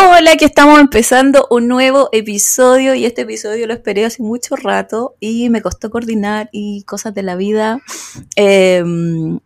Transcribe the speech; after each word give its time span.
Hola, 0.00 0.30
aquí 0.34 0.44
estamos 0.44 0.78
empezando 0.78 1.48
un 1.50 1.66
nuevo 1.66 2.08
episodio 2.12 2.94
y 2.94 3.04
este 3.04 3.22
episodio 3.22 3.66
lo 3.66 3.72
esperé 3.74 4.04
hace 4.04 4.22
mucho 4.22 4.54
rato 4.54 5.16
y 5.18 5.50
me 5.50 5.60
costó 5.60 5.90
coordinar 5.90 6.48
y 6.52 6.84
cosas 6.84 7.14
de 7.14 7.24
la 7.24 7.34
vida. 7.34 7.80
Em, 8.36 9.40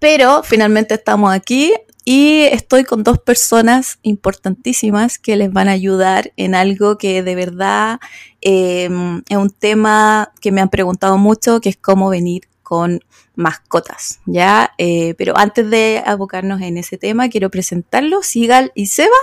pero 0.00 0.42
finalmente 0.42 0.94
estamos 0.94 1.32
aquí 1.32 1.72
y 2.04 2.40
estoy 2.50 2.82
con 2.82 3.04
dos 3.04 3.20
personas 3.20 4.00
importantísimas 4.02 5.20
que 5.20 5.36
les 5.36 5.52
van 5.52 5.68
a 5.68 5.72
ayudar 5.72 6.32
en 6.36 6.56
algo 6.56 6.98
que 6.98 7.22
de 7.22 7.36
verdad 7.36 8.00
em, 8.40 9.22
es 9.28 9.36
un 9.36 9.50
tema 9.50 10.32
que 10.40 10.50
me 10.50 10.62
han 10.62 10.68
preguntado 10.68 11.16
mucho, 11.16 11.60
que 11.60 11.68
es 11.68 11.76
cómo 11.76 12.08
venir 12.08 12.48
con 12.64 13.04
mascotas, 13.36 14.18
¿ya? 14.26 14.72
Eh, 14.78 15.14
pero 15.16 15.38
antes 15.38 15.70
de 15.70 16.02
abocarnos 16.04 16.60
en 16.60 16.76
ese 16.76 16.98
tema, 16.98 17.28
quiero 17.28 17.50
presentarlos, 17.50 18.26
Sigal 18.26 18.72
y 18.74 18.86
Seba. 18.86 19.14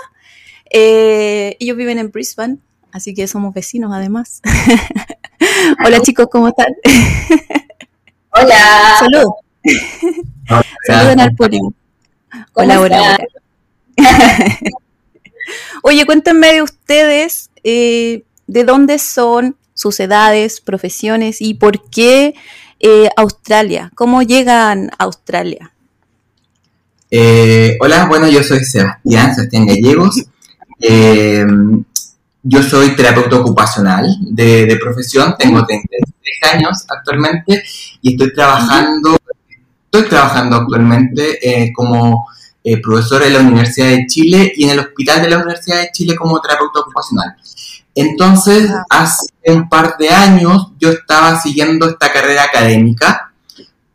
Eh, 0.74 1.58
ellos 1.60 1.76
viven 1.76 2.00
en 2.00 2.12
Brisbane, 2.12 2.58
así 2.92 3.14
que 3.14 3.28
somos 3.28 3.54
vecinos 3.54 3.92
además. 3.94 4.42
Hola 5.86 6.02
chicos, 6.02 6.28
¿cómo 6.32 6.48
están? 6.48 6.74
Hola. 8.32 8.96
Salud. 9.00 9.32
Saluden 10.88 11.20
al 11.20 11.36
público. 11.36 11.74
Hola, 12.54 12.80
hola, 12.80 13.20
Oye, 15.84 16.06
cuéntenme 16.06 16.54
de 16.54 16.62
ustedes, 16.62 17.50
eh, 17.64 18.24
de 18.48 18.64
dónde 18.64 19.00
son 19.00 19.58
sus 19.74 20.00
edades, 20.00 20.62
profesiones 20.62 21.42
y 21.42 21.56
por 21.56 21.90
qué 21.90 22.36
eh, 22.80 23.10
Australia. 23.18 23.92
¿Cómo 23.96 24.22
llegan 24.22 24.92
a 24.98 25.04
Australia? 25.04 25.74
Eh, 27.10 27.78
hola, 27.82 28.06
bueno, 28.06 28.30
yo 28.30 28.42
soy 28.44 28.64
Sebastián, 28.64 29.36
Sebastián 29.36 29.66
Gallegos. 29.66 30.24
Eh, 30.82 31.46
yo 32.44 32.64
soy 32.64 32.96
terapeuta 32.96 33.38
ocupacional 33.38 34.08
de, 34.22 34.78
profesión, 34.82 35.36
tengo 35.38 35.64
33 35.66 36.54
años 36.54 36.86
actualmente 36.90 37.64
y 38.02 38.14
estoy 38.14 38.34
trabajando, 38.34 39.16
estoy 39.86 40.10
trabajando 40.10 40.56
actualmente 40.56 41.72
como 41.76 42.28
profesor 42.82 43.22
en 43.24 43.34
la 43.34 43.40
Universidad 43.40 43.90
de 43.90 44.06
Chile 44.08 44.54
y 44.56 44.64
en 44.64 44.72
el 44.72 44.80
Hospital 44.80 45.22
de 45.22 45.30
la 45.30 45.38
Universidad 45.38 45.82
de 45.82 45.92
Chile 45.92 46.16
como 46.16 46.42
terapeuta 46.42 46.80
ocupacional. 46.80 47.36
Entonces, 47.94 48.72
hace 48.90 49.28
un 49.48 49.68
par 49.68 49.98
de 49.98 50.10
años 50.10 50.72
yo 50.80 50.90
estaba 50.90 51.40
siguiendo 51.40 51.90
esta 51.90 52.12
carrera 52.12 52.44
académica, 52.44 53.34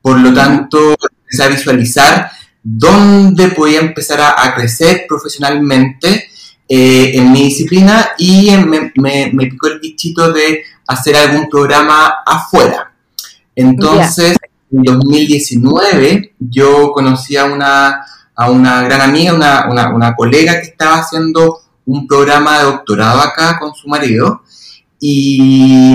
por 0.03 0.19
lo 0.19 0.33
tanto, 0.35 0.95
empecé 1.01 1.43
a 1.43 1.49
visualizar 1.49 2.31
dónde 2.63 3.49
podía 3.49 3.81
empezar 3.81 4.21
a, 4.21 4.55
crecer 4.55 5.07
profesionalmente 5.09 6.26
eh, 6.69 7.13
en 7.15 7.31
mi 7.31 7.45
disciplina 7.45 8.09
y 8.19 8.51
me, 8.57 8.93
me, 8.97 9.47
picó 9.47 9.69
el 9.69 9.79
bichito 9.79 10.33
de 10.33 10.63
hacer 10.87 11.17
algún 11.17 11.49
programa 11.49 12.23
afuera. 12.27 12.93
Entonces, 13.55 14.37
en 14.73 14.83
2019 14.83 16.35
yo 16.41 16.91
conocí 16.93 17.37
a 17.37 17.45
una, 17.45 18.05
a 18.35 18.51
una 18.51 18.83
gran 18.83 19.01
amiga, 19.01 19.35
una, 19.35 19.69
una, 19.71 19.95
una 19.95 20.17
colega 20.17 20.61
que 20.61 20.69
estaba 20.69 20.99
haciendo 20.99 21.61
un 21.87 22.07
programa 22.07 22.59
de 22.59 22.65
doctorado 22.65 23.21
acá 23.21 23.59
con 23.59 23.75
su 23.75 23.89
marido. 23.89 24.43
Y, 24.99 25.95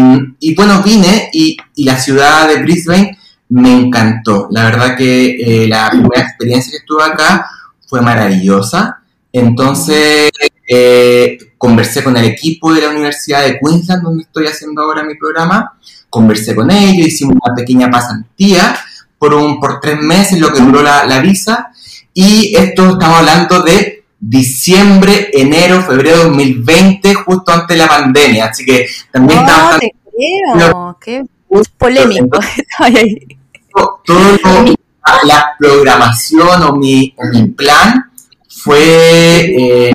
bueno, 0.55 0.81
vine 0.83 1.29
y, 1.33 1.57
la 1.83 1.97
ciudad 1.97 2.47
de 2.47 2.61
Brisbane 2.61 3.17
me 3.49 3.73
encantó. 3.73 4.47
La 4.51 4.65
verdad 4.65 4.95
que 4.95 5.35
eh, 5.35 5.67
la 5.67 5.89
primera 5.89 6.21
experiencia 6.21 6.71
que 6.71 6.77
estuve 6.77 7.03
acá 7.03 7.45
fue 7.87 8.01
maravillosa. 8.01 9.01
Entonces 9.33 10.31
eh, 10.73 11.37
conversé 11.57 12.01
con 12.01 12.15
el 12.15 12.23
equipo 12.23 12.73
de 12.73 12.79
la 12.81 12.89
Universidad 12.89 13.43
de 13.43 13.59
Queensland, 13.59 14.03
donde 14.03 14.23
estoy 14.23 14.47
haciendo 14.47 14.81
ahora 14.81 15.03
mi 15.03 15.15
programa. 15.15 15.77
Conversé 16.09 16.55
con 16.55 16.71
ellos, 16.71 17.07
hicimos 17.07 17.35
una 17.43 17.53
pequeña 17.53 17.91
pasantía 17.91 18.79
por, 19.19 19.33
un, 19.33 19.59
por 19.59 19.81
tres 19.81 19.97
meses, 19.97 20.39
lo 20.39 20.53
que 20.53 20.61
duró 20.61 20.81
la, 20.81 21.05
la 21.05 21.19
visa. 21.19 21.71
Y 22.13 22.55
esto 22.55 22.91
estamos 22.91 23.19
hablando 23.19 23.63
de 23.63 24.05
diciembre, 24.17 25.29
enero, 25.33 25.81
febrero 25.81 26.19
de 26.19 26.23
2020, 26.23 27.15
justo 27.15 27.51
antes 27.51 27.75
de 27.75 27.83
la 27.83 27.89
pandemia. 27.89 28.45
Así 28.45 28.63
que 28.63 28.87
también 29.11 29.39
oh, 29.39 29.41
está 29.41 29.63
bastante. 29.63 29.95
Qué 31.01 31.23
polémico. 31.77 32.39
todo, 34.05 34.37
la 35.25 35.53
programación 35.59 36.63
o 36.63 36.75
mi, 36.77 37.13
plan 37.57 38.09
fue 38.47 38.79
eh, 38.79 39.93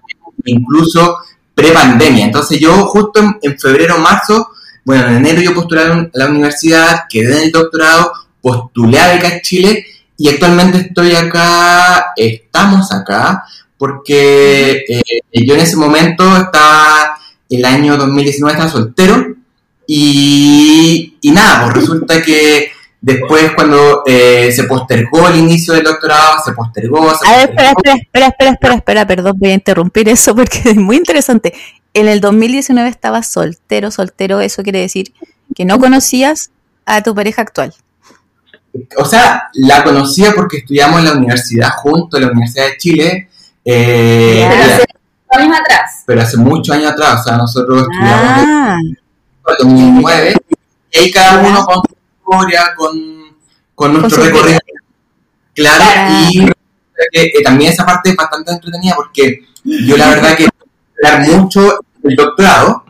incluso 0.50 1.18
pre-pandemia. 1.54 2.26
Entonces 2.26 2.60
yo 2.60 2.72
justo 2.86 3.20
en, 3.42 3.58
febrero, 3.58 3.98
marzo, 3.98 4.50
bueno, 4.84 5.08
en 5.08 5.16
enero 5.16 5.42
yo 5.42 5.54
postulé 5.54 5.82
a 5.82 6.08
la 6.12 6.26
universidad, 6.26 7.04
quedé 7.08 7.38
en 7.38 7.42
el 7.44 7.52
doctorado, 7.52 8.12
postulé 8.40 8.98
a 8.98 9.14
Becas 9.14 9.42
Chile 9.42 9.86
y 10.16 10.28
actualmente 10.28 10.78
estoy 10.78 11.14
acá, 11.14 12.12
estamos 12.16 12.92
acá, 12.92 13.44
porque 13.76 14.84
eh, 14.88 15.44
yo 15.44 15.54
en 15.54 15.60
ese 15.60 15.76
momento 15.76 16.24
estaba, 16.36 17.18
el 17.48 17.64
año 17.64 17.96
2019 17.96 18.52
estaba 18.52 18.70
soltero 18.70 19.34
y, 19.86 21.16
y 21.20 21.30
nada, 21.30 21.64
pues 21.64 21.74
resulta 21.74 22.22
que 22.22 22.70
después 23.06 23.52
cuando 23.54 24.02
eh, 24.04 24.50
se 24.50 24.64
postergó 24.64 25.28
el 25.28 25.36
inicio 25.36 25.74
del 25.74 25.84
doctorado, 25.84 26.42
se 26.44 26.50
postergó... 26.52 27.08
Se 27.14 27.24
a 27.24 27.36
ver, 27.36 27.50
espera, 27.50 27.70
espera, 27.70 28.26
espera, 28.26 28.50
espera, 28.50 28.74
espera, 28.74 29.06
perdón, 29.06 29.36
voy 29.38 29.50
a 29.50 29.54
interrumpir 29.54 30.08
eso 30.08 30.34
porque 30.34 30.60
es 30.64 30.76
muy 30.76 30.96
interesante. 30.96 31.54
En 31.94 32.08
el 32.08 32.20
2019 32.20 32.88
estabas 32.88 33.28
soltero, 33.28 33.92
soltero, 33.92 34.40
eso 34.40 34.64
quiere 34.64 34.80
decir 34.80 35.14
que 35.54 35.64
no 35.64 35.78
conocías 35.78 36.50
a 36.84 37.00
tu 37.04 37.14
pareja 37.14 37.42
actual. 37.42 37.72
O 38.96 39.04
sea, 39.04 39.50
la 39.54 39.84
conocía 39.84 40.32
porque 40.34 40.58
estudiamos 40.58 40.98
en 40.98 41.04
la 41.04 41.12
universidad 41.12 41.70
junto, 41.76 42.16
en 42.16 42.24
la 42.24 42.30
Universidad 42.30 42.66
de 42.66 42.76
Chile, 42.76 43.28
eh, 43.64 44.46
pero 44.50 44.62
hace 44.64 44.84
años 45.30 45.60
atrás. 45.60 46.02
Pero 46.06 46.22
hace 46.22 46.36
muchos 46.38 46.74
años 46.74 46.90
atrás, 46.90 47.20
o 47.20 47.22
sea, 47.22 47.36
nosotros 47.36 47.82
estudiamos 47.82 48.44
ah. 48.48 48.76
en 48.80 48.98
2009 49.60 50.34
y 50.90 50.98
ahí 50.98 51.10
cada 51.12 51.38
uno 51.38 51.64
con 51.64 51.76
su 51.88 51.95
historia, 52.26 52.74
con, 52.76 53.36
con 53.74 53.92
nuestro 53.92 54.24
recorrido. 54.24 54.58
Claro, 55.54 55.84
y 56.30 56.40
eh, 57.12 57.42
también 57.42 57.72
esa 57.72 57.86
parte 57.86 58.10
es 58.10 58.16
bastante 58.16 58.52
entretenida 58.52 58.94
porque 58.94 59.46
yo 59.64 59.96
la 59.96 60.08
verdad 60.10 60.36
que 60.36 60.48
hablar 61.02 61.28
mucho 61.28 61.80
el 62.02 62.14
doctorado 62.14 62.84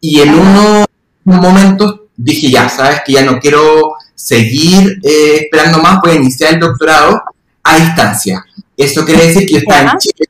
y 0.00 0.20
en 0.20 0.34
unos 0.34 0.86
momentos 1.24 2.00
dije 2.16 2.50
ya, 2.50 2.68
sabes 2.68 3.00
que 3.04 3.12
ya 3.12 3.24
no 3.24 3.38
quiero 3.38 3.94
seguir 4.14 5.00
eh, 5.02 5.40
esperando 5.42 5.78
más, 5.78 6.00
voy 6.02 6.12
a 6.12 6.14
iniciar 6.16 6.54
el 6.54 6.60
doctorado 6.60 7.22
a 7.62 7.76
distancia. 7.76 8.44
Eso 8.76 9.04
quiere 9.04 9.26
decir 9.26 9.46
que 9.46 9.54
yo 9.54 9.58
estaba 9.58 9.92
en 9.92 9.98
Chile 9.98 10.28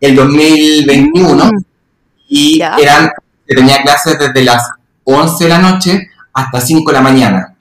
el 0.00 0.16
2021 0.16 1.44
mm. 1.44 1.64
y 2.28 2.60
eran, 2.60 3.10
tenía 3.46 3.82
clases 3.82 4.18
desde 4.18 4.44
las 4.44 4.70
11 5.04 5.44
de 5.44 5.50
la 5.50 5.58
noche 5.58 6.10
hasta 6.32 6.60
5 6.60 6.90
de 6.90 6.96
la 6.96 7.02
mañana. 7.02 7.51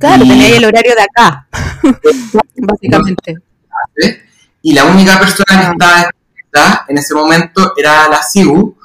Claro, 0.00 0.22
tenía 0.22 0.56
el 0.56 0.64
horario 0.64 0.94
de 0.94 1.02
acá, 1.02 1.46
básicamente. 2.56 3.36
Y 4.62 4.72
la 4.72 4.84
única 4.84 5.20
persona 5.20 5.74
que 5.76 6.42
estaba 6.42 6.86
en 6.88 6.98
ese 6.98 7.14
momento 7.14 7.74
era 7.76 8.08
la 8.08 8.22
SIU, 8.22 8.76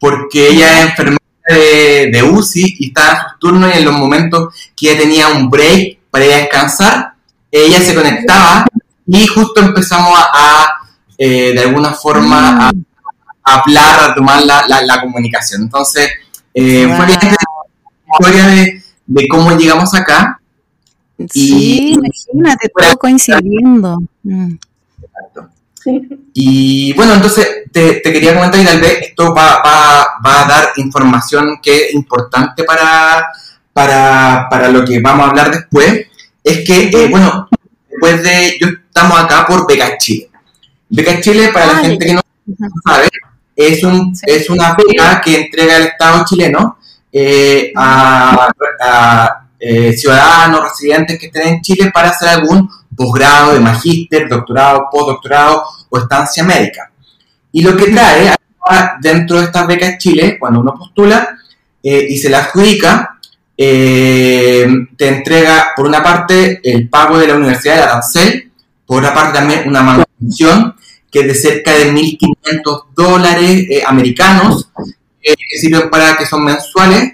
porque 0.00 0.48
ella 0.48 0.80
es 0.80 0.90
enfermera 0.90 1.18
de, 1.48 2.10
de, 2.12 2.22
UCI 2.22 2.76
y 2.80 2.88
estaba 2.88 3.10
en 3.10 3.16
sus 3.20 3.38
turnos 3.38 3.74
y 3.74 3.78
en 3.78 3.84
los 3.84 3.94
momentos 3.94 4.52
que 4.76 4.90
ella 4.90 5.00
tenía 5.00 5.28
un 5.28 5.48
break 5.48 6.00
para 6.10 6.26
ir 6.26 6.32
a 6.32 6.38
descansar, 6.38 7.14
ella 7.50 7.80
se 7.80 7.94
conectaba 7.94 8.66
y 9.06 9.26
justo 9.28 9.60
empezamos 9.60 10.18
a, 10.18 10.66
eh, 11.16 11.52
de 11.54 11.60
alguna 11.60 11.92
forma, 11.92 12.68
a, 12.68 12.72
hablar, 13.44 14.10
a 14.10 14.14
tomar 14.14 14.42
la, 14.42 14.66
la, 14.66 15.00
comunicación. 15.00 15.62
Entonces, 15.62 16.08
eh, 16.52 16.92
fue 16.96 17.06
la 17.06 17.14
historia 17.14 18.46
de, 18.46 18.82
de, 19.06 19.28
cómo 19.28 19.52
llegamos 19.56 19.94
acá. 19.94 20.33
Sí, 21.30 21.92
imagínate, 21.94 22.68
todo 22.76 22.98
coincidiendo. 22.98 24.02
Mm. 24.22 24.54
Y 26.32 26.92
bueno, 26.94 27.14
entonces 27.14 27.46
te, 27.70 28.00
te, 28.00 28.12
quería 28.12 28.34
comentar 28.34 28.60
y 28.60 28.64
tal 28.64 28.80
vez 28.80 28.98
esto 29.02 29.34
va, 29.34 29.62
va, 29.64 30.06
va, 30.24 30.44
a 30.44 30.48
dar 30.48 30.68
información 30.76 31.58
que 31.62 31.86
es 31.86 31.94
importante 31.94 32.64
para, 32.64 33.28
para, 33.72 34.46
para 34.50 34.68
lo 34.68 34.84
que 34.84 35.00
vamos 35.00 35.26
a 35.26 35.30
hablar 35.30 35.50
después, 35.50 36.06
es 36.42 36.64
que, 36.66 36.88
eh, 36.88 37.08
bueno, 37.10 37.48
después 37.88 38.22
de, 38.22 38.56
yo 38.60 38.68
estamos 38.68 39.20
acá 39.20 39.44
por 39.46 39.66
Beca 39.66 39.98
Chile. 39.98 40.30
Beca 40.88 41.20
Chile, 41.20 41.50
para 41.52 41.66
la 41.66 41.78
Ah, 41.78 41.82
gente 41.82 42.06
que 42.06 42.14
no 42.14 42.22
sabe, 42.86 43.08
es, 43.54 43.84
un, 43.84 44.16
Sí. 44.16 44.24
es 44.26 44.48
una 44.50 44.74
beca 44.74 45.20
que 45.20 45.36
entrega 45.42 45.76
el 45.76 45.86
Estado 45.88 46.24
chileno 46.24 46.78
eh, 47.12 47.72
a, 47.76 48.48
a, 48.80 49.43
eh, 49.58 49.92
ciudadanos, 49.96 50.62
residentes 50.62 51.18
que 51.18 51.26
estén 51.26 51.48
en 51.48 51.60
Chile 51.62 51.90
para 51.92 52.10
hacer 52.10 52.28
algún 52.28 52.68
posgrado 52.96 53.54
de 53.54 53.60
magíster, 53.60 54.28
doctorado, 54.28 54.88
postdoctorado 54.90 55.64
o 55.90 55.98
estancia 55.98 56.44
médica. 56.44 56.90
Y 57.52 57.62
lo 57.62 57.76
que 57.76 57.86
trae 57.90 58.34
dentro 59.00 59.38
de 59.38 59.44
estas 59.44 59.66
becas 59.66 59.98
Chile, 59.98 60.36
cuando 60.38 60.60
uno 60.60 60.74
postula 60.74 61.36
eh, 61.82 62.06
y 62.08 62.16
se 62.18 62.30
la 62.30 62.38
adjudica, 62.38 63.18
eh, 63.56 64.66
te 64.96 65.08
entrega 65.08 65.72
por 65.76 65.86
una 65.86 66.02
parte 66.02 66.60
el 66.64 66.88
pago 66.88 67.18
de 67.18 67.28
la 67.28 67.34
Universidad 67.36 67.76
de 67.76 67.82
Arancel, 67.82 68.52
por 68.86 68.98
otra 68.98 69.14
parte 69.14 69.38
también 69.38 69.68
una 69.68 69.82
manutención 69.82 70.74
que 71.10 71.20
es 71.20 71.26
de 71.28 71.34
cerca 71.34 71.72
de 71.72 71.92
1.500 71.92 72.86
dólares 72.94 73.68
americanos, 73.86 74.68
que 75.22 75.58
sirven 75.58 75.88
para 75.88 76.16
que 76.16 76.26
son 76.26 76.44
mensuales, 76.44 77.12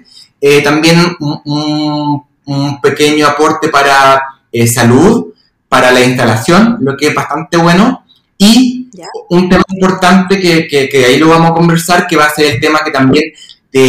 también 0.65 1.17
un- 1.21 2.23
un 2.50 2.81
pequeño 2.81 3.26
aporte 3.26 3.69
para 3.69 4.23
eh, 4.52 4.67
salud, 4.67 5.32
para 5.69 5.91
la 5.93 6.00
instalación, 6.02 6.79
lo 6.81 6.97
que 6.97 7.08
es 7.08 7.14
bastante 7.14 7.56
bueno, 7.56 8.05
y 8.38 8.88
Ya. 8.93 9.06
un 9.29 9.49
tema 9.49 9.62
importante 9.69 10.41
que, 10.41 10.67
que, 10.67 10.88
que 10.88 11.05
ahí 11.05 11.19
lo 11.19 11.29
vamos 11.29 11.50
a 11.50 11.55
conversar, 11.55 12.06
que 12.06 12.17
va 12.17 12.25
a 12.26 12.31
ser 12.35 12.55
el 12.55 12.61
tema 12.61 12.81
que 12.85 12.91
también 12.91 13.25
te, 13.70 13.81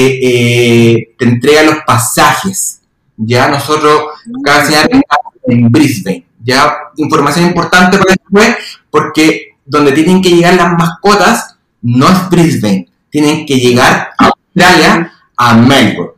eh, 0.94 1.16
te 1.18 1.26
entrega 1.26 1.64
los 1.64 1.78
pasajes. 1.88 2.82
Ya 3.18 3.48
nosotros 3.48 4.04
cada 4.44 4.64
semana 4.66 4.84
estamos 4.92 5.34
en 5.48 5.72
Brisbane. 5.72 6.26
Ya 6.44 6.72
información 6.98 7.46
importante 7.48 7.98
para 7.98 8.14
después, 8.14 8.56
porque 8.90 9.56
donde 9.66 9.92
tienen 9.92 10.22
que 10.22 10.30
llegar 10.30 10.54
las 10.56 10.74
mascotas 10.74 11.56
no 11.82 12.08
es 12.10 12.30
Brisbane, 12.30 12.88
tienen 13.10 13.46
que 13.46 13.58
llegar 13.58 14.12
a 14.18 14.26
Australia, 14.32 15.12
a 15.38 15.56
Melbourne. 15.56 16.14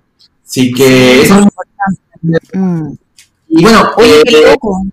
Así 0.45 0.71
que 0.73 1.21
eso 1.21 1.39
es 1.39 1.45
Mm. 2.53 2.93
y 3.49 3.61
bueno, 3.61 3.91
Oye, 3.97 4.19
eh, 4.19 4.23
qué 4.25 4.41
loco. 4.49 4.85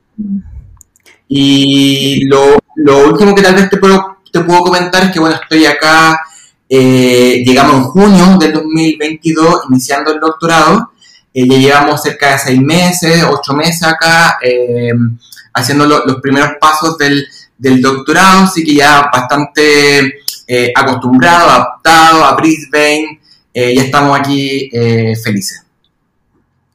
y 1.28 2.24
lo, 2.26 2.58
lo 2.76 3.06
último 3.08 3.34
que 3.34 3.42
tal 3.42 3.54
vez 3.54 3.70
te 3.70 3.76
puedo, 3.76 4.18
te 4.32 4.40
puedo 4.40 4.60
comentar 4.62 5.04
es 5.04 5.12
que, 5.12 5.20
bueno, 5.20 5.36
estoy 5.40 5.64
acá, 5.66 6.20
eh, 6.68 7.42
llegamos 7.44 7.76
en 7.76 7.82
junio 7.84 8.38
del 8.38 8.52
2022, 8.52 9.62
iniciando 9.70 10.12
el 10.12 10.20
doctorado. 10.20 10.90
Eh, 11.32 11.46
ya 11.48 11.56
llevamos 11.58 12.02
cerca 12.02 12.32
de 12.32 12.38
seis 12.38 12.60
meses, 12.60 13.22
ocho 13.30 13.52
meses 13.54 13.84
acá, 13.84 14.38
eh, 14.42 14.90
haciendo 15.54 15.86
lo- 15.86 16.04
los 16.04 16.16
primeros 16.20 16.50
pasos 16.60 16.98
del, 16.98 17.24
del 17.56 17.80
doctorado, 17.80 18.44
así 18.44 18.64
que 18.64 18.74
ya 18.74 19.08
bastante 19.12 20.14
eh, 20.48 20.72
acostumbrado, 20.74 21.48
adaptado 21.48 22.24
a 22.24 22.34
Brisbane, 22.34 23.20
eh, 23.54 23.74
ya 23.76 23.82
estamos 23.82 24.18
aquí 24.18 24.68
eh, 24.72 25.14
felices. 25.22 25.62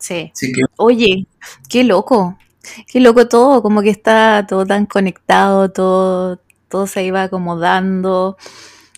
Sí. 0.06 0.32
Así 0.34 0.52
que 0.52 0.62
Oye, 0.78 1.26
qué 1.68 1.84
loco. 1.84 2.38
Qué 2.88 3.00
loco 3.00 3.28
todo, 3.28 3.62
como 3.62 3.82
que 3.82 3.90
está 3.90 4.46
todo 4.48 4.66
tan 4.66 4.86
conectado, 4.86 5.72
todo, 5.72 6.40
todo 6.68 6.88
se 6.88 7.04
iba 7.04 7.24
acomodando, 7.24 8.38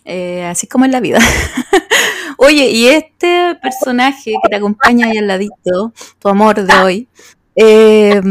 eh, 0.05 0.45
así 0.45 0.67
como 0.67 0.85
en 0.85 0.91
la 0.91 1.01
vida. 1.01 1.19
Oye, 2.37 2.69
y 2.69 2.87
este 2.87 3.55
personaje 3.61 4.33
que 4.41 4.49
te 4.49 4.55
acompaña 4.55 5.07
ahí 5.07 5.17
al 5.17 5.27
ladito, 5.27 5.93
tu 6.19 6.29
amor 6.29 6.63
de 6.63 6.73
hoy, 6.75 7.07
eh, 7.55 8.21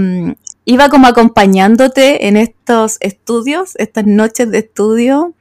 iba 0.64 0.88
como 0.88 1.06
acompañándote 1.06 2.28
en 2.28 2.37
estos 2.37 2.96
estudios, 3.00 3.75
estas 3.76 4.06
noches 4.06 4.50
de 4.50 4.58
estudio, 4.58 5.34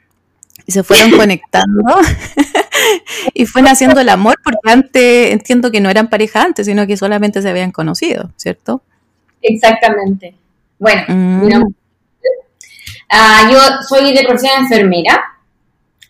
y 0.65 0.71
se 0.71 0.83
fueron 0.83 1.11
conectando 1.17 1.83
y 3.33 3.45
fueron 3.45 3.71
haciendo 3.71 3.99
el 3.99 4.09
amor, 4.09 4.35
porque 4.43 4.71
antes 4.71 5.31
entiendo 5.31 5.71
que 5.71 5.81
no 5.81 5.89
eran 5.89 6.09
pareja 6.09 6.43
antes, 6.43 6.65
sino 6.65 6.87
que 6.87 6.97
solamente 6.97 7.41
se 7.41 7.49
habían 7.49 7.71
conocido, 7.71 8.31
¿cierto? 8.37 8.81
Exactamente. 9.41 10.35
Bueno, 10.79 11.03
Mm. 11.07 11.63
Ah, 13.09 13.49
yo 13.51 13.59
soy 13.87 14.13
de 14.13 14.23
profesión 14.23 14.63
enfermera. 14.63 15.23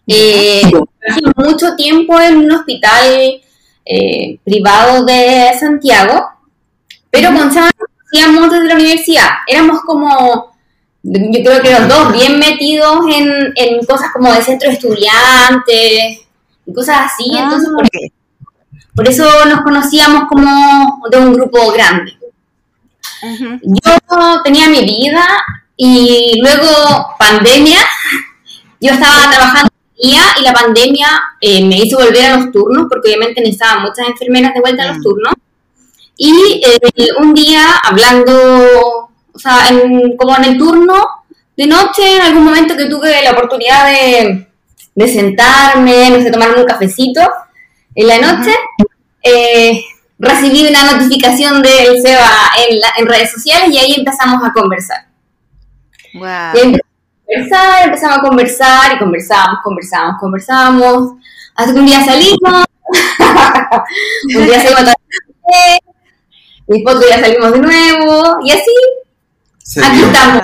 Eh, 0.08 0.62
trabajé 0.62 1.22
mucho 1.36 1.76
tiempo 1.76 2.20
en 2.20 2.38
un 2.38 2.52
hospital 2.52 3.42
eh, 3.86 4.40
privado 4.44 5.04
de 5.06 5.52
Santiago, 5.60 6.30
pero 7.10 7.30
con 7.30 7.48
nos 7.48 7.54
conocíamos 7.54 8.52
desde 8.52 8.68
la 8.68 8.76
universidad. 8.76 9.30
Éramos 9.48 9.82
como, 9.82 10.56
yo 11.04 11.44
creo 11.44 11.62
que 11.62 11.72
los 11.72 11.88
dos 11.88 12.14
bien 12.14 12.40
metidos 12.40 13.00
en, 13.14 13.54
en 13.56 13.86
cosas 13.86 14.12
como 14.14 14.32
de 14.34 14.42
centro 14.42 14.70
de 14.70 14.76
estudiantes 14.76 16.25
y 16.66 16.74
cosas 16.74 16.98
así. 17.12 17.32
Ah, 17.36 17.44
Entonces, 17.44 17.70
por, 18.96 19.08
eso 19.08 19.28
nos 19.46 19.62
conocíamos 19.62 20.24
como 20.30 21.02
de 21.12 21.18
un 21.18 21.34
grupo 21.34 21.72
grande. 21.72 22.18
Yo 23.64 24.42
tenía 24.44 24.70
mi 24.70 24.84
vida 24.84 25.26
y 25.76 26.40
luego 26.42 27.16
pandemia. 27.18 27.80
Yo 28.80 28.92
estaba 28.92 29.30
trabajando 29.32 29.70
día 30.02 30.22
y 30.40 30.44
la 30.44 30.54
pandemia 30.54 31.08
eh, 31.42 31.66
me 31.66 31.78
hizo 31.78 31.98
volver 31.98 32.26
a 32.26 32.38
los 32.38 32.52
turnos 32.52 32.86
porque 32.90 33.10
obviamente 33.10 33.42
necesitaban 33.42 33.82
muchas 33.84 34.08
enfermeras 34.08 34.54
de 34.54 34.60
vuelta 34.62 34.84
a 34.84 34.88
los 34.88 34.98
Mm. 34.98 35.04
turnos. 35.04 35.34
Y 36.18 36.62
eh, 36.66 37.08
un 37.20 37.34
día 37.34 37.78
hablando, 37.84 39.10
o 39.34 39.40
sea, 39.40 39.68
en- 39.70 40.16
como 40.18 40.36
en 40.38 40.44
el 40.46 40.58
turno 40.58 41.06
de 41.58 41.68
noche, 41.68 42.18
en 42.18 42.22
algún 42.22 42.44
momento 42.46 42.76
que 42.76 42.86
tuve 42.86 43.24
la 43.24 43.32
oportunidad 43.32 43.88
de, 43.88 44.48
de 44.96 45.08
sentarme, 45.08 46.10
no 46.10 46.22
sé, 46.22 46.32
tomarme 46.32 46.62
un 46.62 46.66
cafecito 46.66 47.22
en 47.96 48.08
la 48.08 48.18
noche, 48.20 48.52
eh, 49.24 49.84
recibí 50.18 50.66
una 50.68 50.94
notificación 50.94 51.62
del 51.62 52.02
SEBA 52.02 52.32
en, 52.70 52.80
la- 52.80 52.94
en 52.98 53.06
redes 53.08 53.32
sociales 53.32 53.70
y 53.72 53.78
ahí 53.78 53.94
empezamos 53.98 54.42
a 54.44 54.54
conversar. 54.54 55.08
Y 56.56 56.60
empezamos 56.62 56.80
a 56.80 57.26
conversar, 57.28 57.86
empezamos 57.86 58.18
a 58.18 58.22
conversar 58.22 58.96
y 58.96 59.00
conversamos, 59.00 59.60
conversamos, 59.64 60.16
conversamos. 60.20 61.12
Hasta 61.56 61.74
que 61.74 61.80
un 61.80 61.86
día 61.86 62.04
salimos, 62.06 62.66
un 64.38 64.46
día 64.46 64.62
salimos 64.62 64.80
a 64.82 64.86
tomar 64.86 64.96
café, 64.96 65.80
y 66.68 66.74
después 66.74 66.96
otro 66.96 67.08
día 67.08 67.20
salimos 67.20 67.52
de 67.52 67.60
nuevo 67.60 68.38
y 68.44 68.52
así, 68.52 69.82
aquí 69.84 70.00
estamos. 70.04 70.44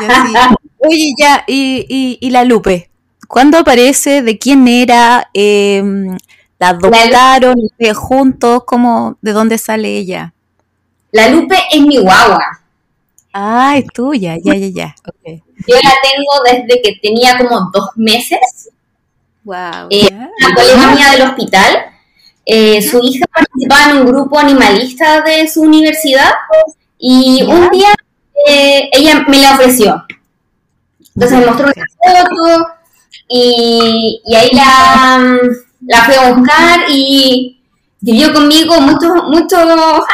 Ya. 0.00 0.56
Oye, 0.78 1.12
ya, 1.18 1.44
y, 1.46 1.86
y, 1.88 2.18
y 2.26 2.30
la 2.30 2.44
Lupe, 2.44 2.90
¿cuándo 3.32 3.56
aparece? 3.56 4.20
¿De 4.20 4.38
quién 4.38 4.68
era? 4.68 5.30
Eh, 5.32 5.82
¿La 6.58 6.68
adoptaron 6.68 7.54
ustedes 7.56 7.96
juntos? 7.96 8.64
¿Cómo, 8.66 9.16
¿De 9.22 9.32
dónde 9.32 9.56
sale 9.56 9.96
ella? 9.96 10.34
La 11.12 11.28
Lupe 11.30 11.56
es 11.72 11.80
mi 11.80 11.96
guagua. 11.96 12.38
Ah, 13.32 13.78
es 13.78 13.86
tuya, 13.94 14.36
ya, 14.36 14.54
ya, 14.54 14.66
ya. 14.68 14.94
Okay. 15.02 15.42
Yo 15.66 15.76
la 15.76 15.94
tengo 16.02 16.32
desde 16.44 16.82
que 16.82 16.98
tenía 17.00 17.38
como 17.38 17.70
dos 17.72 17.88
meses. 17.96 18.68
Wow. 19.44 19.88
Eh, 19.88 20.08
una 20.12 20.54
colega 20.54 20.94
mía 20.94 21.10
del 21.12 21.22
hospital. 21.22 21.86
eh, 22.44 22.82
su 22.82 22.98
hija 23.02 23.24
participaba 23.32 23.92
en 23.92 23.96
un 23.98 24.06
grupo 24.06 24.38
animalista 24.38 25.22
de 25.22 25.48
su 25.48 25.62
universidad 25.62 26.32
y 26.98 27.42
un 27.44 27.70
día 27.70 27.94
eh, 28.46 28.90
ella 28.92 29.24
me 29.26 29.38
la 29.38 29.54
ofreció. 29.54 30.04
Entonces 31.14 31.38
me 31.38 31.46
mostró 31.46 31.66
una 31.66 32.26
foto 32.26 32.66
y, 33.28 34.20
y 34.24 34.34
ahí 34.34 34.50
la, 34.52 35.38
la 35.86 36.04
fui 36.04 36.14
a 36.14 36.32
buscar 36.32 36.80
y 36.88 37.60
vivió 38.00 38.32
conmigo 38.32 38.80
muchos 38.80 39.10
muchos 39.28 39.60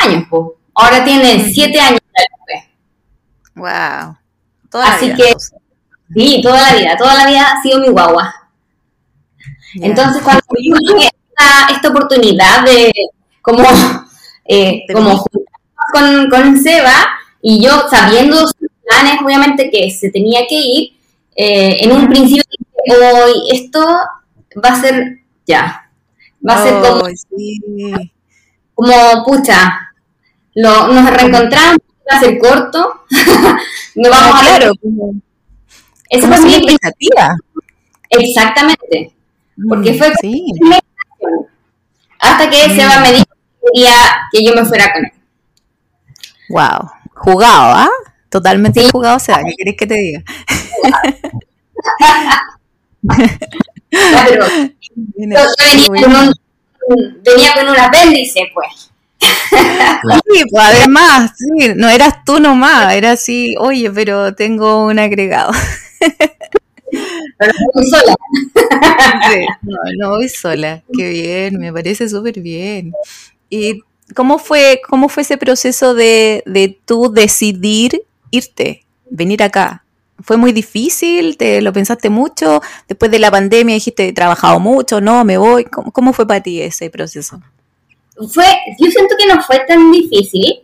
años. 0.02 0.24
po. 0.28 0.56
Ahora 0.74 1.04
tiene 1.04 1.52
siete 1.52 1.80
años. 1.80 2.00
Wow. 3.54 4.16
Toda 4.70 4.84
la 4.84 4.94
Así 4.94 5.06
vida, 5.06 5.16
que-. 5.16 5.34
Sí, 6.14 6.40
toda 6.42 6.62
la 6.62 6.78
vida, 6.78 6.96
toda 6.96 7.14
la 7.14 7.26
vida 7.26 7.52
ha 7.52 7.62
sido 7.62 7.80
mi 7.80 7.88
guagua. 7.88 8.34
Entonces, 9.74 10.22
cuando 10.22 10.42
yo 10.62 10.74
tuve 10.76 11.04
esta, 11.38 11.72
esta 11.72 11.88
oportunidad 11.88 12.64
de 12.64 12.92
como, 13.42 13.64
eh, 14.44 14.82
como 14.92 15.16
juntarnos 15.16 16.28
con, 16.28 16.30
con 16.30 16.62
Seba, 16.62 16.94
y 17.42 17.62
yo 17.62 17.88
sabiendo 17.90 18.38
sus 18.38 18.68
planes, 18.84 19.20
obviamente 19.22 19.70
que 19.70 19.90
se 19.90 20.10
tenía 20.10 20.46
que 20.48 20.56
ir, 20.56 20.92
eh, 21.36 21.78
en 21.80 21.92
un 21.92 22.08
principio 22.08 22.42
hoy 22.86 23.32
esto 23.52 23.84
va 24.64 24.70
a 24.70 24.80
ser 24.80 25.18
ya, 25.46 25.90
va 26.48 26.54
a 26.54 26.62
ser 26.62 26.74
como, 26.80 27.04
sí. 27.06 27.60
como 28.74 29.24
pucha, 29.24 29.92
lo, 30.54 30.88
nos 30.88 31.10
reencontramos, 31.10 31.78
va 32.10 32.16
a 32.16 32.20
ser 32.20 32.38
corto, 32.38 33.02
no 33.96 34.10
vamos 34.10 34.34
Ah, 34.34 34.38
a 34.38 34.40
claro, 34.58 34.72
Eso 36.10 36.20
como 36.22 36.36
fue 36.36 36.46
mi- 36.46 36.54
expectativa. 36.54 37.36
exactamente. 38.10 39.12
Porque 39.68 39.92
Mm, 39.92 39.98
fue 39.98 40.12
Sí. 40.20 40.44
Hasta 42.20 42.50
que 42.50 42.56
Seba 42.76 43.00
me 43.00 43.12
dijo 43.12 43.24
quería 43.72 43.92
que 44.32 44.44
yo 44.44 44.54
me 44.54 44.64
fuera 44.64 44.92
con 44.92 45.04
él. 45.04 45.12
Wow, 46.48 46.90
jugado, 47.14 47.74
¿ah? 47.76 47.90
Totalmente 48.30 48.88
jugado, 48.90 49.18
sea, 49.18 49.38
¿qué 49.44 49.52
quieres 49.56 49.74
que 49.76 49.86
te 49.86 49.94
diga? 49.94 50.22
yo, 53.90 54.44
venía, 55.16 55.46
con 56.02 56.16
un, 56.16 57.22
venía 57.22 57.54
con 57.54 57.68
un 57.68 57.78
apéndice, 57.78 58.42
pues. 58.54 58.90
Sí, 59.20 60.44
pues 60.50 60.64
además, 60.64 61.32
sí, 61.36 61.72
no 61.74 61.88
eras 61.88 62.24
tú 62.24 62.38
nomás, 62.38 62.94
era 62.94 63.12
así, 63.12 63.54
oye, 63.58 63.90
pero 63.90 64.34
tengo 64.34 64.84
un 64.86 64.98
agregado. 64.98 65.52
Pero 67.38 67.52
no 67.52 67.66
voy 67.74 67.86
sola. 67.86 68.14
no, 69.62 69.76
no 69.98 70.10
voy 70.10 70.28
sola. 70.28 70.82
Qué 70.92 71.10
bien, 71.10 71.58
me 71.58 71.72
parece 71.72 72.08
súper 72.08 72.40
bien. 72.40 72.92
¿Y 73.50 73.82
cómo 74.14 74.38
fue, 74.38 74.80
cómo 74.88 75.08
fue 75.08 75.22
ese 75.22 75.36
proceso 75.36 75.94
de, 75.94 76.42
de 76.46 76.78
tú 76.84 77.12
decidir 77.12 78.02
irte, 78.30 78.84
venir 79.10 79.42
acá? 79.42 79.84
¿Fue 80.20 80.36
muy 80.36 80.52
difícil? 80.52 81.36
¿Te 81.36 81.62
lo 81.62 81.72
pensaste 81.72 82.10
mucho? 82.10 82.60
Después 82.88 83.10
de 83.10 83.18
la 83.18 83.30
pandemia 83.30 83.74
dijiste, 83.74 84.08
he 84.08 84.12
trabajado 84.12 84.58
mucho, 84.58 85.00
no, 85.00 85.24
me 85.24 85.38
voy. 85.38 85.64
¿Cómo, 85.64 85.92
cómo 85.92 86.12
fue 86.12 86.26
para 86.26 86.42
ti 86.42 86.60
ese 86.60 86.90
proceso? 86.90 87.40
Fue, 88.32 88.44
yo 88.80 88.90
siento 88.90 89.14
que 89.16 89.26
no 89.26 89.40
fue 89.42 89.60
tan 89.66 89.92
difícil. 89.92 90.60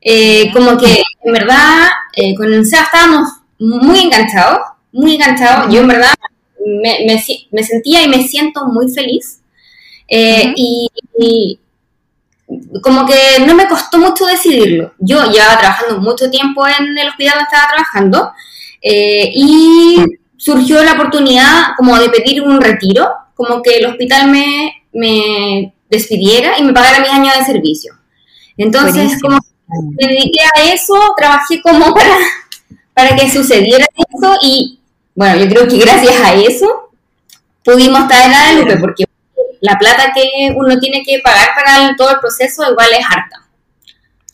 Eh, 0.00 0.50
como 0.52 0.76
que 0.76 1.02
en 1.22 1.32
verdad 1.32 1.88
eh, 2.14 2.34
con 2.34 2.52
el 2.52 2.66
SEA 2.66 2.82
estábamos 2.82 3.28
muy 3.58 4.00
enganchados, 4.00 4.58
muy 4.92 5.14
enganchados. 5.14 5.72
Yo 5.72 5.80
en 5.80 5.88
verdad 5.88 6.12
me, 6.64 7.04
me, 7.06 7.24
me 7.50 7.62
sentía 7.62 8.02
y 8.02 8.08
me 8.08 8.22
siento 8.26 8.66
muy 8.66 8.90
feliz. 8.90 9.40
Eh, 10.08 10.52
y, 10.56 10.90
y, 11.18 11.58
como 12.82 13.06
que 13.06 13.44
no 13.46 13.54
me 13.54 13.68
costó 13.68 13.98
mucho 13.98 14.26
decidirlo. 14.26 14.92
Yo 14.98 15.30
llevaba 15.30 15.58
trabajando 15.58 16.00
mucho 16.00 16.30
tiempo 16.30 16.66
en 16.66 16.96
el 16.96 17.08
hospital 17.08 17.34
donde 17.34 17.44
estaba 17.44 17.72
trabajando 17.72 18.32
eh, 18.84 19.30
y 19.34 19.96
surgió 20.36 20.84
la 20.84 20.92
oportunidad 20.92 21.68
como 21.76 21.98
de 21.98 22.10
pedir 22.10 22.42
un 22.42 22.60
retiro, 22.60 23.10
como 23.34 23.62
que 23.62 23.78
el 23.78 23.86
hospital 23.86 24.30
me, 24.30 24.84
me 24.92 25.72
despidiera 25.88 26.58
y 26.58 26.62
me 26.62 26.74
pagara 26.74 27.00
mis 27.00 27.08
años 27.08 27.32
de 27.38 27.44
servicio. 27.46 27.94
Entonces, 28.58 28.94
Buenísimo. 28.94 29.20
como 29.22 29.40
me 29.98 30.06
dediqué 30.06 30.40
a 30.42 30.72
eso, 30.74 30.94
trabajé 31.16 31.62
como 31.62 31.94
para, 31.94 32.14
para 32.92 33.16
que 33.16 33.30
sucediera 33.30 33.86
eso 33.96 34.36
y 34.42 34.78
bueno, 35.14 35.36
yo 35.36 35.48
creo 35.48 35.68
que 35.68 35.78
gracias 35.78 36.20
a 36.20 36.34
eso 36.34 36.90
pudimos 37.64 38.02
estar 38.02 38.26
en 38.26 38.32
la 38.32 38.52
Lupe, 38.60 38.76
porque 38.76 39.04
la 39.60 39.78
plata 39.78 40.12
que 40.14 40.52
uno 40.54 40.78
tiene 40.78 41.02
que 41.02 41.20
pagar 41.24 41.48
para 41.54 41.96
todo 41.96 42.10
el 42.10 42.18
proceso 42.18 42.70
igual 42.70 42.88
es 42.92 43.06
harta. 43.06 43.43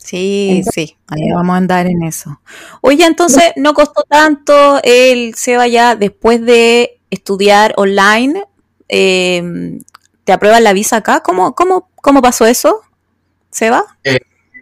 Sí, 0.03 0.63
sí, 0.73 0.97
ahí 1.07 1.31
vamos 1.33 1.53
a 1.53 1.57
andar 1.57 1.85
en 1.85 2.03
eso. 2.03 2.41
Oye, 2.81 3.05
entonces, 3.05 3.53
¿no 3.55 3.73
costó 3.73 4.03
tanto 4.03 4.79
el 4.83 5.35
Seba 5.35 5.67
ya 5.67 5.95
después 5.95 6.43
de 6.43 6.99
estudiar 7.11 7.73
online? 7.77 8.43
Eh, 8.89 9.79
¿Te 10.23 10.33
aprueban 10.33 10.63
la 10.63 10.73
visa 10.73 10.97
acá? 10.97 11.21
¿Cómo, 11.21 11.53
cómo, 11.53 11.89
cómo 11.95 12.21
pasó 12.21 12.45
eso, 12.45 12.81
Seba? 13.51 13.85
Eh, 14.03 14.17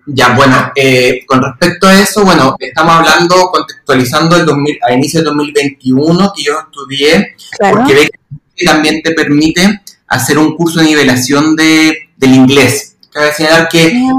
ya, 0.07 0.35
bueno, 0.35 0.71
eh, 0.75 1.21
con 1.25 1.41
respecto 1.41 1.87
a 1.87 1.99
eso, 1.99 2.25
bueno, 2.25 2.55
estamos 2.59 2.95
hablando, 2.95 3.35
contextualizando 3.51 4.35
el 4.35 4.45
2000, 4.45 4.79
a 4.87 4.93
inicio 4.93 5.19
del 5.19 5.27
2021 5.27 6.33
que 6.35 6.43
yo 6.43 6.59
estudié, 6.59 7.35
claro. 7.57 7.77
porque 7.77 7.93
ve 7.93 8.11
que 8.55 8.65
también 8.65 9.01
te 9.01 9.13
permite 9.13 9.81
hacer 10.07 10.37
un 10.37 10.55
curso 10.55 10.79
de 10.79 10.87
nivelación 10.87 11.55
de, 11.55 12.09
del 12.17 12.33
inglés. 12.33 12.97
Cabe 13.11 13.31
señalar 13.33 13.69
que 13.69 13.89
yeah. 13.91 14.11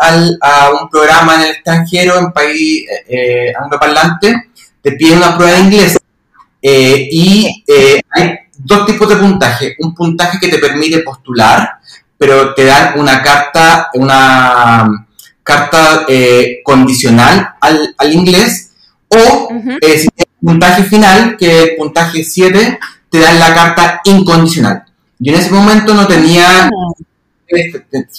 Al, 0.00 0.38
a 0.40 0.70
un 0.70 0.88
programa 0.88 1.34
en 1.36 1.40
el 1.42 1.50
extranjero, 1.52 2.18
en 2.18 2.32
país 2.32 2.84
eh, 3.08 3.52
angloparlante, 3.58 4.50
te 4.82 4.92
piden 4.92 5.18
una 5.18 5.36
prueba 5.36 5.56
de 5.56 5.64
inglés 5.64 5.98
eh, 6.62 7.08
y 7.10 7.64
eh, 7.66 8.00
hay 8.10 8.38
dos 8.58 8.86
tipos 8.86 9.08
de 9.08 9.16
puntaje. 9.16 9.76
Un 9.78 9.94
puntaje 9.94 10.38
que 10.38 10.48
te 10.48 10.58
permite 10.58 11.00
postular, 11.00 11.78
pero 12.16 12.54
te 12.54 12.64
dan 12.64 12.98
una 12.98 13.22
carta, 13.22 13.90
una 13.94 15.06
carta 15.42 16.04
eh, 16.08 16.60
condicional 16.64 17.54
al, 17.60 17.94
al, 17.98 18.12
inglés, 18.12 18.72
o 19.08 19.16
uh 19.16 19.50
-huh. 19.50 19.78
eh, 19.80 19.98
si 19.98 20.08
tienes 20.08 20.34
puntaje 20.42 20.82
final, 20.84 21.36
que 21.36 21.62
es 21.62 21.70
puntaje 21.78 22.24
7, 22.24 22.78
te 23.10 23.18
dan 23.18 23.38
la 23.38 23.54
carta 23.54 24.00
incondicional. 24.04 24.84
Yo 25.18 25.32
en 25.32 25.40
ese 25.40 25.50
momento 25.50 25.94
no 25.94 26.06
tenía, 26.06 26.68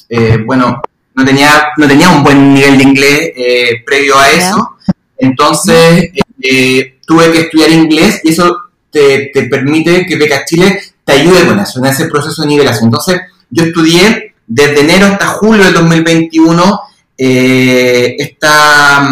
eh, 0.10 0.38
bueno, 0.46 0.82
no 1.18 1.26
tenía, 1.26 1.70
no 1.78 1.88
tenía 1.88 2.10
un 2.10 2.24
buen 2.24 2.54
nivel 2.54 2.78
de 2.78 2.84
inglés 2.84 3.32
eh, 3.36 3.84
previo 3.84 4.18
a 4.18 4.30
eso, 4.32 4.78
entonces 5.18 6.12
eh, 6.42 7.00
tuve 7.06 7.32
que 7.32 7.42
estudiar 7.42 7.72
inglés 7.72 8.22
y 8.24 8.30
eso 8.30 8.56
te, 8.92 9.32
te, 9.34 9.44
permite 9.44 10.06
que 10.06 10.16
Beca 10.16 10.46
Chile 10.46 10.80
te 11.04 11.14
ayude 11.14 11.48
con 11.48 11.60
eso, 11.60 11.80
en 11.80 11.88
ese 11.88 12.06
proceso 12.06 12.44
de 12.44 12.50
nivelación. 12.50 12.86
Entonces, 12.86 13.20
yo 13.50 13.64
estudié 13.64 14.36
desde 14.46 14.82
enero 14.82 15.08
hasta 15.08 15.28
julio 15.28 15.64
del 15.64 15.74
2021 15.74 16.82
eh, 17.18 18.16
esta, 18.20 19.10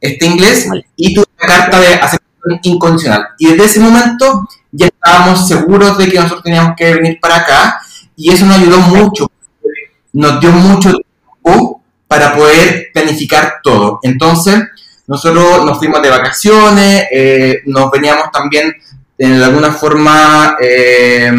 este 0.00 0.26
inglés 0.26 0.68
y 0.96 1.14
tuve 1.14 1.26
la 1.40 1.46
carta 1.46 1.78
de 1.78 1.94
aceptación 1.94 2.60
incondicional. 2.64 3.28
Y 3.38 3.50
desde 3.50 3.64
ese 3.66 3.80
momento 3.80 4.48
ya 4.72 4.86
estábamos 4.86 5.46
seguros 5.46 5.96
de 5.96 6.08
que 6.08 6.16
nosotros 6.16 6.42
teníamos 6.42 6.74
que 6.76 6.94
venir 6.94 7.18
para 7.20 7.36
acá 7.36 7.80
y 8.16 8.32
eso 8.32 8.46
nos 8.46 8.56
ayudó 8.56 8.80
mucho, 8.80 9.30
nos 10.12 10.40
dio 10.40 10.50
mucho 10.50 10.98
para 12.06 12.34
poder 12.34 12.88
planificar 12.92 13.60
todo. 13.62 14.00
Entonces, 14.02 14.62
nosotros 15.06 15.64
nos 15.64 15.78
fuimos 15.78 16.02
de 16.02 16.10
vacaciones, 16.10 17.04
eh, 17.12 17.62
nos 17.66 17.90
veníamos 17.90 18.30
también 18.32 18.74
de 19.18 19.44
alguna 19.44 19.72
forma, 19.72 20.56
eh, 20.60 21.32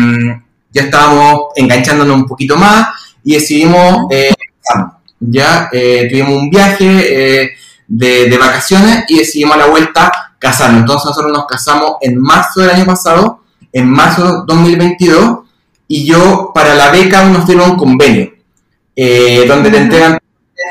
ya 0.72 0.82
estábamos 0.82 1.50
enganchándonos 1.56 2.16
un 2.16 2.26
poquito 2.26 2.58
más 2.58 2.88
y 3.24 3.36
decidimos, 3.36 4.08
eh, 4.12 4.34
ya 5.20 5.70
eh, 5.72 6.08
tuvimos 6.10 6.32
un 6.32 6.50
viaje 6.50 7.56
de, 7.88 8.38
vacaciones 8.40 9.06
y 9.08 9.20
decidimos 9.20 9.56
a 9.56 9.60
la 9.60 9.66
vuelta 9.68 10.12
casarnos. 10.40 10.82
Entonces 10.82 11.06
nosotros 11.06 11.32
nos 11.32 11.46
casamos 11.46 11.94
en 12.02 12.20
marzo 12.20 12.62
del 12.62 12.72
año 12.72 12.86
pasado, 12.86 13.44
en 13.72 13.90
marzo 13.90 14.26
de 14.26 14.32
2022, 14.48 15.40
y 15.88 16.06
yo 16.06 16.52
para 16.54 16.74
la 16.74 16.92
beca 16.92 17.26
nos 17.26 17.46
dieron 17.46 17.72
un 17.72 17.78
convenio, 17.78 18.32
donde 19.48 19.70
te 19.70 19.78
entregan 19.78 20.18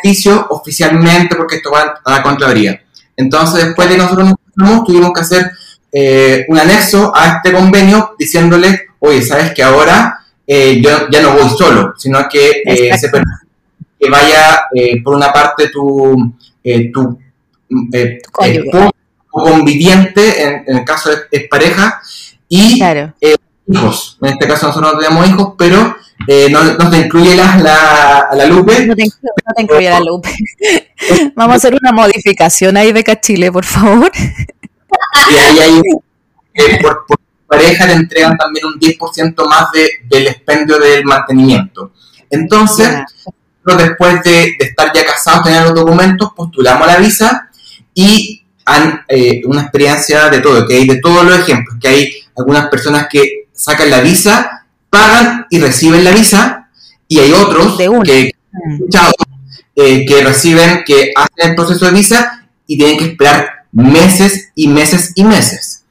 beneficios 0.03 0.47
oficialmente 0.51 1.37
porque 1.37 1.57
esto 1.57 1.71
va 1.71 2.01
a 2.05 2.11
la 2.11 2.23
Contraloría. 2.23 2.83
Entonces 3.17 3.65
después 3.65 3.89
de 3.89 3.95
que 3.95 4.03
nosotros 4.03 4.35
nos 4.57 4.85
tuvimos 4.85 5.13
que 5.13 5.21
hacer 5.21 5.51
eh, 5.93 6.45
un 6.49 6.59
anexo 6.59 7.13
a 7.15 7.37
este 7.37 7.53
convenio 7.53 8.15
diciéndole, 8.19 8.89
oye, 8.99 9.23
sabes 9.23 9.55
que 9.55 9.63
ahora 9.63 10.21
eh, 10.47 10.81
yo 10.83 11.09
ya 11.11 11.23
no 11.23 11.33
voy 11.33 11.49
solo, 11.57 11.95
sino 11.97 12.29
que 12.29 12.63
eh, 12.65 12.99
se 12.99 13.09
permite 13.09 13.47
que 13.99 14.11
vaya 14.11 14.67
eh, 14.75 15.03
por 15.03 15.15
una 15.15 15.33
parte 15.33 15.71
tu, 15.71 16.35
tu 16.93 17.19
conviviente, 19.31 20.43
en, 20.43 20.65
en, 20.67 20.77
el 20.79 20.85
caso 20.85 21.11
es 21.31 21.49
pareja, 21.49 22.01
y 22.49 22.77
claro. 22.77 23.15
hijos. 23.67 24.19
En 24.21 24.29
este 24.35 24.47
caso 24.47 24.67
nosotros 24.67 24.93
no 24.93 24.99
tenemos 24.99 25.27
hijos, 25.29 25.55
pero 25.57 25.97
no, 26.51 26.65
no, 26.75 26.91
te 26.91 26.99
incluye 26.99 27.35
la, 27.35 27.57
la, 27.59 28.29
la 28.33 28.47
Lupe. 28.47 28.87
No 28.87 28.95
te, 28.95 29.05
incluye, 29.05 29.33
no 29.47 29.55
te 29.55 29.63
incluye 29.63 29.91
la 29.91 30.01
Lupe. 30.01 30.35
Vamos 31.35 31.55
a 31.55 31.57
hacer 31.57 31.75
una 31.81 31.93
modificación 31.93 32.77
ahí, 32.77 32.93
Beca 32.93 33.21
Chile, 33.21 33.53
por 33.53 33.65
favor. 33.65 34.11
Y 35.31 35.35
ahí 35.37 35.59
hay, 35.59 35.81
eh, 36.55 36.79
por, 36.83 37.05
por, 37.07 37.19
pareja 37.47 37.87
te 37.87 37.93
entregan 37.93 38.37
también 38.37 38.67
un 38.67 38.79
10% 38.79 39.49
más 39.49 39.71
de, 39.73 39.89
del 40.05 40.29
expendio 40.29 40.79
del 40.79 41.05
mantenimiento. 41.05 41.93
Entonces, 42.31 42.89
yeah. 42.89 43.77
después 43.77 44.23
de, 44.25 44.55
de, 44.59 44.65
estar 44.67 44.93
ya 44.93 45.05
casados, 45.05 45.45
tener 45.45 45.63
los 45.63 45.75
documentos, 45.75 46.33
postulamos 46.35 46.87
la 46.87 46.97
visa 46.97 47.51
y 47.95 48.45
han 48.65 49.05
eh, 49.09 49.43
una 49.47 49.63
experiencia 49.63 50.29
de 50.29 50.41
todo, 50.41 50.67
que 50.67 50.75
hay 50.75 50.87
de 50.87 51.01
todos 51.01 51.25
los 51.25 51.39
ejemplos, 51.39 51.77
que 51.81 51.89
hay 51.89 52.13
algunas 52.37 52.69
personas 52.69 53.07
que 53.09 53.49
sacan 53.53 53.91
la 53.91 54.01
visa, 54.01 54.56
pagan 54.97 55.47
y 55.51 55.59
reciben 55.59 56.05
la 56.05 56.11
visa, 56.11 56.69
y 57.09 57.19
hay 57.19 57.33
otros 57.33 57.77
que, 57.77 58.33
eh, 59.77 60.07
que 60.07 60.25
reciben, 60.25 60.83
que 60.87 61.13
hacen 61.15 61.51
el 61.51 61.55
proceso 61.55 61.85
de 61.87 61.93
visa 61.93 62.49
y 62.67 62.79
tienen 62.79 62.99
que 62.99 63.05
esperar 63.05 63.67
meses 63.73 64.51
y 64.55 64.69
meses 64.69 65.13
y 65.15 65.25
meses. 65.25 65.85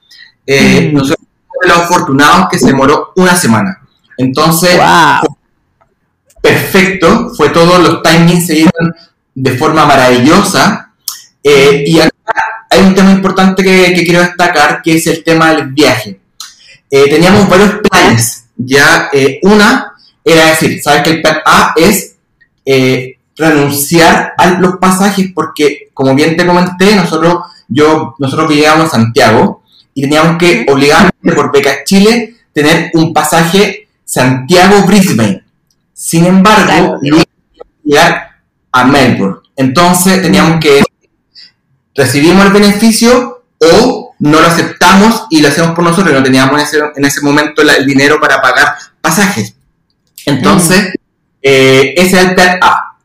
Eh, 0.48 0.90
mm. 0.92 0.96
Nosotros 0.96 1.28
fuimos 1.48 1.78
los 1.78 1.86
afortunados 1.86 2.48
que 2.50 2.60
se 2.60 2.68
demoró 2.68 3.14
una 3.16 3.36
semana. 3.36 3.82
Entonces, 4.18 4.78
wow. 4.78 5.38
perfecto, 6.42 7.32
fue 7.36 7.50
todo, 7.50 7.78
los 7.80 8.02
timings 8.02 8.48
se 8.48 8.54
dieron 8.54 8.96
de 9.36 9.58
forma 9.58 9.86
maravillosa. 9.86 10.94
Eh, 11.44 11.84
y 11.86 12.00
acá 12.00 12.66
hay 12.72 12.82
un 12.82 12.96
tema 12.96 13.12
importante 13.12 13.64
que, 13.64 13.94
que, 13.94 14.04
quiero 14.04 14.22
destacar, 14.22 14.82
que 14.82 14.96
es 14.96 15.06
el 15.08 15.24
tema 15.24 15.54
del 15.54 15.68
viaje. 15.68 16.20
Eh, 16.90 17.10
teníamos 17.10 17.50
varios 17.50 17.76
planes, 17.90 18.45
ya 18.58 19.10
eh, 19.14 19.40
una 19.44 19.94
era 20.24 20.50
decir, 20.50 20.82
sabes 20.82 21.04
que 21.04 21.12
el 21.12 21.22
plan 21.22 21.38
A 21.46 21.74
es 21.76 22.16
eh, 22.66 23.18
renunciar 23.36 24.34
a 24.38 24.52
los 24.52 24.78
pasajes 24.78 25.32
porque, 25.34 25.90
como 25.94 26.16
bien 26.16 26.36
te 26.36 26.46
comenté, 26.46 26.96
nosotros, 26.96 27.44
yo, 27.68 28.16
nosotros 28.18 28.50
vivíamos 28.50 28.86
en 28.86 28.90
Santiago 28.90 29.64
y 29.94 30.02
teníamos 30.02 30.38
que 30.38 30.66
obligadamente 30.70 31.34
por 31.36 31.52
Beca 31.52 31.84
Chile 31.84 32.36
tener 32.54 32.92
un 32.94 33.14
pasaje 33.14 33.88
Santiago-Brisbane. 34.06 35.44
Sin 35.94 36.26
embargo, 36.26 37.00
llegar 37.84 38.42
a 38.72 38.84
Melbourne. 38.84 39.38
Entonces 39.56 40.22
teníamos 40.22 40.60
que 40.60 40.84
recibimos 41.94 42.46
el 42.46 42.52
beneficio 42.52 43.44
o 43.60 44.05
no 44.26 44.42
lo 44.42 44.48
aceptamos 44.48 45.28
y 45.30 45.40
lo 45.40 45.50
hacemos 45.50 45.76
por 45.76 45.84
nosotros. 45.84 46.12
No 46.12 46.24
teníamos 46.24 46.60
en 46.60 46.66
ese, 46.66 46.80
en 46.96 47.06
ese 47.06 47.22
momento 47.22 47.62
el 47.62 47.86
dinero 47.86 48.20
para 48.20 48.42
pagar 48.42 48.76
pasajes. 49.00 49.54
Entonces, 50.26 50.94
eh, 51.44 51.94
ese 51.96 52.20
era 52.20 52.30
el 52.30 52.36
plan 52.36 52.58
A. 52.60 52.98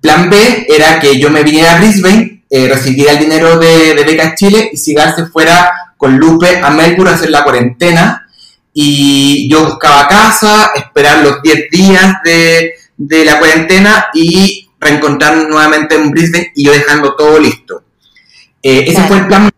Plan 0.00 0.30
B 0.30 0.66
era 0.68 0.98
que 0.98 1.18
yo 1.18 1.28
me 1.28 1.42
viniera 1.42 1.74
a 1.74 1.78
Brisbane, 1.78 2.44
eh, 2.48 2.68
recibiera 2.68 3.12
el 3.12 3.18
dinero 3.18 3.58
de, 3.58 3.94
de 3.94 4.02
Beca 4.02 4.34
Chile 4.34 4.70
y 4.72 4.78
Sigal 4.78 5.14
se 5.14 5.26
fuera 5.26 5.94
con 5.98 6.16
Lupe 6.16 6.58
a 6.62 6.70
Melbourne 6.70 7.10
a 7.10 7.14
hacer 7.16 7.28
la 7.28 7.44
cuarentena. 7.44 8.26
Y 8.72 9.50
yo 9.50 9.66
buscaba 9.66 10.08
casa, 10.08 10.72
esperar 10.74 11.22
los 11.22 11.42
10 11.42 11.68
días 11.70 12.16
de, 12.24 12.72
de 12.96 13.24
la 13.26 13.38
cuarentena 13.38 14.06
y 14.14 14.70
reencontrarnos 14.80 15.48
nuevamente 15.48 15.96
en 15.96 16.10
Brisbane 16.10 16.50
y 16.56 16.64
yo 16.64 16.72
dejando 16.72 17.14
todo 17.14 17.38
listo. 17.38 17.84
Eh, 18.62 18.84
ese 18.88 19.02
fue 19.02 19.18
el 19.18 19.26
plan 19.26 19.51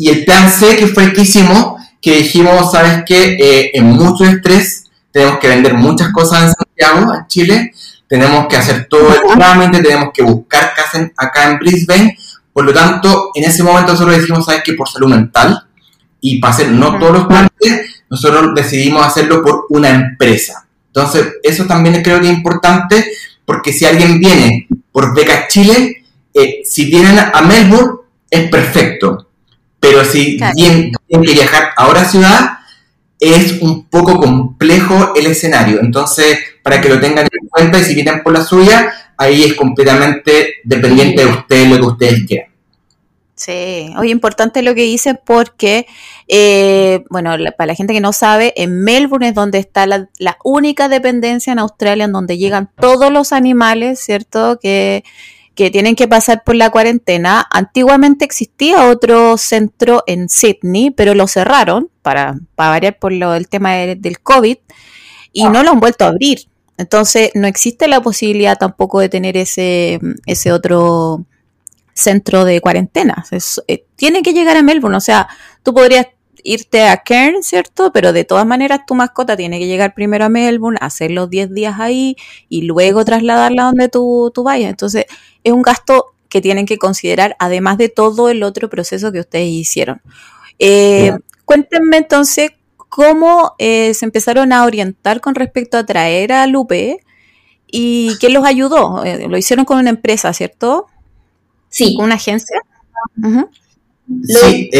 Y 0.00 0.08
el 0.08 0.24
plan 0.24 0.50
C, 0.50 0.76
que 0.76 0.86
fue 0.86 1.04
el 1.04 1.12
que 1.12 1.20
hicimos, 1.20 1.74
que 2.00 2.16
dijimos, 2.16 2.72
¿sabes 2.72 3.02
qué? 3.04 3.36
Eh, 3.38 3.70
en 3.74 3.84
mucho 3.84 4.24
estrés, 4.24 4.90
tenemos 5.12 5.38
que 5.38 5.48
vender 5.48 5.74
muchas 5.74 6.10
cosas 6.10 6.44
en 6.44 6.54
Santiago, 6.54 7.14
en 7.14 7.26
Chile, 7.26 7.72
tenemos 8.08 8.46
que 8.46 8.56
hacer 8.56 8.86
todo 8.88 9.14
el 9.14 9.38
trámite, 9.38 9.82
tenemos 9.82 10.08
que 10.14 10.22
buscar 10.22 10.72
casa 10.74 11.06
acá 11.18 11.50
en 11.50 11.58
Brisbane. 11.58 12.16
Por 12.50 12.64
lo 12.64 12.72
tanto, 12.72 13.30
en 13.34 13.44
ese 13.44 13.62
momento 13.62 13.92
nosotros 13.92 14.16
decimos, 14.16 14.46
¿sabes 14.46 14.62
qué? 14.64 14.72
Por 14.72 14.88
salud 14.88 15.10
mental 15.10 15.66
y 16.18 16.40
para 16.40 16.54
hacer 16.54 16.70
no 16.70 16.98
todos 16.98 17.12
los 17.12 17.28
trámites, 17.28 18.02
nosotros 18.08 18.54
decidimos 18.54 19.06
hacerlo 19.06 19.42
por 19.42 19.66
una 19.68 19.90
empresa. 19.90 20.66
Entonces, 20.86 21.26
eso 21.42 21.66
también 21.66 22.02
creo 22.02 22.18
que 22.22 22.30
es 22.30 22.32
importante 22.32 23.04
porque 23.44 23.70
si 23.70 23.84
alguien 23.84 24.18
viene 24.18 24.66
por 24.92 25.14
Beca 25.14 25.46
Chile, 25.46 26.06
eh, 26.32 26.62
si 26.64 26.86
vienen 26.86 27.18
a 27.18 27.42
Melbourne, 27.42 27.98
es 28.30 28.48
perfecto. 28.48 29.26
Pero 29.80 30.04
si 30.04 30.38
tienen, 30.54 30.92
que 31.08 31.18
viajar 31.18 31.70
a 31.76 31.88
otra 31.88 32.04
ciudad, 32.04 32.58
es 33.18 33.60
un 33.60 33.86
poco 33.88 34.18
complejo 34.18 35.14
el 35.16 35.26
escenario. 35.26 35.80
Entonces, 35.80 36.38
para 36.62 36.80
que 36.80 36.88
lo 36.88 37.00
tengan 37.00 37.24
en 37.24 37.48
cuenta 37.48 37.78
y 37.78 37.84
si 37.84 37.94
vienen 37.94 38.22
por 38.22 38.32
la 38.32 38.44
suya, 38.44 38.92
ahí 39.16 39.42
es 39.42 39.54
completamente 39.54 40.54
dependiente 40.64 41.24
de 41.24 41.30
ustedes 41.30 41.68
lo 41.68 41.76
que 41.76 41.86
ustedes 41.86 42.26
quieran. 42.26 42.50
Sí, 43.40 43.94
hoy 43.96 44.10
importante 44.10 44.60
lo 44.60 44.74
que 44.74 44.82
dice 44.82 45.14
porque, 45.14 45.86
eh, 46.28 47.04
bueno, 47.08 47.34
para 47.56 47.68
la 47.68 47.74
gente 47.74 47.94
que 47.94 48.00
no 48.02 48.12
sabe, 48.12 48.52
en 48.54 48.84
Melbourne 48.84 49.28
es 49.28 49.34
donde 49.34 49.58
está 49.58 49.86
la, 49.86 50.10
la, 50.18 50.36
única 50.44 50.90
dependencia 50.90 51.50
en 51.50 51.58
Australia 51.58 52.04
en 52.04 52.12
donde 52.12 52.36
llegan 52.36 52.70
todos 52.78 53.10
los 53.10 53.32
animales, 53.32 53.98
¿cierto? 53.98 54.58
Que 54.60 55.04
que 55.54 55.70
tienen 55.70 55.96
que 55.96 56.08
pasar 56.08 56.42
por 56.44 56.54
la 56.54 56.70
cuarentena. 56.70 57.46
Antiguamente 57.50 58.24
existía 58.24 58.88
otro 58.88 59.36
centro 59.36 60.02
en 60.06 60.28
Sydney, 60.28 60.90
pero 60.90 61.14
lo 61.14 61.26
cerraron 61.26 61.90
para, 62.02 62.38
para 62.54 62.70
variar 62.70 62.98
por 62.98 63.12
lo, 63.12 63.34
el 63.34 63.48
tema 63.48 63.72
del 63.74 64.20
COVID 64.20 64.56
y 65.32 65.44
no 65.44 65.62
lo 65.62 65.70
han 65.70 65.80
vuelto 65.80 66.04
a 66.04 66.08
abrir. 66.08 66.48
Entonces 66.78 67.30
no 67.34 67.46
existe 67.46 67.88
la 67.88 68.00
posibilidad 68.00 68.56
tampoco 68.56 69.00
de 69.00 69.10
tener 69.10 69.36
ese, 69.36 70.00
ese 70.24 70.50
otro 70.50 71.26
centro 71.92 72.44
de 72.44 72.60
cuarentena. 72.60 73.24
Eh, 73.66 73.84
tiene 73.96 74.22
que 74.22 74.32
llegar 74.32 74.56
a 74.56 74.62
Melbourne, 74.62 74.96
o 74.96 75.00
sea, 75.00 75.28
tú 75.62 75.74
podrías 75.74 76.06
irte 76.44 76.82
a 76.82 76.98
Cairn, 76.98 77.42
¿cierto? 77.42 77.92
Pero 77.92 78.12
de 78.12 78.24
todas 78.24 78.46
maneras 78.46 78.80
tu 78.86 78.94
mascota 78.94 79.36
tiene 79.36 79.58
que 79.58 79.66
llegar 79.66 79.94
primero 79.94 80.24
a 80.24 80.28
Melbourne, 80.28 80.78
hacer 80.80 81.10
los 81.10 81.30
10 81.30 81.52
días 81.52 81.76
ahí 81.78 82.16
y 82.48 82.62
luego 82.62 83.04
trasladarla 83.04 83.64
donde 83.64 83.88
tú, 83.88 84.30
tú 84.34 84.42
vayas. 84.42 84.70
Entonces 84.70 85.06
es 85.44 85.52
un 85.52 85.62
gasto 85.62 86.14
que 86.28 86.40
tienen 86.40 86.64
que 86.64 86.78
considerar 86.78 87.36
además 87.38 87.76
de 87.76 87.88
todo 87.88 88.30
el 88.30 88.42
otro 88.42 88.70
proceso 88.70 89.12
que 89.12 89.20
ustedes 89.20 89.48
hicieron. 89.48 90.00
Eh, 90.58 91.12
cuéntenme 91.44 91.98
entonces 91.98 92.52
cómo 92.76 93.54
eh, 93.58 93.94
se 93.94 94.04
empezaron 94.04 94.52
a 94.52 94.64
orientar 94.64 95.20
con 95.20 95.34
respecto 95.34 95.76
a 95.76 95.86
traer 95.86 96.32
a 96.32 96.46
Lupe 96.46 97.00
y 97.66 98.16
qué 98.20 98.30
los 98.30 98.44
ayudó. 98.44 99.04
Eh, 99.04 99.28
lo 99.28 99.36
hicieron 99.36 99.64
con 99.64 99.78
una 99.78 99.90
empresa, 99.90 100.32
¿cierto? 100.32 100.86
Sí. 101.68 101.94
¿Con 101.96 102.06
una 102.06 102.14
agencia? 102.14 102.60
Sí, 104.26 104.70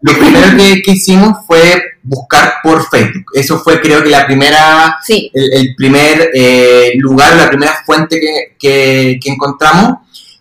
lo 0.00 0.12
primero 0.18 0.56
que, 0.56 0.90
hicimos 0.90 1.46
fue 1.46 1.82
buscar 2.02 2.54
por 2.62 2.88
Facebook. 2.88 3.26
Eso 3.34 3.58
fue 3.60 3.80
creo 3.80 4.02
que 4.02 4.10
la 4.10 4.26
primera, 4.26 4.98
el, 5.06 5.74
primer 5.76 6.30
eh, 6.34 6.92
lugar, 6.96 7.36
la 7.36 7.48
primera 7.48 7.82
fuente 7.84 8.20
que, 8.58 9.20
encontramos. 9.24 9.98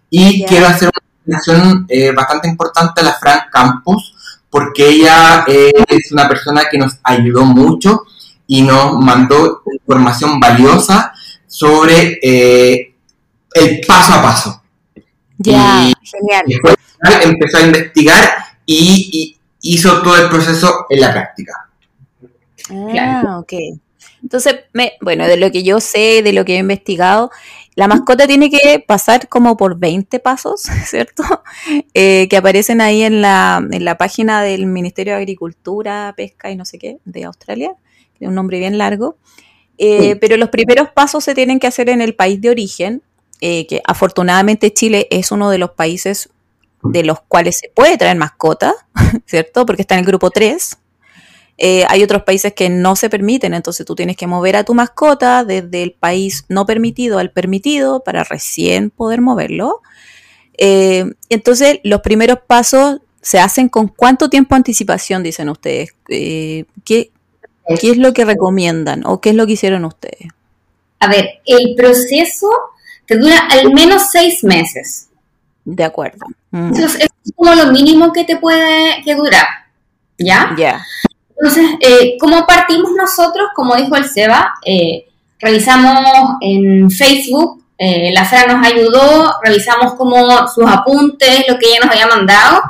Y 0.10 0.46
quiero 0.46 0.68
hacer 0.68 0.90
una 0.90 1.26
mención 1.26 1.86
eh, 1.90 2.12
bastante 2.12 2.48
importante 2.48 3.02
a 3.02 3.04
la 3.04 3.14
Fran 3.14 3.42
Campos, 3.52 4.16
porque 4.50 4.88
ella 4.88 5.44
eh, 5.48 5.72
es 5.88 6.12
una 6.12 6.28
persona 6.28 6.64
que 6.72 6.78
nos 6.78 6.98
ayudó 7.04 7.44
mucho 7.44 8.04
y 8.48 8.62
nos 8.62 9.00
mandó 9.00 9.64
información 9.72 10.40
valiosa 10.40 11.14
sobre 11.46 12.20
el 12.22 13.82
paso 13.86 14.14
a 14.14 14.22
paso. 14.22 14.64
Ya, 15.38 15.92
genial. 16.04 16.44
Después 16.46 16.76
empezó 17.24 17.58
a 17.58 17.62
investigar 17.62 18.30
y, 18.66 19.38
hizo 19.64 20.02
todo 20.02 20.18
el 20.18 20.28
proceso 20.30 20.86
en 20.90 21.02
la 21.02 21.12
práctica. 21.12 21.70
Ah, 22.72 23.38
ok. 23.40 23.54
Entonces, 24.24 24.56
me, 24.74 24.94
bueno, 25.02 25.28
de 25.28 25.38
lo 25.38 25.52
que 25.52 25.64
yo 25.64 25.80
sé, 25.80 26.22
de 26.24 26.34
lo 26.34 26.46
que 26.46 26.56
he 26.56 26.60
investigado, 26.60 27.32
la 27.76 27.88
mascota 27.88 28.28
tiene 28.28 28.50
que 28.50 28.84
pasar 28.86 29.28
como 29.28 29.58
por 29.58 29.78
20 29.78 30.20
pasos, 30.20 30.62
¿cierto? 30.86 31.24
Eh, 31.94 32.28
que 32.30 32.38
aparecen 32.38 32.82
ahí 32.82 33.04
en 33.04 33.22
la, 33.22 33.66
en 33.72 33.86
la 33.86 33.98
página 33.98 34.42
del 34.44 34.66
Ministerio 34.66 35.14
de 35.14 35.20
Agricultura, 35.20 36.14
Pesca 36.18 36.52
y 36.52 36.56
no 36.56 36.66
sé 36.66 36.78
qué, 36.78 36.98
de 37.06 37.24
Australia, 37.26 37.74
que 38.18 38.26
es 38.26 38.30
un 38.30 38.36
nombre 38.36 38.60
bien 38.60 38.78
largo. 38.78 39.18
Eh, 39.78 40.16
pero 40.18 40.38
los 40.38 40.50
primeros 40.50 40.90
pasos 40.90 41.24
se 41.24 41.34
tienen 41.34 41.60
que 41.60 41.66
hacer 41.66 41.90
en 41.90 42.02
el 42.02 42.14
país 42.14 42.40
de 42.40 42.52
origen, 42.52 43.02
eh, 43.40 43.66
que 43.66 43.82
afortunadamente 43.86 44.72
Chile 44.72 45.08
es 45.10 45.32
uno 45.32 45.50
de 45.50 45.58
los 45.58 45.72
países 45.72 46.30
de 46.84 47.04
los 47.04 47.22
cuales 47.22 47.58
se 47.58 47.70
puede 47.74 47.98
traer 47.98 48.18
mascota, 48.18 48.74
¿cierto? 49.26 49.66
Porque 49.66 49.82
está 49.82 49.96
en 49.96 50.00
el 50.00 50.06
grupo 50.06 50.30
3. 50.30 50.78
Eh, 51.58 51.86
hay 51.88 52.02
otros 52.02 52.24
países 52.24 52.54
que 52.54 52.70
no 52.70 52.96
se 52.96 53.10
permiten, 53.10 53.54
entonces 53.54 53.86
tú 53.86 53.94
tienes 53.94 54.18
que 54.18 54.26
mover 54.26 54.56
a 54.56 54.64
tu 54.64 54.74
mascota 54.74 55.44
desde 55.44 55.84
el 55.84 55.92
país 55.92 56.46
no 56.50 56.66
permitido 56.66 57.20
al 57.20 57.32
permitido 57.32 58.04
para 58.04 58.24
recién 58.24 58.90
poder 58.90 59.22
moverlo. 59.22 59.82
Eh, 60.58 61.06
entonces, 61.30 61.80
los 61.84 62.02
primeros 62.02 62.40
pasos 62.48 63.02
se 63.22 63.40
hacen 63.40 63.70
con 63.70 63.88
cuánto 63.88 64.30
tiempo 64.30 64.56
de 64.56 64.58
anticipación, 64.58 65.22
dicen 65.22 65.50
ustedes. 65.50 65.94
Eh, 66.10 66.66
¿qué, 66.84 67.12
¿Qué 67.80 67.92
es 67.92 67.98
lo 67.98 68.14
que 68.14 68.26
recomiendan 68.26 69.06
o 69.06 69.22
qué 69.22 69.30
es 69.30 69.36
lo 69.36 69.46
que 69.46 69.54
hicieron 69.54 69.86
ustedes? 69.86 70.30
A 71.00 71.08
ver, 71.08 71.42
el 71.46 71.76
proceso 71.76 72.50
te 73.06 73.18
dura 73.18 73.38
al 73.52 73.72
menos 73.74 74.10
seis 74.12 74.44
meses. 74.44 75.10
De 75.64 75.84
acuerdo. 75.84 76.26
Mm. 76.52 76.74
Eso 76.74 76.98
es, 76.98 77.08
como 77.36 77.54
lo 77.54 77.72
mínimo 77.72 78.12
que 78.12 78.24
te 78.24 78.38
puede 78.38 79.02
que 79.04 79.16
durar. 79.16 79.46
¿Ya? 80.18 80.56
Ya. 80.58 80.84
Entonces, 81.30 81.66
eh, 81.82 82.18
¿cómo 82.20 82.46
partimos 82.46 82.92
nosotros? 82.96 83.50
Como 83.56 83.76
dijo 83.76 83.96
el 83.96 84.08
Seba, 84.08 84.54
eh, 84.66 85.06
revisamos 85.40 86.38
en 86.42 86.92
Facebook, 86.92 87.64
eh, 87.78 88.12
la 88.14 88.26
Fran 88.26 88.60
nos 88.60 88.68
ayudó, 88.68 89.34
revisamos 89.44 89.96
como 89.96 90.48
sus 90.48 90.66
apuntes, 90.68 91.46
lo 91.48 91.58
que 91.58 91.68
ella 91.68 91.80
nos 91.82 91.92
había 91.92 92.06
mandado, 92.06 92.62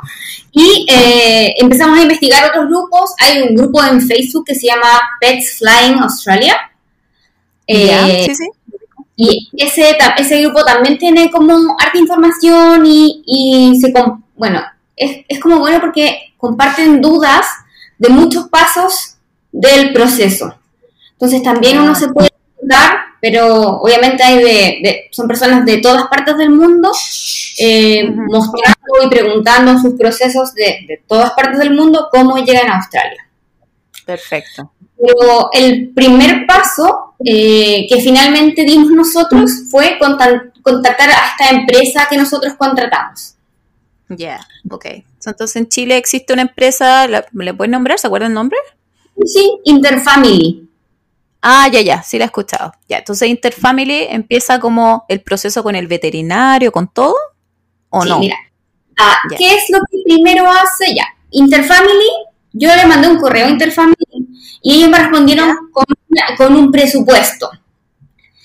y 0.53 0.85
eh, 0.89 1.53
empezamos 1.57 1.99
a 1.99 2.03
investigar 2.03 2.49
otros 2.49 2.67
grupos. 2.67 3.13
Hay 3.19 3.41
un 3.41 3.55
grupo 3.55 3.83
en 3.83 4.01
Facebook 4.01 4.45
que 4.45 4.55
se 4.55 4.67
llama 4.67 4.87
Pets 5.19 5.57
Flying 5.59 5.99
Australia. 5.99 6.57
sí, 7.67 8.35
sí. 8.35 8.49
Y 9.23 9.49
ese, 9.55 9.95
ese 10.17 10.41
grupo 10.41 10.65
también 10.65 10.97
tiene 10.97 11.29
como 11.29 11.53
harta 11.77 11.95
información 11.99 12.83
y, 12.87 13.21
y 13.23 13.79
se, 13.79 13.93
bueno, 14.35 14.63
es, 14.95 15.23
es 15.27 15.39
como 15.39 15.59
bueno 15.59 15.79
porque 15.79 16.33
comparten 16.37 17.01
dudas 17.01 17.45
de 17.99 18.09
muchos 18.09 18.47
pasos 18.47 19.17
del 19.51 19.93
proceso. 19.93 20.55
Entonces 21.11 21.43
también 21.43 21.79
uno 21.79 21.93
se 21.93 22.07
puede 22.07 22.31
dar, 22.63 22.97
pero 23.21 23.77
obviamente 23.77 24.23
hay 24.23 24.43
de, 24.81 25.07
son 25.11 25.27
personas 25.27 25.67
de 25.67 25.77
todas 25.77 26.07
partes 26.07 26.35
del 26.35 26.49
mundo 26.49 26.91
eh, 27.59 28.09
mostrando 28.09 29.03
y 29.05 29.07
preguntando 29.07 29.77
sus 29.77 29.93
procesos 29.99 30.55
de, 30.55 30.83
de, 30.87 31.03
todas 31.05 31.33
partes 31.33 31.59
del 31.59 31.75
mundo 31.75 32.07
cómo 32.11 32.37
llegan 32.37 32.71
a 32.71 32.77
Australia. 32.77 33.27
Perfecto. 34.03 34.71
Pero 35.03 35.49
el 35.53 35.89
primer 35.89 36.45
paso 36.45 37.15
eh, 37.25 37.87
que 37.89 38.01
finalmente 38.01 38.63
dimos 38.63 38.91
nosotros 38.91 39.51
fue 39.69 39.97
contactar 39.99 41.09
a 41.09 41.29
esta 41.31 41.57
empresa 41.57 42.07
que 42.09 42.17
nosotros 42.17 42.53
contratamos. 42.57 43.35
Ya, 44.09 44.45
ok. 44.69 44.85
Entonces 45.25 45.55
en 45.55 45.69
Chile 45.69 45.97
existe 45.97 46.33
una 46.33 46.43
empresa, 46.43 47.07
¿le 47.07 47.53
puedes 47.53 47.71
nombrar? 47.71 47.99
¿Se 47.99 48.07
acuerda 48.07 48.27
el 48.27 48.33
nombre? 48.33 48.57
Sí, 49.25 49.59
Interfamily. 49.65 50.67
Ah, 51.41 51.67
ya, 51.71 51.81
ya, 51.81 52.03
sí 52.03 52.17
la 52.17 52.25
he 52.25 52.27
escuchado. 52.27 52.73
Ya, 52.87 52.99
entonces 52.99 53.27
Interfamily 53.27 54.07
empieza 54.09 54.59
como 54.59 55.05
el 55.07 55.21
proceso 55.21 55.63
con 55.63 55.75
el 55.75 55.87
veterinario, 55.87 56.71
con 56.71 56.87
todo, 56.87 57.15
¿o 57.89 58.05
no? 58.05 58.19
Mira, 58.19 58.37
ah, 58.99 59.17
¿qué 59.37 59.55
es 59.55 59.63
lo 59.69 59.79
que 59.89 59.97
primero 60.05 60.47
hace? 60.47 60.93
Ya, 60.95 61.05
Interfamily, 61.31 62.09
yo 62.53 62.75
le 62.75 62.85
mandé 62.85 63.07
un 63.07 63.19
correo 63.19 63.47
a 63.47 63.49
Interfamily 63.49 64.27
y 64.61 64.75
ellos 64.75 64.89
me 64.89 64.99
respondieron 64.99 65.55
con, 66.37 66.55
un 66.55 66.71
presupuesto. 66.71 67.49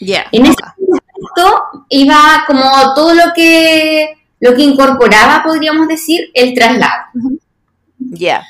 Ya. 0.01 0.27
En 0.33 0.47
ese 0.47 0.57
presupuesto 0.77 1.65
iba 1.89 2.45
como 2.47 2.63
todo 2.95 3.15
lo 3.15 3.33
que 3.35 4.17
lo 4.41 4.55
que 4.55 4.63
incorporaba, 4.63 5.43
podríamos 5.43 5.89
decir, 5.89 6.31
el 6.35 6.55
traslado. 6.55 7.05
Ya, 7.99 8.45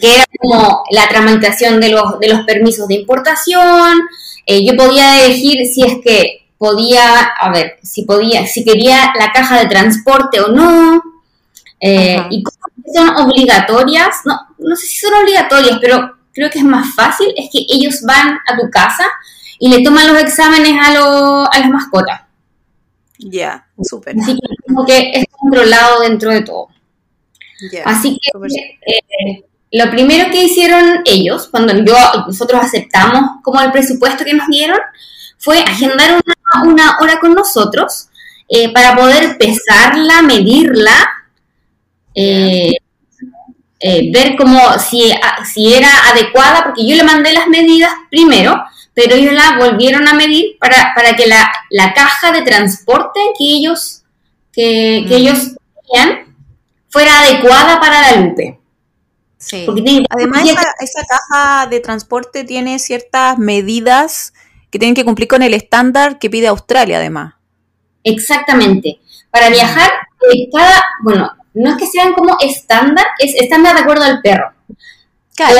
Que 0.00 0.14
era 0.14 0.24
como 0.40 0.84
la 0.90 1.08
tramitación 1.08 1.80
de 1.80 1.88
los, 1.88 2.18
de 2.20 2.28
los 2.28 2.44
permisos 2.44 2.86
de 2.88 2.94
importación. 2.94 4.00
Eh, 4.46 4.64
yo 4.66 4.76
podía 4.76 5.24
elegir 5.24 5.66
si 5.66 5.82
es 5.82 5.98
que 6.04 6.46
podía, 6.58 7.20
a 7.40 7.50
ver, 7.50 7.78
si 7.82 8.04
podía, 8.04 8.46
si 8.46 8.64
quería 8.64 9.12
la 9.18 9.32
caja 9.32 9.58
de 9.58 9.66
transporte 9.66 10.40
o 10.40 10.48
no. 10.48 11.02
Eh, 11.86 12.18
y 12.30 12.42
son 12.94 13.10
obligatorias, 13.10 14.16
no, 14.24 14.40
no 14.58 14.74
sé 14.74 14.86
si 14.86 14.96
son 14.96 15.12
obligatorias, 15.22 15.78
pero 15.82 16.16
creo 16.32 16.48
que 16.50 16.60
es 16.60 16.64
más 16.64 16.94
fácil, 16.94 17.26
es 17.36 17.50
que 17.52 17.66
ellos 17.68 18.00
van 18.06 18.38
a 18.46 18.56
tu 18.58 18.70
casa 18.70 19.04
y 19.58 19.68
le 19.68 19.82
toman 19.82 20.08
los 20.08 20.22
exámenes 20.22 20.72
a, 20.80 21.44
a 21.44 21.58
las 21.58 21.68
mascotas. 21.68 22.22
Ya, 23.18 23.66
súper. 23.82 24.16
Así 24.18 24.32
que 24.32 24.40
como 24.66 24.86
que 24.86 25.10
es 25.12 25.24
controlado 25.30 26.00
dentro 26.00 26.30
de 26.30 26.40
todo. 26.40 26.68
Así 27.84 28.18
que 28.18 28.30
eh, 28.86 29.44
lo 29.72 29.90
primero 29.90 30.30
que 30.30 30.44
hicieron 30.44 31.02
ellos, 31.04 31.48
cuando 31.50 31.74
yo, 31.84 31.96
nosotros 32.26 32.62
aceptamos 32.62 33.42
como 33.42 33.60
el 33.60 33.72
presupuesto 33.72 34.24
que 34.24 34.32
nos 34.32 34.48
dieron, 34.48 34.78
fue 35.38 35.58
agendar 35.58 36.22
una, 36.64 36.98
hora 37.00 37.20
con 37.20 37.34
nosotros 37.34 38.08
eh, 38.48 38.72
para 38.72 38.96
poder 38.96 39.36
pesarla, 39.36 40.22
medirla, 40.22 41.23
eh, 42.14 42.72
ver 44.12 44.36
cómo 44.36 44.78
si, 44.78 45.12
si 45.52 45.74
era 45.74 45.90
adecuada, 46.10 46.64
porque 46.64 46.86
yo 46.86 46.96
le 46.96 47.04
mandé 47.04 47.32
las 47.32 47.48
medidas 47.48 47.92
primero, 48.10 48.62
pero 48.94 49.16
ellos 49.16 49.32
la 49.32 49.58
volvieron 49.58 50.06
a 50.08 50.14
medir 50.14 50.56
para, 50.58 50.92
para 50.94 51.14
que 51.16 51.26
la, 51.26 51.52
la, 51.70 51.92
caja 51.92 52.32
de 52.32 52.42
transporte 52.42 53.20
que 53.38 53.44
ellos, 53.44 54.02
que, 54.52 55.04
que 55.08 55.16
ellos 55.16 55.56
tenían 55.86 56.34
fuera 56.88 57.20
adecuada 57.20 57.80
para 57.80 58.00
la 58.02 58.22
Lupe. 58.22 58.58
Sí. 59.36 59.66
Además, 60.08 60.48
esa, 60.80 61.02
caja 61.06 61.66
de 61.66 61.80
transporte 61.80 62.44
tiene 62.44 62.78
ciertas 62.78 63.36
medidas 63.36 64.32
que 64.70 64.78
tienen 64.78 64.94
que 64.94 65.04
cumplir 65.04 65.28
con 65.28 65.42
el 65.42 65.52
estándar 65.52 66.18
que 66.18 66.30
pide 66.30 66.46
Australia, 66.46 66.96
además. 66.96 67.34
Exactamente. 68.04 69.00
Para 69.30 69.50
viajar, 69.50 69.90
eh, 70.32 70.48
cada, 70.50 70.82
bueno, 71.02 71.30
no 71.54 71.70
es 71.70 71.76
que 71.76 71.86
sean 71.86 72.12
como 72.12 72.36
estándar, 72.40 73.06
es 73.18 73.34
estándar 73.34 73.74
de 73.74 73.82
acuerdo 73.82 74.04
al 74.04 74.20
perro. 74.20 74.52
Claro. 75.36 75.56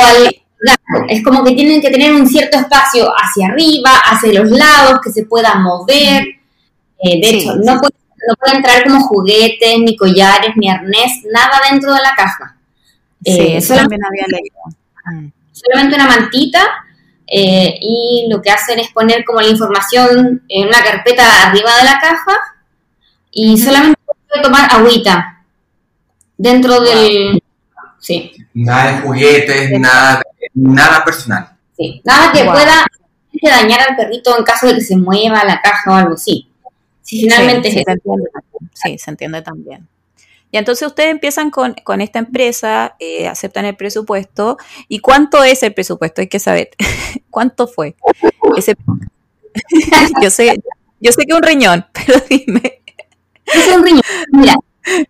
Es 1.08 1.22
como 1.22 1.44
que 1.44 1.52
tienen 1.52 1.80
que 1.80 1.90
tener 1.90 2.12
un 2.12 2.26
cierto 2.26 2.58
espacio 2.58 3.10
hacia 3.10 3.48
arriba, 3.48 3.90
hacia 4.04 4.40
los 4.40 4.50
lados, 4.50 5.00
que 5.02 5.10
se 5.10 5.24
pueda 5.24 5.54
mover. 5.56 6.24
Eh, 6.98 7.20
de 7.20 7.30
hecho, 7.30 7.54
no, 7.56 7.78
puede, 7.78 7.94
no 8.28 8.52
entrar 8.56 8.84
como 8.84 9.00
juguetes, 9.00 9.78
ni 9.78 9.96
collares, 9.96 10.52
ni 10.56 10.68
arnés, 10.68 11.22
nada 11.32 11.60
dentro 11.70 11.92
de 11.92 12.00
la 12.02 12.14
caja. 12.16 12.56
Sí, 13.24 13.32
eh, 13.32 13.56
eso 13.58 13.74
también 13.74 14.00
había 14.04 14.26
leído. 14.26 14.56
Mm. 15.06 15.32
Solamente 15.52 15.94
una 15.94 16.08
mantita 16.08 16.60
eh, 17.26 17.78
y 17.80 18.26
lo 18.30 18.42
que 18.42 18.50
hacen 18.50 18.78
es 18.78 18.90
poner 18.90 19.24
como 19.24 19.40
la 19.40 19.48
información 19.48 20.42
en 20.48 20.68
una 20.68 20.82
carpeta 20.82 21.48
arriba 21.48 21.76
de 21.78 21.84
la 21.84 22.00
caja 22.00 22.38
y 23.30 23.56
solamente 23.58 24.00
puede 24.28 24.42
tomar 24.42 24.68
agüita 24.72 25.33
dentro 26.36 26.80
del... 26.80 27.42
Sí. 27.98 28.32
Nada 28.52 28.92
de 28.92 29.02
juguetes, 29.02 29.80
nada 29.80 30.22
nada 30.54 31.04
personal. 31.04 31.56
Sí, 31.76 32.00
nada 32.04 32.32
que 32.32 32.44
pueda 32.44 32.86
dañar 33.42 33.80
al 33.88 33.96
perrito 33.96 34.36
en 34.38 34.44
caso 34.44 34.66
de 34.68 34.74
que 34.74 34.80
se 34.80 34.96
mueva 34.96 35.44
la 35.44 35.60
caja 35.60 35.90
o 35.90 35.94
algo 35.94 36.14
así. 36.14 36.48
Si 37.02 37.20
finalmente 37.20 37.70
sí, 37.70 37.82
se, 37.84 37.90
entiende, 37.90 38.30
sí, 38.72 38.98
se 38.98 39.10
entiende 39.10 39.42
también. 39.42 39.86
Y 40.50 40.56
entonces 40.56 40.86
ustedes 40.86 41.10
empiezan 41.10 41.50
con, 41.50 41.74
esta 42.00 42.20
empresa, 42.20 42.94
eh, 43.00 43.26
aceptan 43.26 43.64
el 43.64 43.76
presupuesto. 43.76 44.56
¿Y 44.88 45.00
cuánto 45.00 45.42
es 45.42 45.62
el 45.64 45.74
presupuesto? 45.74 46.20
Hay 46.20 46.28
que 46.28 46.38
saber. 46.38 46.70
¿Cuánto 47.30 47.66
fue? 47.66 47.96
Ese... 48.56 48.76
yo 50.22 50.30
sé, 50.30 50.62
yo 51.00 51.12
sé 51.12 51.22
que 51.26 51.32
es 51.32 51.36
un 51.36 51.42
riñón, 51.42 51.86
pero 51.92 52.20
dime. 52.30 52.82
Es 53.44 53.68
un 53.68 53.84
riñón. 53.84 54.02
Mira, 54.30 54.54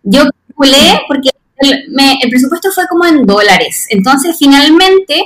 yo 0.03 0.23
calculé 0.55 1.01
porque 1.07 1.29
el, 1.57 2.29
presupuesto 2.29 2.71
fue 2.71 2.87
como 2.87 3.05
en 3.05 3.25
dólares. 3.25 3.87
Entonces, 3.89 4.35
finalmente, 4.37 5.23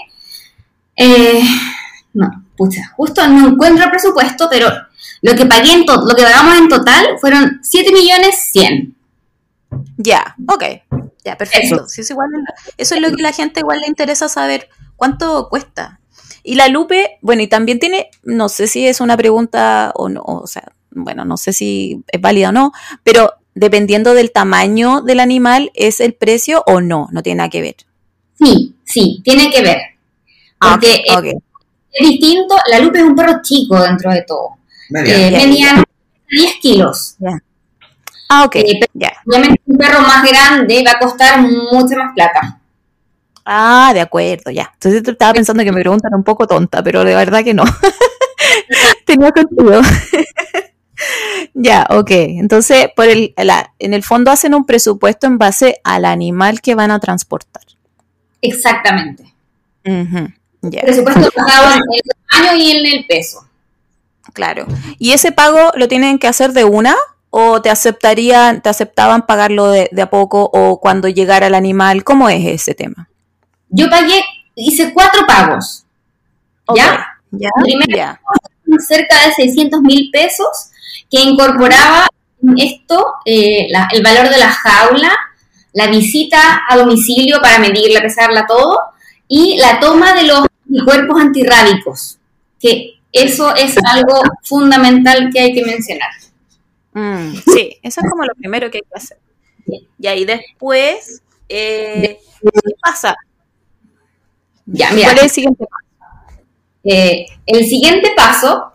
eh, 0.96 1.42
no, 2.14 2.46
pucha, 2.56 2.94
justo 2.96 3.28
no 3.28 3.50
encuentro 3.50 3.86
el 3.86 3.92
presupuesto, 3.92 4.48
pero 4.50 4.70
lo 5.22 5.36
que 5.36 5.46
pagué 5.46 5.74
en 5.74 5.86
lo 5.86 6.16
que 6.16 6.24
pagamos 6.24 6.58
en 6.58 6.70
total 6.70 7.18
fueron 7.20 7.60
7 7.62 7.92
millones 7.92 8.50
100. 8.52 8.96
Ya, 9.98 10.36
ok. 10.48 10.64
Ya, 11.24 11.38
perfecto. 11.38 11.86
Eso. 11.86 12.02
es 12.02 12.10
igual, 12.10 12.30
eso 12.78 12.96
es 12.96 13.02
lo 13.02 13.16
que 13.16 13.22
la 13.22 13.34
gente 13.34 13.60
igual 13.60 13.82
le 13.82 13.88
interesa 13.88 14.30
saber. 14.30 14.70
¿Cuánto 14.96 15.50
cuesta? 15.50 16.00
Y 16.44 16.56
la 16.56 16.70
Lupe, 16.70 17.18
bueno, 17.22 17.42
y 17.42 17.48
también 17.48 17.80
tiene, 17.80 18.10
no 18.24 18.50
sé 18.50 18.68
si 18.68 18.88
es 18.88 19.02
una 19.02 19.18
pregunta 19.18 19.92
o 19.96 20.10
no, 20.10 20.22
o 20.22 20.48
sea, 20.48 20.74
bueno, 20.92 21.26
no 21.26 21.38
sé 21.38 21.54
si 21.54 22.04
es 22.08 22.22
válida 22.22 22.50
o 22.50 22.52
no, 22.52 22.72
pero 23.04 23.34
dependiendo 23.56 24.14
del 24.14 24.32
tamaño 24.32 25.02
del 25.02 25.20
animal, 25.20 25.72
¿es 25.74 26.00
el 26.00 26.14
precio 26.14 26.64
o 26.66 26.82
no? 26.82 27.08
No 27.12 27.24
tiene 27.24 27.38
nada 27.38 27.50
que 27.50 27.62
ver. 27.62 27.76
Sí, 28.38 28.76
sí, 28.86 29.22
tiene 29.24 29.52
que 29.52 29.62
ver. 29.62 29.78
Ah, 30.60 30.72
Porque 30.74 31.04
Es, 31.06 32.08
distinto, 32.08 32.56
la 32.70 32.80
lupe 32.80 33.00
es 33.00 33.06
un 33.06 33.16
perro 33.16 33.40
chico 33.42 33.82
dentro 33.82 34.12
de 34.12 34.24
todo. 34.24 34.58
Eh, 35.06 35.32
medía 35.32 35.84
10 36.30 36.56
kilos. 36.62 37.16
Ah, 38.30 38.44
ok. 38.46 38.56
Eh, 38.58 38.80
obviamente 39.26 39.62
un 39.66 39.78
perro 39.78 40.02
más 40.02 40.24
grande 40.28 40.84
va 40.86 40.92
a 40.92 41.00
costar 41.00 41.42
mucha 41.42 41.96
más 41.96 42.14
plata. 42.14 42.60
Ah, 43.46 43.92
de 43.94 44.02
acuerdo, 44.02 44.52
ya. 44.52 44.70
Entonces 44.74 45.02
estaba 45.06 45.34
pensando 45.34 45.64
que 45.64 45.72
me 45.72 45.82
preguntan 45.82 46.14
un 46.14 46.24
poco 46.24 46.46
tonta, 46.46 46.84
pero 46.84 47.04
de 47.04 47.16
verdad 47.16 47.44
que 47.44 47.54
no. 47.54 47.64
Tenía 49.06 49.32
sentido. 49.36 49.82
Ya, 51.54 51.88
ok. 51.90 52.12
Entonces, 52.12 52.88
por 52.96 53.08
el, 53.08 53.34
en 53.80 53.94
el 53.94 54.04
fondo 54.04 54.32
hacen 54.32 54.54
un 54.54 54.66
presupuesto 54.66 55.28
en 55.28 55.38
base 55.38 55.80
al 55.84 56.06
animal 56.06 56.62
que 56.62 56.76
van 56.76 56.92
a 56.92 57.00
transportar. 57.00 57.64
Exactamente. 58.42 59.34
Presupuesto 59.82 61.30
basado 61.36 61.76
en 61.76 61.82
el 61.94 62.02
tamaño 62.30 62.56
y 62.58 62.72
en 62.72 62.86
el 62.86 63.06
peso. 63.06 63.46
Claro. 64.34 64.68
¿Y 64.98 65.12
ese 65.12 65.32
pago 65.32 65.72
lo 65.76 65.88
tienen 65.88 66.20
que 66.20 66.28
hacer 66.28 66.54
de 66.54 66.64
una? 66.64 66.96
¿O 67.32 67.62
te 67.62 67.70
aceptarían, 67.70 68.62
te 68.62 68.70
aceptaban 68.70 69.26
pagarlo 69.26 69.70
de, 69.70 69.90
a 70.02 70.10
poco 70.10 70.50
o 70.52 70.80
cuando 70.80 71.08
llegara 71.08 71.48
el 71.48 71.56
animal? 71.56 72.04
¿Cómo 72.04 72.30
es 72.30 72.46
ese 72.46 72.74
tema? 72.74 73.10
Yo 73.70 73.90
pagué, 73.90 74.22
hice 74.56 74.94
cuatro 74.94 75.26
pagos. 75.28 75.86
¿Ya? 76.76 77.06
¿Ya? 77.32 77.50
Primero, 77.62 78.18
cerca 78.80 79.28
de 79.28 79.34
600 79.34 79.82
mil 79.82 80.10
pesos 80.12 80.72
que 81.10 81.22
incorporaba 81.22 82.08
esto 82.58 83.06
eh, 83.26 83.68
el 83.92 84.04
valor 84.04 84.30
de 84.30 84.38
la 84.38 84.50
jaula, 84.50 85.18
la 85.74 85.88
visita 85.88 86.64
a 86.68 86.78
domicilio 86.78 87.42
para 87.42 87.60
medirla, 87.60 88.02
pesarla, 88.02 88.46
todo, 88.48 88.80
y 89.28 89.58
la 89.58 89.80
toma 89.80 90.14
de 90.14 90.24
los 90.24 90.46
cuerpos 90.86 91.20
antirrábicos, 91.20 92.18
que 92.60 93.00
eso 93.12 93.56
es 93.56 93.76
algo 93.86 94.22
fundamental 94.44 95.30
que 95.32 95.40
hay 95.40 95.54
que 95.54 95.66
mencionar. 95.66 96.12
Mm, 96.94 97.36
sí, 97.54 97.78
eso 97.82 98.02
es 98.04 98.10
como 98.10 98.24
lo 98.24 98.34
primero 98.36 98.70
que 98.70 98.80
hay 98.80 98.84
que 98.84 98.98
hacer. 98.98 99.18
Y 100.00 100.08
ahí 100.08 100.26
después, 100.26 101.22
eh, 101.48 102.20
¿qué 102.42 102.76
pasa? 102.82 103.16
Ya, 104.66 104.92
mira. 104.92 105.08
¿Cuál 105.08 105.18
es 105.18 105.24
el 105.24 105.30
siguiente 105.30 105.66
paso? 105.66 105.90
Eh, 106.84 107.26
el 107.46 107.66
siguiente 107.66 108.12
paso 108.16 108.72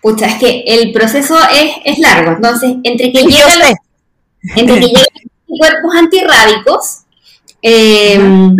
pucha, 0.00 0.26
es 0.26 0.34
que 0.36 0.64
el 0.66 0.92
proceso 0.92 1.36
es, 1.84 1.98
largo. 1.98 2.32
Entonces, 2.32 2.76
entre 2.82 3.12
que 3.12 3.22
llegan 3.24 3.58
los, 3.58 3.72
entre 4.56 4.80
que 4.80 4.86
llegan 4.86 5.06
cuerpos 5.46 5.94
antirrábicos 5.96 6.98
em, 7.62 8.56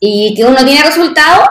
y 0.00 0.34
que 0.34 0.44
uno 0.44 0.64
tiene 0.64 0.82
resultado, 0.82 1.48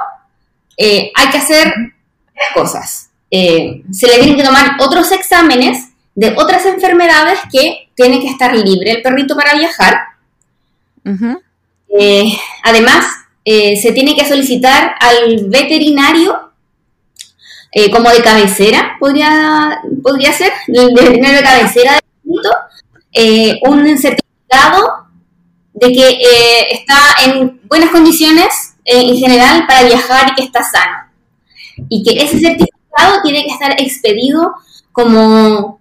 eh, 0.77 1.11
hay 1.15 1.29
que 1.29 1.37
hacer 1.37 1.67
varias 1.67 2.53
cosas. 2.53 3.09
Eh, 3.31 3.83
se 3.91 4.07
le 4.07 4.17
tienen 4.17 4.35
que 4.35 4.43
tomar 4.43 4.77
otros 4.79 5.11
exámenes 5.11 5.89
de 6.15 6.33
otras 6.37 6.65
enfermedades 6.65 7.39
que 7.51 7.89
tiene 7.95 8.19
que 8.19 8.27
estar 8.27 8.55
libre 8.55 8.91
el 8.91 9.01
perrito 9.01 9.35
para 9.35 9.55
viajar. 9.55 9.97
Eh, 11.97 12.31
además, 12.63 13.05
se 13.45 13.91
tiene 13.93 14.15
que 14.15 14.27
solicitar 14.27 14.95
al 14.99 15.47
veterinario 15.47 16.48
como 17.91 18.09
de 18.09 18.21
cabecera, 18.21 18.97
podría, 18.99 19.81
podría 20.01 20.33
ser, 20.33 20.51
el 20.67 20.93
veterinario 20.93 21.37
de 21.37 21.43
cabecera 21.43 21.93
del 21.93 22.01
perrito, 22.23 23.61
un 23.69 23.97
certificado 23.97 25.07
de 25.73 25.91
que 25.91 26.19
está 26.71 26.95
en 27.25 27.61
buenas 27.67 27.89
condiciones 27.89 28.75
en 28.85 29.15
general 29.15 29.65
para 29.67 29.83
viajar 29.87 30.31
y 30.31 30.35
que 30.35 30.43
está 30.43 30.63
sano. 30.63 30.97
Y 31.89 32.03
que 32.03 32.23
ese 32.23 32.39
certificado 32.39 33.21
tiene 33.23 33.43
que 33.43 33.51
estar 33.51 33.71
expedido 33.79 34.55
como 34.91 35.79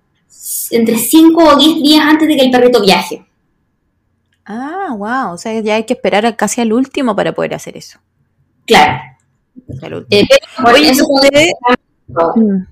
entre 0.70 0.98
5 0.98 1.42
o 1.42 1.56
10 1.56 1.82
días 1.82 2.04
antes 2.04 2.28
de 2.28 2.36
que 2.36 2.42
el 2.42 2.50
perrito 2.50 2.80
viaje. 2.80 3.26
Ah, 4.44 4.94
wow, 4.96 5.32
o 5.32 5.38
sea, 5.38 5.58
ya 5.60 5.74
hay 5.74 5.84
que 5.84 5.94
esperar 5.94 6.36
casi 6.36 6.60
al 6.60 6.72
último 6.72 7.16
para 7.16 7.34
poder 7.34 7.54
hacer 7.54 7.76
eso. 7.76 7.98
Claro. 8.66 9.00
Eh, 10.10 10.26
mm, 12.08 12.66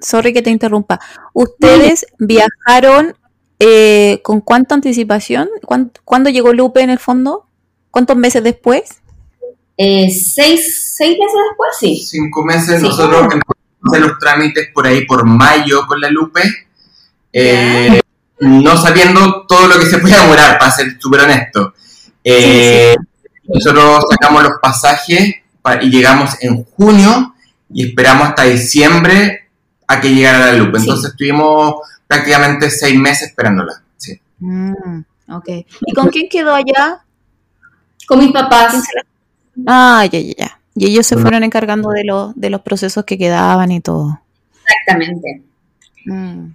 sorry 0.00 0.32
que 0.32 0.42
te 0.42 0.50
interrumpa. 0.50 1.00
¿Ustedes 1.32 2.06
viajaron 2.18 3.16
eh, 3.58 4.20
con 4.22 4.40
cuánta 4.40 4.74
anticipación? 4.74 5.48
¿Cuándo 6.04 6.30
llegó 6.30 6.52
Lupe 6.52 6.80
en 6.80 6.90
el 6.90 6.98
fondo? 6.98 7.46
¿Cuántos 7.90 8.16
meses 8.16 8.42
después? 8.42 9.00
Eh, 9.80 10.10
seis, 10.10 10.94
seis 10.96 11.16
meses 11.18 11.38
después, 11.48 11.70
sí. 11.78 11.96
Cinco 11.96 12.44
meses, 12.44 12.82
nosotros 12.82 13.22
empezamos 13.22 13.56
a 13.56 13.88
hacer 13.88 14.00
los 14.00 14.18
trámites 14.18 14.68
por 14.74 14.86
ahí 14.86 15.06
por 15.06 15.24
mayo 15.24 15.86
con 15.86 16.00
la 16.00 16.10
Lupe, 16.10 16.42
eh, 17.32 18.00
no 18.40 18.76
sabiendo 18.76 19.46
todo 19.46 19.68
lo 19.68 19.78
que 19.78 19.86
se 19.86 19.98
puede 19.98 20.20
demorar, 20.20 20.58
para 20.58 20.72
ser 20.72 21.00
súper 21.00 21.20
honesto. 21.20 21.74
Eh, 22.24 22.96
nosotros 23.44 24.04
sacamos 24.10 24.42
los 24.42 24.52
pasajes 24.60 25.36
y 25.82 25.90
llegamos 25.90 26.36
en 26.40 26.64
junio 26.64 27.34
y 27.70 27.88
esperamos 27.88 28.28
hasta 28.28 28.44
diciembre 28.44 29.48
a 29.86 30.00
que 30.00 30.14
llegara 30.14 30.46
la 30.46 30.52
Lupe. 30.52 30.78
Entonces 30.78 31.10
estuvimos 31.10 31.76
prácticamente 32.06 32.70
seis 32.70 32.98
meses 32.98 33.28
esperándola. 33.28 33.82
Sí. 33.96 34.20
Mm, 34.38 35.00
ok. 35.30 35.48
¿Y 35.86 35.92
con 35.94 36.08
quién 36.08 36.28
quedó 36.28 36.54
allá? 36.54 37.04
Con 38.06 38.18
mis 38.20 38.32
papás. 38.32 38.82
Ah, 39.66 40.06
ya, 40.10 40.20
ya, 40.20 40.34
ya. 40.36 40.60
Y 40.74 40.86
ellos 40.86 41.06
se 41.06 41.16
fueron 41.16 41.42
encargando 41.42 41.90
de, 41.90 42.04
los 42.04 42.34
de 42.36 42.50
los 42.50 42.60
procesos 42.60 43.04
que 43.04 43.18
quedaban 43.18 43.72
y 43.72 43.80
todo. 43.80 44.20
Exactamente. 44.64 45.42
Mm. 46.06 46.50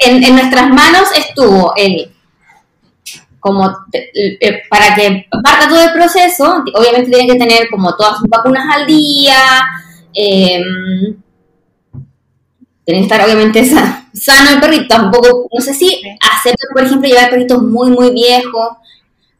En, 0.00 0.34
nuestras 0.34 0.68
manos 0.68 1.08
estuvo 1.16 1.72
el, 1.76 2.12
como 3.40 3.62
para 4.68 4.94
que 4.94 5.26
parta 5.42 5.68
todo 5.68 5.82
el 5.82 5.92
proceso, 5.92 6.62
obviamente 6.74 7.10
tiene 7.10 7.32
que 7.32 7.38
tener 7.38 7.68
como 7.70 7.96
todas 7.96 8.18
sus 8.18 8.28
vacunas 8.28 8.64
al 8.76 8.86
día, 8.86 9.36
eh, 10.14 10.62
tiene 12.84 13.00
que 13.00 13.02
estar 13.02 13.22
obviamente 13.22 13.64
sano 13.64 14.50
el 14.50 14.60
perrito, 14.60 14.86
tampoco, 14.88 15.48
no 15.52 15.60
sé 15.60 15.74
si 15.74 16.02
hacer, 16.20 16.54
por 16.72 16.84
ejemplo, 16.84 17.08
llevar 17.08 17.30
perritos 17.30 17.62
muy, 17.62 17.90
muy 17.90 18.12
viejos, 18.12 18.76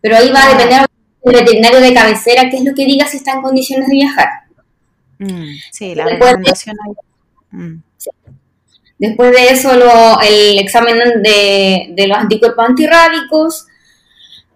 pero 0.00 0.16
ahí 0.16 0.30
va 0.30 0.44
a 0.44 0.48
depender 0.54 0.86
el 1.22 1.32
veterinario 1.32 1.80
de 1.80 1.94
cabecera, 1.94 2.48
qué 2.48 2.56
es 2.56 2.64
lo 2.64 2.74
que 2.74 2.86
diga 2.86 3.06
si 3.06 3.18
está 3.18 3.32
en 3.32 3.42
condiciones 3.42 3.88
de 3.88 3.94
viajar. 3.94 4.28
Mm, 5.18 5.52
sí, 5.70 5.94
la 5.94 6.06
recomendación 6.06 6.76
mm. 7.50 7.74
Después 9.00 9.32
de 9.32 9.48
eso, 9.48 9.72
el 10.20 10.58
examen 10.58 11.22
de, 11.22 12.06
los 12.06 12.18
anticuerpos 12.18 12.66
antirrábicos, 12.68 13.66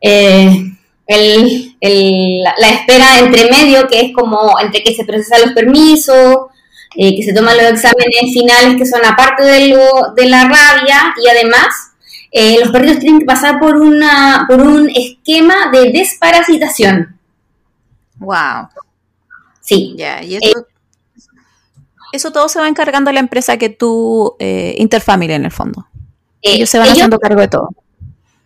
eh, 0.04 1.76
la, 1.80 2.68
espera 2.68 3.18
entre 3.18 3.50
medio, 3.50 3.86
que 3.88 4.00
es 4.00 4.12
como 4.14 4.58
entre 4.60 4.82
que 4.82 4.94
se 4.94 5.04
procesan 5.04 5.42
los 5.42 5.52
permisos, 5.52 6.36
eh, 6.96 7.16
que 7.16 7.22
se 7.22 7.32
toman 7.32 7.56
los 7.56 7.66
exámenes 7.66 8.32
finales 8.32 8.76
que 8.76 8.86
son 8.86 9.04
aparte 9.04 9.42
de, 9.42 9.68
lo, 9.68 10.12
de 10.14 10.28
la 10.28 10.44
rabia 10.44 11.14
y 11.20 11.28
además 11.28 11.92
eh, 12.30 12.58
los 12.60 12.70
perritos 12.70 12.98
tienen 12.98 13.20
que 13.20 13.26
pasar 13.26 13.58
por, 13.58 13.76
una, 13.76 14.44
por 14.48 14.60
un 14.60 14.90
esquema 14.90 15.70
de 15.72 15.90
desparasitación. 15.90 17.18
Wow. 18.18 18.68
Sí. 19.60 19.96
Y 19.96 20.36
eso, 20.36 20.66
eso 22.12 22.32
todo 22.32 22.48
se 22.48 22.60
va 22.60 22.68
encargando 22.68 23.10
la 23.10 23.20
empresa 23.20 23.56
que 23.56 23.70
tú, 23.70 24.36
eh, 24.38 24.74
Interfamily 24.78 25.32
en 25.32 25.44
el 25.46 25.50
fondo. 25.50 25.86
Ellos 26.42 26.68
se 26.68 26.78
van 26.78 26.90
haciendo 26.90 27.18
cargo 27.18 27.40
de 27.40 27.48
todo. 27.48 27.70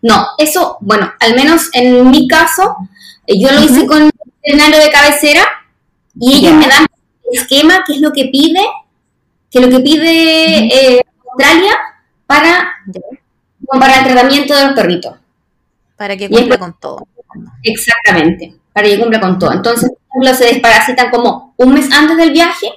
No, 0.02 0.28
eso, 0.38 0.78
bueno, 0.80 1.12
al 1.20 1.34
menos 1.34 1.70
en 1.72 2.10
mi 2.10 2.28
caso, 2.28 2.76
yo 3.26 3.50
lo 3.50 3.62
hice 3.62 3.86
con 3.86 4.02
el 4.02 4.10
veterinario 4.42 4.80
de 4.84 4.90
cabecera 4.90 5.42
y 6.18 6.38
ellos 6.38 6.54
me 6.54 6.68
dan 6.68 6.86
el 7.30 7.40
esquema, 7.40 7.84
que 7.86 7.94
es 7.94 8.00
lo 8.00 8.12
que 8.12 8.26
pide, 8.26 8.60
que 9.50 9.60
lo 9.60 9.68
que 9.68 9.80
pide 9.80 11.02
Australia 11.24 11.72
para 12.26 12.74
para 13.78 13.98
el 13.98 14.04
tratamiento 14.04 14.54
de 14.54 14.64
los 14.64 14.72
perritos. 14.74 15.16
Para 15.96 16.16
que 16.16 16.30
cumpla 16.30 16.58
con 16.58 16.78
todo. 16.78 17.06
Exactamente, 17.62 18.54
para 18.72 18.88
que 18.88 18.98
cumpla 18.98 19.20
con 19.20 19.38
todo. 19.38 19.52
Entonces, 19.52 19.90
se 20.36 20.44
desparasitan 20.44 21.10
como 21.10 21.54
un 21.56 21.74
mes 21.74 21.92
antes 21.92 22.16
del 22.16 22.32
viaje, 22.32 22.68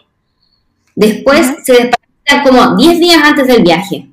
después 0.95 1.47
se 1.63 1.73
desparasitan 1.73 2.43
como 2.43 2.75
10 2.75 2.99
días 2.99 3.23
antes 3.23 3.47
del 3.47 3.63
viaje. 3.63 4.10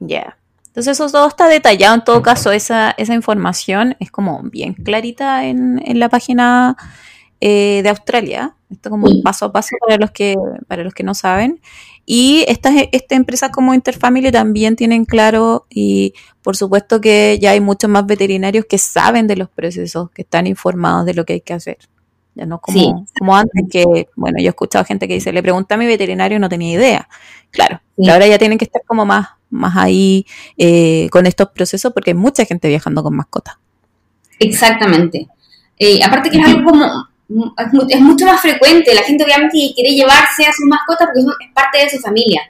Ya. 0.00 0.36
Entonces 0.72 0.98
eso 0.98 1.10
todo 1.10 1.28
está 1.28 1.48
detallado, 1.48 1.96
en 1.96 2.02
todo 2.02 2.22
caso 2.22 2.50
esa, 2.50 2.94
esa 2.96 3.12
información 3.12 3.94
es 4.00 4.10
como 4.10 4.42
bien 4.44 4.72
clarita 4.72 5.44
en, 5.44 5.82
en 5.84 5.98
la 5.98 6.08
página 6.08 6.78
eh, 7.42 7.80
de 7.82 7.90
Australia. 7.90 8.56
Esto 8.70 8.88
como 8.88 9.06
un 9.06 9.22
paso 9.22 9.44
a 9.44 9.52
paso 9.52 9.76
para 9.86 9.98
los 9.98 10.12
que, 10.12 10.34
para 10.66 10.82
los 10.82 10.94
que 10.94 11.02
no 11.02 11.12
saben. 11.12 11.60
Y 12.06 12.46
estas, 12.48 12.72
esta 12.92 13.16
empresas 13.16 13.50
como 13.50 13.74
Interfamily 13.74 14.32
también 14.32 14.74
tienen 14.74 15.04
claro 15.04 15.66
y 15.68 16.14
por 16.40 16.56
supuesto 16.56 17.02
que 17.02 17.38
ya 17.38 17.50
hay 17.50 17.60
muchos 17.60 17.90
más 17.90 18.06
veterinarios 18.06 18.64
que 18.64 18.78
saben 18.78 19.26
de 19.26 19.36
los 19.36 19.50
procesos, 19.50 20.10
que 20.12 20.22
están 20.22 20.46
informados 20.46 21.04
de 21.04 21.12
lo 21.12 21.26
que 21.26 21.34
hay 21.34 21.40
que 21.42 21.52
hacer. 21.52 21.76
Ya 22.34 22.46
no 22.46 22.60
como, 22.60 23.06
como 23.18 23.36
antes 23.36 23.64
que, 23.70 24.08
bueno, 24.16 24.38
yo 24.38 24.46
he 24.46 24.48
escuchado 24.48 24.84
gente 24.84 25.06
que 25.06 25.14
dice, 25.14 25.32
le 25.32 25.42
pregunté 25.42 25.74
a 25.74 25.76
mi 25.76 25.86
veterinario 25.86 26.36
y 26.36 26.40
no 26.40 26.48
tenía 26.48 26.72
idea. 26.72 27.08
Claro, 27.50 27.80
y 27.96 28.08
ahora 28.08 28.26
ya 28.26 28.38
tienen 28.38 28.56
que 28.56 28.64
estar 28.64 28.82
como 28.86 29.04
más, 29.04 29.28
más 29.50 29.76
ahí 29.76 30.24
eh, 30.56 31.08
con 31.10 31.26
estos 31.26 31.50
procesos 31.50 31.92
porque 31.92 32.10
hay 32.10 32.14
mucha 32.14 32.44
gente 32.46 32.68
viajando 32.68 33.02
con 33.02 33.14
mascotas. 33.14 33.56
Exactamente. 34.38 35.28
Eh, 35.78 36.02
aparte 36.02 36.30
que 36.30 36.38
es 36.38 36.46
algo 36.46 36.70
como 36.70 37.06
es 37.88 38.00
mucho 38.00 38.26
más 38.26 38.40
frecuente. 38.40 38.94
La 38.94 39.02
gente 39.02 39.24
obviamente 39.24 39.72
quiere 39.74 39.90
llevarse 39.90 40.44
a 40.44 40.52
sus 40.52 40.66
mascotas 40.66 41.08
porque 41.08 41.20
es 41.20 41.52
parte 41.54 41.78
de 41.78 41.90
su 41.90 41.98
familia. 41.98 42.42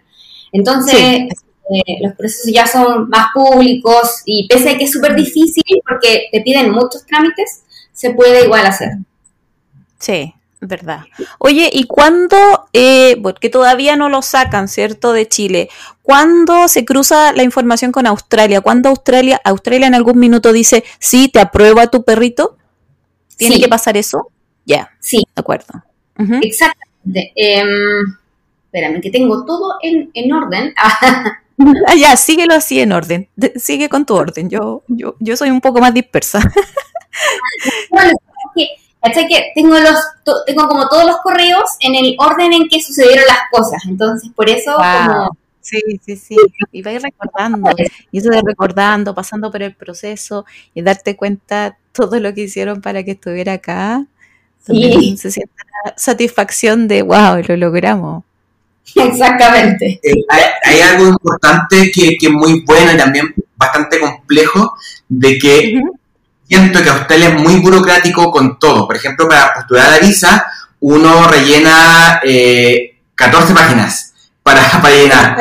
Entonces, 0.52 0.96
eh, 0.96 1.98
los 2.02 2.14
procesos 2.14 2.52
ya 2.52 2.66
son 2.66 3.08
más 3.08 3.28
públicos 3.32 4.22
y 4.26 4.46
pese 4.48 4.70
a 4.70 4.78
que 4.78 4.84
es 4.84 4.92
súper 4.92 5.14
difícil 5.14 5.62
porque 5.88 6.28
te 6.30 6.40
piden 6.40 6.70
muchos 6.70 7.06
trámites, 7.06 7.62
se 7.92 8.10
puede 8.10 8.44
igual 8.44 8.66
hacer. 8.66 8.90
Sí, 10.02 10.34
verdad. 10.60 11.04
Oye, 11.38 11.70
¿y 11.72 11.84
cuándo, 11.84 12.36
eh, 12.72 13.16
porque 13.22 13.48
todavía 13.48 13.94
no 13.94 14.08
lo 14.08 14.20
sacan, 14.20 14.66
¿cierto? 14.66 15.12
De 15.12 15.28
Chile, 15.28 15.70
¿cuándo 16.02 16.66
se 16.66 16.84
cruza 16.84 17.32
la 17.32 17.44
información 17.44 17.92
con 17.92 18.08
Australia? 18.08 18.60
¿Cuándo 18.60 18.88
Australia, 18.88 19.40
Australia 19.44 19.86
en 19.86 19.94
algún 19.94 20.18
minuto 20.18 20.52
dice, 20.52 20.82
sí, 20.98 21.28
te 21.28 21.38
aprueba 21.38 21.86
tu 21.86 22.02
perrito? 22.02 22.56
¿Tiene 23.36 23.60
que 23.60 23.68
pasar 23.68 23.96
eso? 23.96 24.28
Ya, 24.64 24.90
sí. 24.98 25.18
De 25.36 25.40
acuerdo. 25.40 25.84
Exactamente. 26.42 27.32
Em, 27.36 27.68
espérame, 28.64 29.00
que 29.00 29.10
tengo 29.10 29.44
todo 29.44 29.76
en, 29.82 30.10
en 30.14 30.32
orden. 30.32 30.74
ah, 31.86 31.94
ya, 31.96 32.16
síguelo 32.16 32.54
así 32.54 32.80
en 32.80 32.90
orden. 32.90 33.28
sigue 33.54 33.88
con 33.88 34.04
tu 34.04 34.14
orden. 34.14 34.50
Yo, 34.50 34.82
yo, 34.88 35.14
yo 35.20 35.36
soy 35.36 35.50
un 35.50 35.60
poco 35.60 35.80
más 35.80 35.94
dispersa. 35.94 36.40
que, 38.56 38.68
que 39.02 39.52
tengo 39.54 39.78
los 39.78 40.44
tengo 40.46 40.68
como 40.68 40.88
todos 40.88 41.06
los 41.06 41.16
correos 41.18 41.64
en 41.80 41.94
el 41.94 42.14
orden 42.18 42.52
en 42.52 42.68
que 42.68 42.80
sucedieron 42.80 43.24
las 43.26 43.40
cosas. 43.50 43.82
Entonces, 43.86 44.30
por 44.34 44.48
eso 44.48 44.76
como 44.76 45.36
Sí, 45.62 45.80
sí, 46.04 46.16
sí. 46.16 46.36
Y 46.72 46.82
vais 46.82 47.02
recordando. 47.02 47.70
Y 48.10 48.18
eso 48.18 48.30
de 48.30 48.42
recordando, 48.44 49.14
pasando 49.14 49.50
por 49.50 49.62
el 49.62 49.74
proceso 49.74 50.44
y 50.74 50.82
darte 50.82 51.16
cuenta 51.16 51.78
todo 51.92 52.20
lo 52.20 52.34
que 52.34 52.42
hicieron 52.42 52.82
para 52.82 53.02
que 53.04 53.12
estuviera 53.12 53.54
acá. 53.54 54.04
Sí. 54.66 55.16
Se 55.16 55.30
siente 55.30 55.54
la 55.84 55.94
satisfacción 55.96 56.88
de, 56.88 57.02
wow, 57.02 57.42
lo 57.46 57.56
logramos. 57.56 58.24
Exactamente. 58.94 60.00
Eh, 60.02 60.24
hay, 60.64 60.80
algo 60.80 61.08
importante 61.08 61.90
que, 61.92 62.16
que, 62.18 62.26
es 62.26 62.32
muy 62.32 62.64
bueno 62.64 62.92
y 62.92 62.96
también 62.96 63.34
bastante 63.56 64.00
complejo, 64.00 64.74
de 65.08 65.38
que 65.38 65.80
siento 66.60 66.82
que 66.82 66.90
Australia 66.90 67.28
es 67.28 67.40
muy 67.40 67.56
burocrático 67.60 68.30
con 68.30 68.58
todo. 68.58 68.86
Por 68.86 68.96
ejemplo, 68.96 69.28
para 69.28 69.54
postular 69.54 69.90
la 69.90 69.98
visa, 69.98 70.46
uno 70.80 71.26
rellena 71.28 72.20
eh, 72.24 72.98
14 73.14 73.54
páginas 73.54 74.12
para, 74.42 74.60
para 74.82 74.94
llenar. 74.94 75.36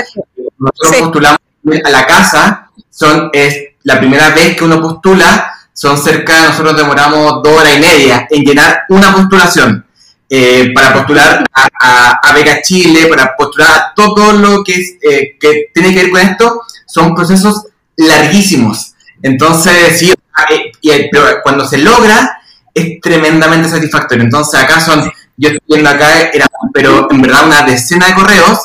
Nosotros 0.58 0.92
Sí. 0.96 1.02
postulamos 1.02 1.40
a 1.84 1.90
la 1.90 2.06
casa, 2.06 2.70
son, 2.90 3.30
es 3.34 3.56
la 3.84 4.00
primera 4.00 4.30
vez 4.30 4.56
que 4.56 4.64
uno 4.64 4.82
postula, 4.82 5.54
son 5.74 5.98
cerca, 5.98 6.48
nosotros 6.50 6.78
demoramos 6.78 7.42
dos 7.44 7.60
horas 7.60 7.76
y 7.78 7.80
media 7.82 8.28
en 8.30 8.44
llenar 8.44 8.84
una 8.90 9.14
postulación. 9.16 9.86
eh, 10.34 10.72
para 10.74 10.94
postular 10.94 11.44
a, 11.54 11.68
a, 11.82 12.12
a 12.24 12.34
Beca 12.34 12.62
Chile, 12.62 13.08
para 13.08 13.36
postular 13.36 13.70
a 13.70 13.94
todo 13.94 14.32
lo 14.32 14.64
que, 14.64 14.74
es, 14.76 14.94
eh, 15.02 15.38
que 15.38 15.66
tiene 15.74 15.90
que 15.94 16.04
ver 16.04 16.10
con 16.12 16.22
esto, 16.22 16.62
son 16.88 17.14
procesos 17.14 17.66
larguísimos. 17.98 18.94
Entonces, 19.22 20.00
sí, 20.00 20.14
eh, 20.50 20.71
y, 20.82 21.10
pero 21.12 21.26
cuando 21.44 21.66
se 21.68 21.78
logra, 21.78 22.40
es 22.74 23.00
tremendamente 23.02 23.70
satisfactorio. 23.70 24.24
Entonces, 24.24 24.60
acá 24.60 24.80
son, 24.80 25.12
yo 25.38 25.50
estoy 25.50 25.62
viendo 25.68 25.90
acá, 25.90 26.30
era, 26.34 26.48
pero 26.74 27.08
en 27.12 27.22
verdad 27.22 27.46
una 27.48 27.64
decena 27.64 28.08
de 28.08 28.14
correos, 28.14 28.60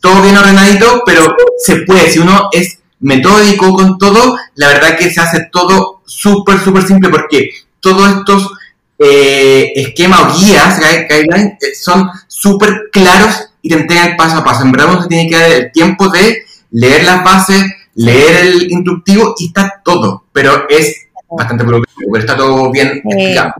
todo 0.00 0.22
bien 0.22 0.36
ordenadito, 0.36 1.02
pero 1.04 1.34
se 1.58 1.76
puede, 1.82 2.10
si 2.10 2.20
uno 2.20 2.48
es 2.52 2.78
metódico 3.00 3.74
con 3.74 3.98
todo, 3.98 4.36
la 4.54 4.68
verdad 4.68 4.96
que 4.96 5.10
se 5.10 5.20
hace 5.20 5.48
todo 5.52 6.02
súper, 6.06 6.58
súper 6.60 6.86
simple, 6.86 7.08
porque 7.10 7.50
todos 7.80 8.08
estos 8.18 8.50
eh, 8.98 9.72
esquemas 9.76 10.20
o 10.20 10.38
guías, 10.38 10.80
gui- 10.80 11.06
guidelines, 11.08 11.52
eh, 11.62 11.74
son 11.74 12.08
súper 12.26 12.90
claros 12.92 13.50
y 13.62 13.68
te 13.68 13.76
entregan 13.76 14.16
paso 14.16 14.38
a 14.38 14.44
paso. 14.44 14.62
En 14.64 14.72
verdad 14.72 14.90
uno 14.92 15.02
se 15.02 15.08
tiene 15.08 15.28
que 15.28 15.36
dar 15.36 15.50
el 15.50 15.72
tiempo 15.72 16.08
de 16.08 16.42
leer 16.70 17.04
las 17.04 17.24
bases, 17.24 17.64
leer 17.94 18.36
el 18.46 18.70
instructivo 18.70 19.34
y 19.38 19.46
está 19.46 19.80
todo, 19.84 20.24
pero 20.32 20.68
es 20.68 21.07
bastante 21.30 21.64
burocrático, 21.64 22.10
pero 22.12 22.24
está 22.24 22.36
todo 22.36 22.70
bien 22.70 23.00
explicado. 23.04 23.52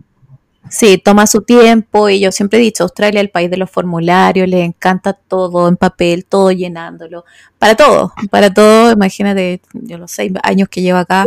Sí, 0.71 0.99
toma 0.99 1.27
su 1.27 1.41
tiempo 1.43 2.11
y 2.11 2.21
yo 2.21 2.31
siempre 2.31 2.59
he 2.59 2.63
dicho, 2.63 2.83
Australia 2.85 3.21
es 3.21 3.25
el 3.25 3.31
país 3.31 3.51
de 3.51 3.57
los 3.57 3.71
formularios, 3.71 4.47
le 4.49 4.65
encanta 4.65 5.15
todo 5.15 5.67
en 5.67 5.77
papel, 5.79 6.27
todo 6.27 6.53
llenándolo, 6.53 7.25
para 7.59 7.75
todo, 7.75 8.13
para 8.31 8.53
todo, 8.53 8.93
imagínate, 8.93 9.63
yo 9.73 9.97
los 9.97 10.11
seis 10.11 10.31
años 10.43 10.69
que 10.69 10.83
llevo 10.83 10.99
acá 10.99 11.25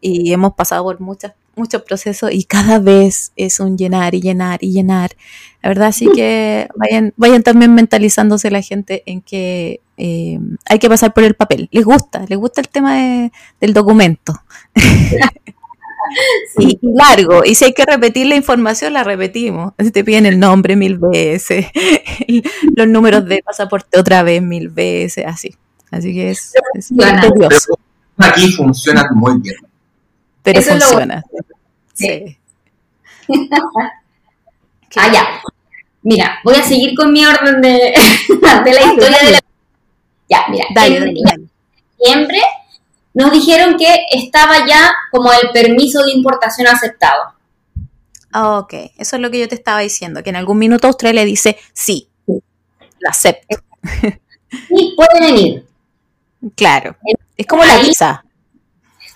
y 0.00 0.32
hemos 0.32 0.54
pasado 0.54 0.84
por 0.84 1.00
muchas, 1.00 1.34
muchos 1.54 1.82
procesos 1.82 2.30
y 2.32 2.44
cada 2.44 2.78
vez 2.78 3.32
es 3.36 3.60
un 3.60 3.76
llenar 3.76 4.14
y 4.14 4.22
llenar 4.22 4.60
y 4.62 4.72
llenar, 4.72 5.10
la 5.62 5.68
verdad 5.68 5.88
así 5.88 6.08
que 6.14 6.66
vayan, 6.76 7.12
vayan 7.18 7.42
también 7.42 7.74
mentalizándose 7.74 8.50
la 8.50 8.62
gente 8.62 9.02
en 9.04 9.20
que 9.20 9.80
eh, 9.98 10.38
hay 10.64 10.78
que 10.78 10.88
pasar 10.88 11.12
por 11.12 11.24
el 11.24 11.34
papel, 11.34 11.68
les 11.72 11.84
gusta, 11.84 12.24
les 12.26 12.38
gusta 12.38 12.62
el 12.62 12.68
tema 12.70 12.94
de- 12.96 13.32
del 13.60 13.74
documento. 13.74 14.32
Y, 16.58 16.78
y 16.82 16.92
largo, 16.94 17.44
y 17.44 17.54
si 17.54 17.64
hay 17.66 17.72
que 17.72 17.84
repetir 17.84 18.26
la 18.26 18.36
información, 18.36 18.92
la 18.92 19.04
repetimos. 19.04 19.72
Si 19.78 19.90
te 19.90 20.04
piden 20.04 20.26
el 20.26 20.38
nombre 20.38 20.76
mil 20.76 20.98
veces, 20.98 21.66
los 22.76 22.88
números 22.88 23.26
de 23.26 23.42
pasaporte 23.42 23.98
otra 23.98 24.22
vez 24.22 24.42
mil 24.42 24.68
veces, 24.68 25.24
así. 25.26 25.54
Así 25.90 26.12
que 26.12 26.30
es, 26.30 26.52
es 26.74 26.92
muy. 26.92 27.04
Pero 27.04 28.30
aquí 28.30 28.52
funciona 28.52 29.04
muy 29.14 29.40
bien. 29.40 29.56
pero 30.42 30.58
Eso 30.60 30.72
es 30.72 30.80
lo 30.80 30.86
funciona. 30.86 31.24
Sí. 31.94 32.36
Ah, 34.96 35.12
ya. 35.12 35.28
Mira, 36.02 36.38
voy 36.42 36.54
a 36.54 36.62
seguir 36.62 36.94
con 36.96 37.12
mi 37.12 37.24
orden 37.24 37.60
de, 37.60 37.68
de 37.68 38.72
la 38.72 38.80
historia 38.80 39.18
de 39.22 39.30
la... 39.32 39.40
Ya, 40.30 40.46
mira. 40.48 40.64
Dale, 40.74 40.96
en 40.96 41.04
dale, 41.04 41.20
dale. 41.24 41.44
diciembre 41.98 42.40
nos 43.18 43.32
dijeron 43.32 43.76
que 43.76 44.06
estaba 44.12 44.64
ya 44.64 44.94
como 45.10 45.32
el 45.32 45.50
permiso 45.52 46.04
de 46.04 46.12
importación 46.12 46.68
aceptado. 46.68 47.34
Ah, 48.30 48.58
ok, 48.58 48.72
eso 48.96 49.16
es 49.16 49.22
lo 49.22 49.28
que 49.28 49.40
yo 49.40 49.48
te 49.48 49.56
estaba 49.56 49.80
diciendo, 49.80 50.22
que 50.22 50.30
en 50.30 50.36
algún 50.36 50.56
minuto 50.56 50.86
Australia 50.86 51.24
dice 51.24 51.58
sí, 51.72 52.08
lo 52.26 53.10
acepto. 53.10 53.58
Y 54.70 54.96
puede 54.96 55.20
venir. 55.20 55.66
Claro, 56.56 56.96
es 57.36 57.46
como 57.46 57.64
la 57.64 57.76
visa. 57.76 58.24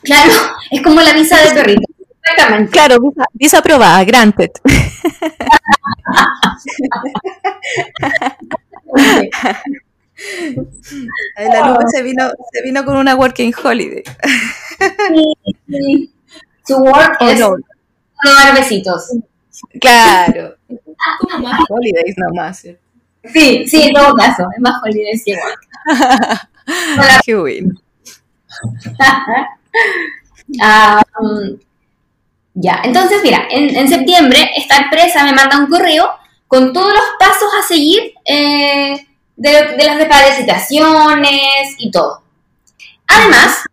Claro, 0.03 0.31
es 0.71 0.83
como 0.83 1.01
la 1.01 1.15
visa 1.15 1.41
de 1.41 1.55
perrito. 1.55 1.81
Exactamente. 2.23 2.71
Claro, 2.71 3.01
visa, 3.01 3.25
visa 3.33 3.59
aprobada, 3.59 4.05
granted. 4.05 4.51
La 11.37 11.69
Lupe 11.69 11.85
se 11.93 12.03
vino, 12.03 12.31
se 12.53 12.63
vino 12.63 12.85
con 12.85 12.97
una 12.97 13.15
working 13.17 13.53
holiday. 13.63 14.03
Sí. 15.69 16.13
Su 16.67 16.77
work 16.77 17.17
Oh, 17.21 17.29
es 17.29 17.41
no. 17.41 17.51
no 17.51 18.35
dar 18.35 18.55
besitos. 18.55 19.09
Claro. 19.81 20.57
Como 21.21 21.39
más 21.49 21.61
holidays 21.69 22.15
nomás. 22.19 22.59
¿cierto? 22.61 22.83
Sí, 23.33 23.67
sí, 23.69 23.83
en 23.83 23.95
todo 23.95 24.15
caso, 24.15 24.45
es 24.55 24.61
más 24.61 24.83
holidays 24.83 25.23
que 25.25 25.35
work. 25.35 26.49
Qué 27.27 27.35
bueno. 27.37 27.75
Ah, 30.61 31.03
um, 31.21 31.59
ya, 32.55 32.81
entonces 32.85 33.21
mira, 33.23 33.47
en, 33.51 33.75
en 33.77 33.89
septiembre 33.89 34.51
esta 34.57 34.77
empresa 34.79 35.25
me 35.25 35.33
manda 35.33 35.59
un 35.59 35.67
correo 35.69 36.11
con 36.49 36.73
todos 36.73 36.93
los 36.93 37.05
pasos 37.19 37.49
a 37.59 37.67
seguir 37.67 38.13
eh, 38.27 38.95
de, 39.43 39.77
de 39.77 39.85
las 39.85 39.99
desparasitaciones 39.99 41.75
y 41.79 41.91
todo. 41.91 42.23
Además, 43.07 43.65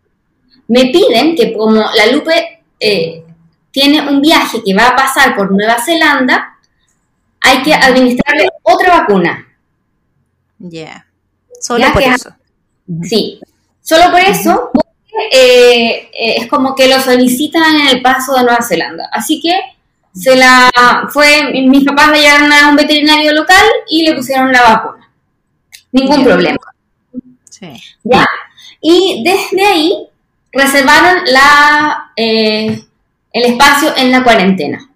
me 0.68 0.86
piden 0.88 1.36
que 1.36 1.54
como 1.54 1.74
la 1.96 2.06
Lupe 2.12 2.64
eh, 2.80 3.24
tiene 3.72 4.02
un 4.10 4.22
viaje 4.22 4.62
que 4.66 4.74
va 4.74 4.88
a 4.88 4.96
pasar 4.96 5.36
por 5.36 5.52
Nueva 5.52 5.78
Zelanda, 5.84 6.58
hay 7.42 7.62
que 7.64 7.74
administrarle 7.74 8.48
otra 8.64 9.00
vacuna. 9.02 9.46
Yeah. 10.60 11.06
Solo 11.62 11.80
Ya 11.86 11.94
por 11.94 12.04
que- 12.04 12.10
eso. 12.10 12.36
Sí, 13.04 13.40
solo 13.82 14.10
por 14.12 14.20
eso, 14.20 14.72
porque 14.74 14.90
eh, 15.32 16.10
eh, 16.12 16.36
es 16.38 16.48
como 16.48 16.74
que 16.76 16.88
lo 16.88 17.00
solicitan 17.00 17.76
en 17.80 17.88
el 17.90 18.02
paso 18.02 18.34
de 18.34 18.44
Nueva 18.44 18.64
Zelanda. 18.64 19.08
Así 19.12 19.40
que 19.40 19.54
se 20.14 20.36
la 20.36 20.72
fue, 21.10 21.52
mis 21.54 21.86
papás 21.86 22.10
le 22.10 22.22
llevaron 22.22 22.52
a 22.52 22.70
un 22.70 22.76
veterinario 22.76 23.32
local 23.34 23.64
y 23.88 24.04
le 24.04 24.16
pusieron 24.16 24.52
la 24.52 24.62
vacuna. 24.64 24.99
Ningún 25.92 26.24
problema. 26.24 26.58
Sí. 27.50 27.74
Ya. 28.04 28.26
Y 28.82 29.24
desde 29.24 29.66
ahí 29.66 30.08
reservaron 30.52 31.24
la, 31.26 32.12
eh, 32.16 32.84
el 33.34 33.46
espacio 33.46 33.96
en 33.98 34.12
la 34.12 34.24
cuarentena. 34.24 34.90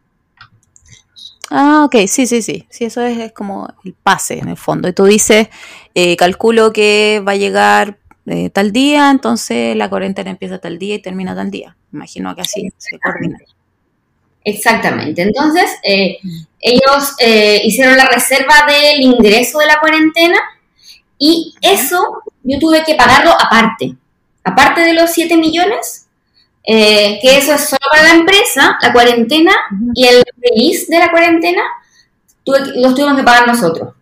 Ah, 1.49 1.83
ok, 1.85 2.07
sí, 2.07 2.25
sí, 2.25 2.41
sí. 2.41 2.65
Sí, 2.69 2.85
eso 2.85 3.01
es, 3.01 3.17
es 3.17 3.31
como 3.31 3.67
el 3.83 3.93
pase 3.93 4.39
en 4.39 4.49
el 4.49 4.57
fondo. 4.57 4.87
Y 4.87 4.93
tú 4.93 5.05
dices, 5.05 5.49
eh, 5.93 6.15
calculo 6.15 6.73
que 6.73 7.21
va 7.25 7.33
a 7.33 7.35
llegar 7.35 7.97
eh, 8.25 8.49
tal 8.49 8.71
día, 8.71 9.11
entonces 9.11 9.75
la 9.75 9.89
cuarentena 9.89 10.31
empieza 10.31 10.59
tal 10.59 10.79
día 10.79 10.95
y 10.95 11.01
termina 11.01 11.35
tal 11.35 11.51
día. 11.51 11.75
Imagino 11.91 12.33
que 12.35 12.41
así 12.41 12.71
se 12.77 12.97
coordina. 12.97 13.37
Exactamente. 14.45 15.21
Entonces, 15.21 15.69
eh, 15.83 16.17
ellos 16.59 17.15
eh, 17.19 17.61
hicieron 17.63 17.97
la 17.97 18.07
reserva 18.07 18.65
del 18.67 19.01
ingreso 19.01 19.59
de 19.59 19.67
la 19.67 19.79
cuarentena 19.79 20.39
y 21.17 21.53
eso 21.61 22.23
yo 22.43 22.59
tuve 22.59 22.83
que 22.83 22.95
pagarlo 22.95 23.31
aparte. 23.31 23.95
Aparte 24.43 24.81
de 24.81 24.93
los 24.93 25.09
7 25.11 25.37
millones, 25.37 26.07
eh, 26.65 27.19
que 27.21 27.37
eso 27.37 27.53
es 27.53 27.69
solo 27.69 27.81
para 27.91 28.03
la 28.03 28.13
empresa, 28.15 28.77
la 28.81 28.91
cuarentena 28.93 29.51
y 29.93 30.05
el 30.05 30.23
release 30.41 30.85
de 30.89 30.99
la 30.99 31.09
cuarentena, 31.11 31.61
tuve 32.43 32.63
que- 32.63 32.79
los 32.81 32.93
tuvimos 32.95 33.15
que 33.17 33.23
pagar 33.23 33.47
nosotros. 33.47 33.93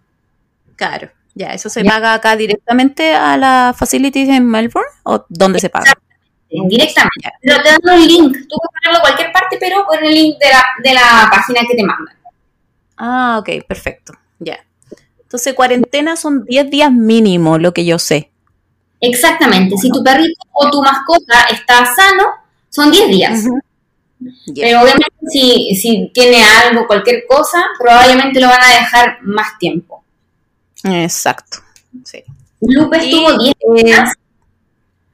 Claro, 0.75 1.09
ya, 1.35 1.53
¿eso 1.53 1.69
se 1.69 1.83
Ya. 1.83 1.91
paga 1.91 2.13
acá 2.15 2.35
directamente 2.35 3.13
a 3.13 3.37
la 3.37 3.75
facilities 3.77 4.29
en 4.29 4.47
Melbourne 4.47 4.89
o 5.03 5.25
dónde 5.29 5.59
se 5.59 5.69
paga? 5.69 5.93
directamente. 6.67 7.31
Pero 7.41 7.61
te 7.63 7.69
dan 7.69 7.79
un 7.97 8.05
link, 8.05 8.33
tú 8.49 8.57
puedes 8.57 8.73
pagarlo 8.83 8.97
a 8.97 9.01
cualquier 9.01 9.31
parte, 9.31 9.55
pero 9.57 9.85
con 9.85 10.03
el 10.03 10.13
link 10.13 10.37
de 10.37 10.49
la, 10.49 10.61
de 10.83 10.93
la 10.93 11.29
página 11.31 11.61
que 11.65 11.75
te 11.77 11.83
mandan. 11.83 12.13
Ah, 12.97 13.37
ok, 13.39 13.65
perfecto, 13.65 14.11
ya. 14.39 14.59
Entonces, 15.31 15.53
cuarentena 15.53 16.17
son 16.17 16.43
10 16.43 16.69
días 16.69 16.91
mínimo, 16.91 17.57
lo 17.57 17.73
que 17.73 17.85
yo 17.85 17.99
sé. 17.99 18.31
Exactamente, 18.99 19.77
si 19.77 19.89
tu 19.89 20.03
perrito 20.03 20.41
o 20.51 20.69
tu 20.69 20.83
mascota 20.83 21.45
está 21.49 21.85
sano, 21.95 22.25
son 22.67 22.91
10 22.91 23.07
días. 23.07 23.43
Pero 24.53 24.81
obviamente 24.81 25.15
si, 25.31 25.73
si 25.73 26.11
tiene 26.13 26.43
algo, 26.43 26.85
cualquier 26.85 27.23
cosa, 27.25 27.63
probablemente 27.79 28.41
lo 28.41 28.49
van 28.49 28.61
a 28.61 28.75
dejar 28.75 29.19
más 29.21 29.57
tiempo. 29.57 30.03
Exacto, 30.83 31.59
sí. 32.03 32.25
Lupe 32.59 32.97
estuvo 32.97 33.37
10 33.37 33.53
eh, 33.53 33.83
días 33.85 34.13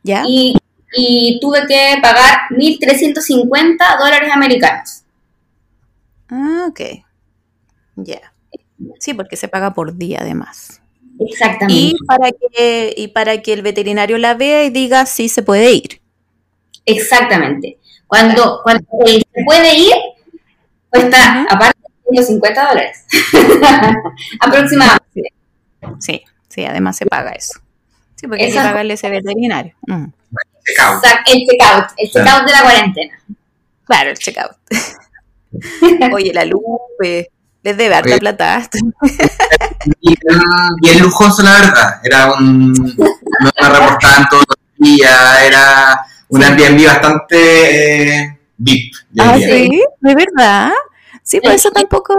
¿Ya? 0.02 0.24
y, 0.26 0.58
y 0.94 1.40
tuve 1.40 1.68
que 1.68 2.00
pagar 2.02 2.50
1.350 2.50 4.00
dólares 4.00 4.32
americanos. 4.34 5.04
Ah, 6.28 6.66
ok. 6.68 6.82
Ya. 7.98 8.34
Sí, 9.00 9.14
porque 9.14 9.36
se 9.36 9.48
paga 9.48 9.74
por 9.74 9.96
día 9.98 10.20
además. 10.22 10.82
Exactamente. 11.20 11.74
Y 11.82 11.96
para 12.06 12.32
que, 12.32 12.94
y 12.96 13.08
para 13.10 13.42
que 13.42 13.54
el 13.54 13.62
veterinario 13.62 14.18
la 14.18 14.34
vea 14.36 14.64
y 14.64 14.70
diga 14.70 15.06
si 15.06 15.30
se 15.30 15.42
puede 15.42 15.72
ir. 15.72 16.02
Exactamente. 16.86 17.78
Cuando, 18.08 18.62
cuando 18.64 18.86
se 19.06 19.44
puede 19.46 19.76
ir, 19.78 19.94
cuesta, 20.90 21.46
aparte 21.50 21.80
150 22.10 22.68
dólares. 22.70 23.06
Aproximadamente. 24.40 25.34
Sí, 26.00 26.24
sí, 26.48 26.66
además 26.66 26.98
se 26.98 27.06
paga 27.06 27.32
eso. 27.32 27.60
Sí, 28.16 28.28
porque 28.28 28.46
hay 28.46 28.52
que 28.52 28.58
Eso- 28.58 28.68
pagarle 28.68 28.94
ese 28.94 29.10
veterinario. 29.10 29.76
Mm. 29.88 30.06
Checkout. 30.66 31.04
El 31.28 31.46
checkout, 31.48 31.86
el 31.98 32.10
checkout 32.12 32.46
de 32.46 32.52
la 32.52 32.62
cuarentena. 32.62 33.20
Claro, 33.86 34.10
el 34.12 34.18
checkout. 34.18 34.52
Oye, 36.14 36.34
la 36.34 36.46
Lupe, 36.46 37.30
les 37.68 37.78
debe 37.78 37.96
harta 37.96 38.18
plata. 38.18 38.70
Y 40.02 40.12
era 40.12 40.42
bien 40.82 41.00
lujoso, 41.02 41.44
la 41.44 41.52
verdad. 41.54 42.02
Era 42.04 42.34
un. 42.34 42.74
No 42.74 43.52
me 43.62 43.70
reportaban 43.70 44.26
todos 44.30 44.44
los 44.50 44.58
días, 44.90 45.42
era 45.46 46.02
un 46.30 46.44
Airbnb 46.44 46.86
bastante 46.86 48.20
eh, 48.22 48.40
VIP. 48.58 48.94
Ah, 49.20 49.38
sí, 49.38 49.70
de 50.02 50.16
verdad. 50.16 50.72
Sí, 51.24 51.40
por 51.42 51.52
eso 51.52 51.72
tampoco 51.72 52.14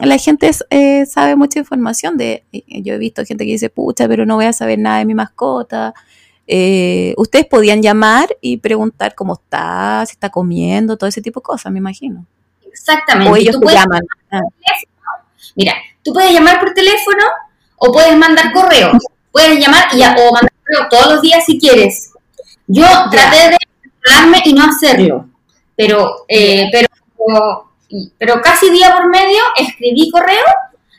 la 0.00 0.16
gente 0.18 0.50
eh, 0.70 1.06
sabe 1.06 1.36
mucha 1.36 1.58
información 1.60 2.16
de. 2.16 2.42
y- 2.50 2.82
Yo 2.82 2.94
he 2.94 2.98
visto 2.98 3.24
gente 3.24 3.44
que 3.44 3.52
dice, 3.52 3.70
pucha, 3.70 4.08
pero 4.08 4.26
no 4.26 4.36
voy 4.36 4.46
a 4.46 4.52
saber 4.52 4.78
nada 4.78 4.98
de 4.98 5.04
mi 5.04 5.14
mascota. 5.14 5.94
Eh, 6.46 7.14
ustedes 7.16 7.46
podían 7.46 7.80
llamar 7.82 8.28
y 8.40 8.56
preguntar 8.58 9.14
cómo 9.14 9.34
está, 9.34 10.04
si 10.06 10.12
está 10.12 10.30
comiendo, 10.30 10.96
todo 10.96 11.08
ese 11.08 11.22
tipo 11.22 11.40
de 11.40 11.44
cosas, 11.44 11.70
me 11.72 11.78
imagino. 11.78 12.26
Exactamente. 12.66 13.30
O 13.32 13.36
ellos 13.36 13.54
Tú 13.54 13.60
te 13.60 13.64
puedes- 13.66 13.80
llaman. 13.80 14.02
Ah, 14.34 14.40
Mira, 15.56 15.74
tú 16.02 16.12
puedes 16.12 16.32
llamar 16.32 16.58
por 16.60 16.74
teléfono 16.74 17.24
o 17.76 17.92
puedes 17.92 18.16
mandar 18.16 18.52
correo. 18.52 18.92
Puedes 19.30 19.58
llamar 19.58 19.84
y 19.92 20.02
o 20.02 20.32
mandar 20.32 20.52
correo 20.64 20.88
todos 20.90 21.12
los 21.14 21.22
días 21.22 21.44
si 21.44 21.58
quieres. 21.58 22.12
Yo 22.66 22.86
traté 23.10 23.50
de 23.50 23.56
controlarme 23.92 24.42
y 24.44 24.52
no 24.54 24.64
hacerlo, 24.64 25.26
pero, 25.76 26.24
eh, 26.28 26.68
pero, 26.72 26.88
pero 28.18 28.40
casi 28.40 28.70
día 28.70 28.92
por 28.94 29.08
medio 29.08 29.42
escribí 29.56 30.10
correo 30.10 30.44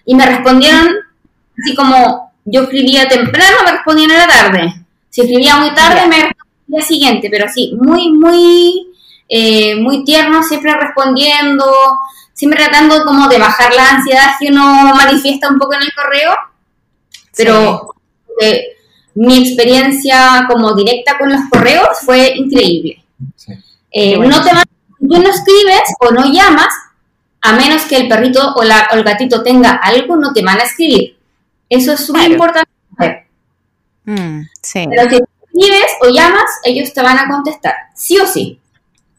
y 0.05 0.13
me 0.15 0.25
respondieron 0.25 0.87
así 1.59 1.75
como 1.75 2.33
yo 2.45 2.63
escribía 2.63 3.07
temprano, 3.07 3.57
me 3.65 3.71
respondían 3.71 4.11
en 4.11 4.17
la 4.19 4.27
tarde. 4.27 4.73
Si 5.09 5.21
escribía 5.21 5.55
muy 5.57 5.73
tarde, 5.73 6.01
Ya. 6.01 6.07
me 6.07 6.15
respondían 6.15 6.37
el 6.67 6.73
día 6.75 6.81
siguiente, 6.81 7.29
pero 7.31 7.45
así, 7.45 7.75
muy, 7.81 8.11
muy, 8.11 8.87
eh, 9.27 9.75
muy 9.75 10.03
tierno, 10.03 10.43
siempre 10.43 10.73
respondiendo, 10.75 11.65
siempre 12.33 12.63
tratando 12.63 13.03
como 13.05 13.27
de 13.27 13.39
bajar 13.39 13.73
la 13.73 13.89
ansiedad 13.89 14.35
que 14.39 14.49
uno 14.49 14.93
manifiesta 14.95 15.49
un 15.49 15.57
poco 15.57 15.73
en 15.73 15.81
el 15.81 15.93
correo, 15.93 16.35
pero 17.35 17.95
eh, 18.39 18.75
mi 19.15 19.37
experiencia 19.37 20.45
como 20.49 20.73
directa 20.75 21.17
con 21.17 21.31
los 21.31 21.41
correos 21.49 21.99
fue 22.03 22.33
increíble. 22.35 23.03
Sí. 23.35 23.53
Eh, 23.91 24.17
bueno. 24.17 24.37
no 24.37 24.43
te 24.43 24.51
tú 25.07 25.21
no 25.21 25.29
escribes 25.29 25.81
o 25.99 26.11
no 26.11 26.25
llamas, 26.31 26.73
a 27.41 27.53
menos 27.53 27.83
que 27.83 27.97
el 27.97 28.07
perrito 28.07 28.53
o, 28.55 28.63
la, 28.63 28.89
o 28.91 28.95
el 28.95 29.03
gatito 29.03 29.43
tenga 29.43 29.73
algo, 29.75 30.15
no 30.15 30.33
te 30.33 30.43
van 30.43 30.59
a 30.59 30.63
escribir. 30.63 31.17
Eso 31.69 31.93
es 31.93 32.05
súper 32.05 32.21
Claro. 32.21 32.33
importante. 32.33 33.27
Mm, 34.05 34.41
sí. 34.61 34.85
Pero 34.89 35.09
si 35.09 35.15
escribes 35.15 35.91
o 36.01 36.09
llamas, 36.09 36.49
ellos 36.63 36.93
te 36.93 37.01
van 37.01 37.17
a 37.17 37.27
contestar, 37.27 37.73
sí 37.95 38.17
o 38.17 38.25
sí. 38.25 38.59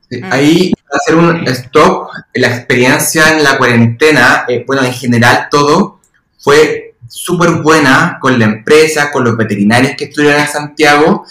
Sí. 0.08 0.20
Ahí, 0.30 0.72
hacer 0.92 1.16
un 1.16 1.46
stop, 1.48 2.08
la 2.34 2.48
experiencia 2.48 3.32
en 3.36 3.42
la 3.42 3.58
cuarentena, 3.58 4.44
eh, 4.48 4.62
bueno, 4.66 4.84
en 4.84 4.92
general 4.92 5.48
todo, 5.50 6.00
fue 6.38 6.94
súper 7.08 7.50
buena 7.62 8.18
con 8.20 8.38
la 8.38 8.44
empresa, 8.44 9.10
con 9.10 9.24
los 9.24 9.36
veterinarios 9.36 9.94
que 9.96 10.04
estuvieron 10.04 10.40
en 10.40 10.48
Santiago, 10.48 11.24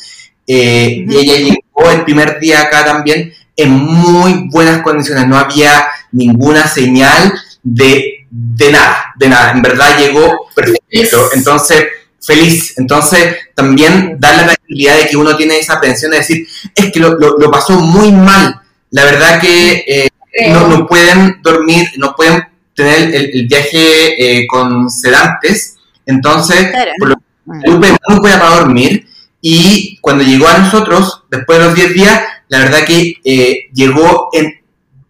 eh, 0.48 1.06
y 1.08 1.16
ella 1.16 1.36
llegó 1.38 1.90
el 1.92 2.04
primer 2.04 2.40
día 2.40 2.62
acá 2.62 2.84
también 2.86 3.34
en 3.56 3.72
muy 3.72 4.50
buenas 4.52 4.82
condiciones, 4.82 5.26
no 5.28 5.38
había 5.38 5.88
ninguna 6.12 6.68
señal 6.68 7.34
de, 7.64 8.26
de 8.30 8.72
nada, 8.72 9.14
de 9.16 9.30
nada, 9.30 9.52
en 9.52 9.62
verdad 9.62 9.98
llegó 9.98 10.48
perfecto, 10.54 11.30
entonces 11.34 11.86
feliz, 12.22 12.78
entonces 12.78 13.36
también 13.54 14.18
dar 14.20 14.36
la 14.36 14.46
tranquilidad 14.48 14.98
de 14.98 15.08
que 15.08 15.16
uno 15.18 15.38
tiene 15.38 15.60
esa 15.60 15.76
atención 15.76 16.12
de 16.12 16.18
decir, 16.18 16.46
es 16.76 16.92
que 16.92 17.00
lo, 17.00 17.18
lo- 17.18 17.38
lo 17.38 17.50
pasó 17.52 17.80
muy 17.80 18.12
mal, 18.12 18.62
la 18.96 19.04
verdad 19.04 19.42
que 19.42 19.84
eh, 19.86 20.10
no, 20.52 20.68
no 20.70 20.88
pueden 20.88 21.42
dormir, 21.42 21.86
no 21.98 22.16
pueden 22.16 22.48
tener 22.74 23.14
el, 23.14 23.30
el 23.34 23.48
viaje 23.48 24.40
eh, 24.42 24.48
con 24.48 24.90
sedantes, 24.90 25.76
entonces 26.06 26.72
Claro. 26.72 26.92
por 26.98 27.10
lo. 27.10 27.16
Lupe 27.46 27.96
muy 28.08 28.20
buena 28.20 28.40
para 28.40 28.56
dormir 28.56 29.08
y 29.40 29.98
cuando 30.02 30.24
llegó 30.24 30.48
a 30.48 30.58
nosotros, 30.58 31.24
después 31.30 31.60
de 31.60 31.66
los 31.66 31.76
10 31.76 31.94
días, 31.94 32.22
la 32.48 32.60
verdad 32.60 32.86
que 32.86 33.14
eh, 33.24 33.70
llegó 33.74 34.30
en 34.34 34.62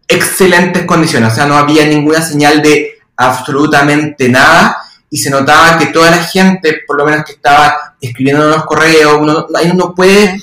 excelentes 0.08 0.84
condiciones, 0.84 1.32
o 1.32 1.36
sea, 1.36 1.46
no 1.46 1.56
había 1.56 1.86
ninguna 1.86 2.22
señal 2.22 2.62
de 2.62 2.98
absolutamente 3.16 4.28
nada 4.28 4.78
y 5.10 5.18
se 5.18 5.30
notaba 5.30 5.78
que 5.78 5.86
toda 5.88 6.12
la 6.12 6.24
gente, 6.24 6.82
por 6.86 6.98
lo 6.98 7.06
menos 7.06 7.24
que 7.24 7.34
estaba 7.34 7.96
escribiendo 8.02 8.50
los 8.50 8.66
correos, 8.66 9.18
uno, 9.22 9.48
ahí 9.56 9.70
uno 9.72 9.96
puede 9.96 10.26
eh, 10.26 10.40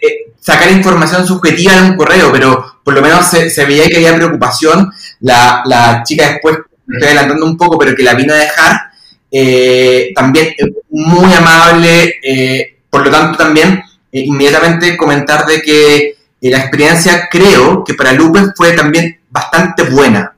eh, 0.00 0.31
sacar 0.42 0.70
información 0.72 1.26
subjetiva 1.26 1.76
de 1.76 1.90
un 1.90 1.96
correo, 1.96 2.32
pero 2.32 2.80
por 2.82 2.94
lo 2.94 3.00
menos 3.00 3.26
se, 3.26 3.64
veía 3.64 3.88
que 3.88 3.96
había 3.96 4.16
preocupación. 4.16 4.92
La, 5.20 5.62
la 5.64 6.02
chica 6.04 6.28
después, 6.28 6.58
estoy 6.88 7.08
adelantando 7.08 7.46
un 7.46 7.56
poco, 7.56 7.78
pero 7.78 7.94
que 7.94 8.02
la 8.02 8.14
vino 8.14 8.34
a 8.34 8.38
dejar, 8.38 8.80
eh, 9.30 10.12
también 10.14 10.54
muy 10.90 11.32
amable, 11.32 12.16
eh, 12.22 12.80
por 12.90 13.04
lo 13.04 13.10
tanto 13.10 13.38
también 13.38 13.82
eh, 14.10 14.20
inmediatamente 14.20 14.96
comentar 14.96 15.46
de 15.46 15.62
que 15.62 15.96
eh, 16.42 16.50
la 16.50 16.58
experiencia 16.58 17.28
creo 17.30 17.84
que 17.84 17.94
para 17.94 18.12
Lupe 18.12 18.40
fue 18.56 18.72
también 18.72 19.20
bastante 19.30 19.84
buena. 19.84 20.34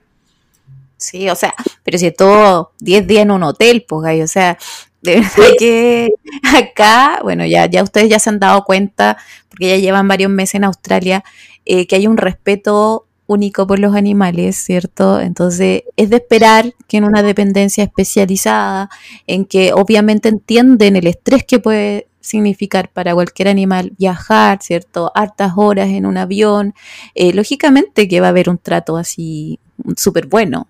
Sí, 0.98 1.28
o 1.28 1.34
sea, 1.34 1.54
pero 1.82 1.98
si 1.98 2.10
todo 2.12 2.72
10 2.78 3.06
días 3.06 3.22
en 3.22 3.30
un 3.30 3.42
hotel, 3.42 3.84
pues, 3.88 4.04
gallo, 4.04 4.24
o 4.24 4.28
sea, 4.28 4.56
de 5.04 5.16
verdad 5.16 5.52
que 5.58 6.10
acá, 6.56 7.20
bueno, 7.22 7.44
ya, 7.46 7.66
ya 7.66 7.82
ustedes 7.82 8.08
ya 8.08 8.18
se 8.18 8.30
han 8.30 8.40
dado 8.40 8.64
cuenta, 8.64 9.16
porque 9.48 9.68
ya 9.68 9.76
llevan 9.76 10.08
varios 10.08 10.30
meses 10.30 10.56
en 10.56 10.64
Australia, 10.64 11.24
eh, 11.64 11.86
que 11.86 11.96
hay 11.96 12.06
un 12.06 12.16
respeto 12.16 13.06
único 13.26 13.66
por 13.66 13.78
los 13.78 13.94
animales, 13.94 14.56
¿cierto? 14.56 15.20
Entonces, 15.20 15.82
es 15.96 16.10
de 16.10 16.16
esperar 16.16 16.74
que 16.88 16.98
en 16.98 17.04
una 17.04 17.22
dependencia 17.22 17.84
especializada, 17.84 18.90
en 19.26 19.44
que 19.46 19.72
obviamente 19.72 20.28
entienden 20.28 20.96
el 20.96 21.06
estrés 21.06 21.44
que 21.44 21.58
puede 21.58 22.08
significar 22.20 22.90
para 22.90 23.14
cualquier 23.14 23.48
animal 23.48 23.92
viajar, 23.98 24.58
¿cierto? 24.62 25.12
Hartas 25.14 25.52
horas 25.56 25.88
en 25.88 26.06
un 26.06 26.16
avión, 26.16 26.74
eh, 27.14 27.32
lógicamente 27.32 28.08
que 28.08 28.20
va 28.20 28.28
a 28.28 28.30
haber 28.30 28.48
un 28.48 28.58
trato 28.58 28.96
así 28.96 29.58
súper 29.96 30.26
bueno. 30.26 30.66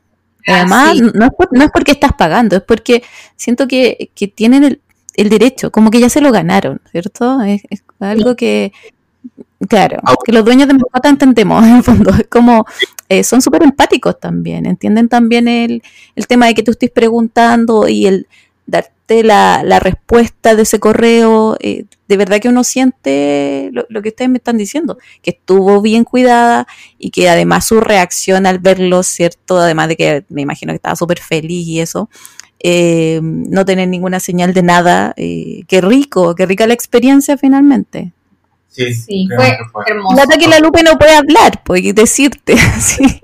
Además, 0.47 0.97
sí. 0.99 1.03
no, 1.15 1.25
es 1.27 1.31
por- 1.37 1.57
no 1.57 1.65
es 1.65 1.71
porque 1.73 1.93
estás 1.93 2.13
pagando, 2.13 2.57
es 2.57 2.63
porque 2.63 3.03
siento 3.37 3.67
que, 3.67 4.11
que 4.15 4.29
tienen 4.29 4.65
el, 4.65 4.81
el 5.17 5.29
derecho, 5.29 5.71
como 5.71 5.91
que 5.91 6.01
ya 6.01 6.09
se 6.09 6.21
lo 6.21 6.33
ganaron, 6.33 6.81
¿cierto? 6.91 7.41
Es, 7.43 7.63
es 7.71 7.83
algo 8.01 8.37
que, 8.37 8.73
claro, 9.69 9.99
Ah. 10.05 10.15
que 10.25 10.33
los 10.33 10.45
dueños 10.45 10.69
de 10.69 10.75
mascota 10.75 11.09
entendemos, 11.09 11.65
en 11.65 11.77
el 11.77 11.83
fondo, 11.83 12.11
es 12.11 12.27
como, 12.29 12.67
eh, 13.09 13.25
son 13.25 13.41
súper 13.43 13.63
empáticos 13.63 14.19
también, 14.21 14.67
entienden 14.67 15.09
también 15.09 15.49
el, 15.49 15.83
el 16.17 16.27
tema 16.27 16.47
de 16.47 16.55
que 16.55 16.63
tú 16.63 16.73
estés 16.73 16.91
preguntando 16.91 17.89
y 17.89 18.07
el 18.07 18.27
la, 19.09 19.63
la 19.65 19.81
respuesta 19.81 20.55
de 20.55 20.63
ese 20.63 20.81
correo, 20.81 21.57
eh, 21.61 21.85
de 22.09 22.17
verdad 22.17 22.41
que 22.41 22.49
uno 22.49 22.65
siente 22.65 23.71
lo, 23.73 23.87
lo 23.89 24.03
que 24.03 24.09
ustedes 24.09 24.31
me 24.31 24.39
están 24.39 24.57
diciendo, 24.57 24.99
que 25.23 25.31
estuvo 25.31 25.81
bien 25.83 26.05
cuidada 26.05 26.67
y 26.99 27.11
que 27.11 27.29
además 27.29 27.67
su 27.67 27.81
reacción 27.81 28.47
al 28.47 28.59
verlo, 28.59 29.03
¿cierto? 29.03 29.59
Además 29.59 29.89
de 29.89 29.97
que 29.97 30.25
me 30.29 30.43
imagino 30.43 30.73
que 30.73 30.77
estaba 30.77 30.97
súper 30.97 31.19
feliz 31.19 31.67
y 31.67 31.81
eso, 31.81 32.09
eh, 32.61 33.21
no 33.23 33.65
tener 33.67 33.89
ninguna 33.89 34.21
señal 34.21 34.55
de 34.55 34.63
nada, 34.63 35.13
eh, 35.17 35.65
qué 35.69 35.83
rico, 35.83 36.35
qué 36.35 36.47
rica 36.47 36.67
la 36.67 36.75
experiencia 36.75 37.37
finalmente. 37.37 38.13
Sí, 38.75 38.93
Sí, 38.93 39.29
fue 39.35 39.57
hermoso. 39.87 40.17
Lata 40.17 40.37
que 40.37 40.49
la 40.49 40.59
Lupe 40.59 40.83
no 40.83 40.99
puede 40.99 41.15
hablar, 41.15 41.63
pues, 41.65 41.95
decirte, 41.95 42.57
sí. 42.81 43.23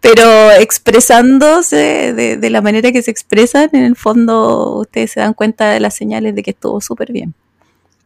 pero 0.00 0.50
expresándose 0.50 2.12
de, 2.12 2.36
de 2.36 2.50
la 2.50 2.60
manera 2.60 2.90
que 2.90 3.02
se 3.02 3.12
expresan, 3.12 3.70
en 3.72 3.84
el 3.84 3.94
fondo 3.94 4.78
ustedes 4.80 5.12
se 5.12 5.20
dan 5.20 5.34
cuenta 5.34 5.70
de 5.70 5.78
las 5.78 5.94
señales 5.94 6.34
de 6.34 6.42
que 6.42 6.50
estuvo 6.50 6.80
súper 6.80 7.12
bien. 7.12 7.32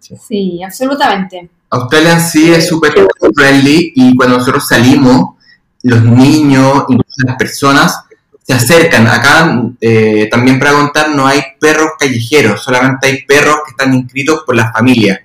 Sí, 0.00 0.62
absolutamente. 0.62 1.48
Australia 1.70 2.20
sí 2.20 2.52
es 2.52 2.68
súper 2.68 2.92
friendly 3.34 3.92
y 3.96 4.16
cuando 4.16 4.38
nosotros 4.38 4.68
salimos, 4.68 5.36
los 5.82 6.02
niños, 6.02 6.84
incluso 6.88 7.26
las 7.26 7.36
personas, 7.36 8.04
se 8.42 8.52
acercan. 8.52 9.06
Acá 9.06 9.62
eh, 9.80 10.28
también 10.30 10.58
para 10.58 10.72
contar 10.72 11.10
no 11.10 11.26
hay 11.26 11.40
perros 11.58 11.92
callejeros, 11.98 12.62
solamente 12.62 13.06
hay 13.06 13.22
perros 13.22 13.56
que 13.64 13.70
están 13.70 13.94
inscritos 13.94 14.42
por 14.44 14.54
la 14.54 14.70
familia. 14.72 15.22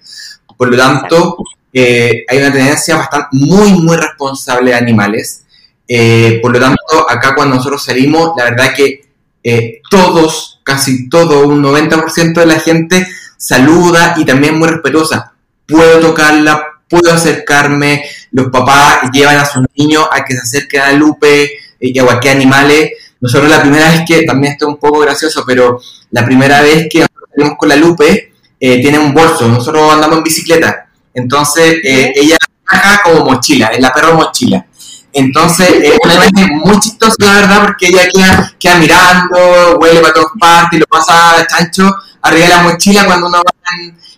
Por 0.59 0.69
lo 0.69 0.75
tanto, 0.75 1.37
eh, 1.71 2.25
hay 2.27 2.37
una 2.37 2.51
tendencia 2.51 2.97
bastante, 2.97 3.29
muy, 3.31 3.71
muy 3.71 3.95
responsable 3.95 4.71
de 4.71 4.75
animales. 4.75 5.45
Eh, 5.87 6.39
por 6.41 6.51
lo 6.51 6.59
tanto, 6.59 7.09
acá 7.09 7.33
cuando 7.33 7.55
nosotros 7.55 7.81
salimos, 7.81 8.33
la 8.35 8.43
verdad 8.43 8.73
que 8.75 9.09
eh, 9.41 9.79
todos, 9.89 10.59
casi 10.63 11.07
todo, 11.07 11.47
un 11.47 11.63
90% 11.63 12.33
de 12.33 12.45
la 12.45 12.59
gente 12.59 13.07
saluda 13.37 14.15
y 14.17 14.25
también 14.25 14.59
muy 14.59 14.67
respetuosa. 14.67 15.31
Puedo 15.65 16.01
tocarla, 16.01 16.61
puedo 16.89 17.09
acercarme, 17.13 18.03
los 18.31 18.47
papás 18.47 19.09
llevan 19.13 19.37
a 19.37 19.45
sus 19.45 19.63
niños 19.77 20.09
a 20.11 20.25
que 20.25 20.33
se 20.33 20.41
acerquen 20.41 20.81
a 20.81 20.91
Lupe, 20.91 21.51
y 21.79 21.97
a 21.97 22.19
qué 22.19 22.31
animales. 22.31 22.91
Nosotros 23.21 23.49
la 23.49 23.61
primera 23.61 23.89
vez 23.91 24.01
que, 24.05 24.23
también 24.23 24.51
esto 24.51 24.67
es 24.67 24.73
un 24.73 24.77
poco 24.77 24.99
gracioso, 24.99 25.45
pero 25.47 25.79
la 26.11 26.25
primera 26.25 26.61
vez 26.61 26.89
que 26.91 27.05
salimos 27.33 27.57
con 27.57 27.69
la 27.69 27.77
Lupe, 27.77 28.33
eh, 28.59 28.81
tiene 28.81 28.99
un 28.99 29.13
bolso, 29.13 29.47
nosotros 29.47 29.93
andamos 29.93 30.17
en 30.17 30.23
bicicleta, 30.23 30.87
entonces 31.13 31.77
eh, 31.83 32.11
ella 32.15 32.37
baja 32.69 33.01
como 33.03 33.25
mochila, 33.25 33.67
es 33.67 33.79
la 33.79 33.93
perro 33.93 34.15
mochila. 34.15 34.65
Entonces, 35.11 35.67
es 35.81 35.97
una 36.03 36.13
imagen 36.13 36.57
muy 36.57 36.79
chistosa, 36.79 37.15
la 37.19 37.33
verdad, 37.33 37.65
porque 37.65 37.87
ella 37.87 38.07
queda, 38.13 38.53
queda 38.59 38.75
mirando, 38.75 39.79
huele 39.79 40.01
para 40.01 40.13
todas 40.13 40.31
partes, 40.39 40.79
lo 40.79 40.85
pasa 40.85 41.47
chancho 41.47 41.95
arriba 42.21 42.45
de 42.45 42.53
la 42.53 42.61
mochila 42.61 43.05
cuando 43.05 43.27
uno 43.27 43.39
va 43.39 43.51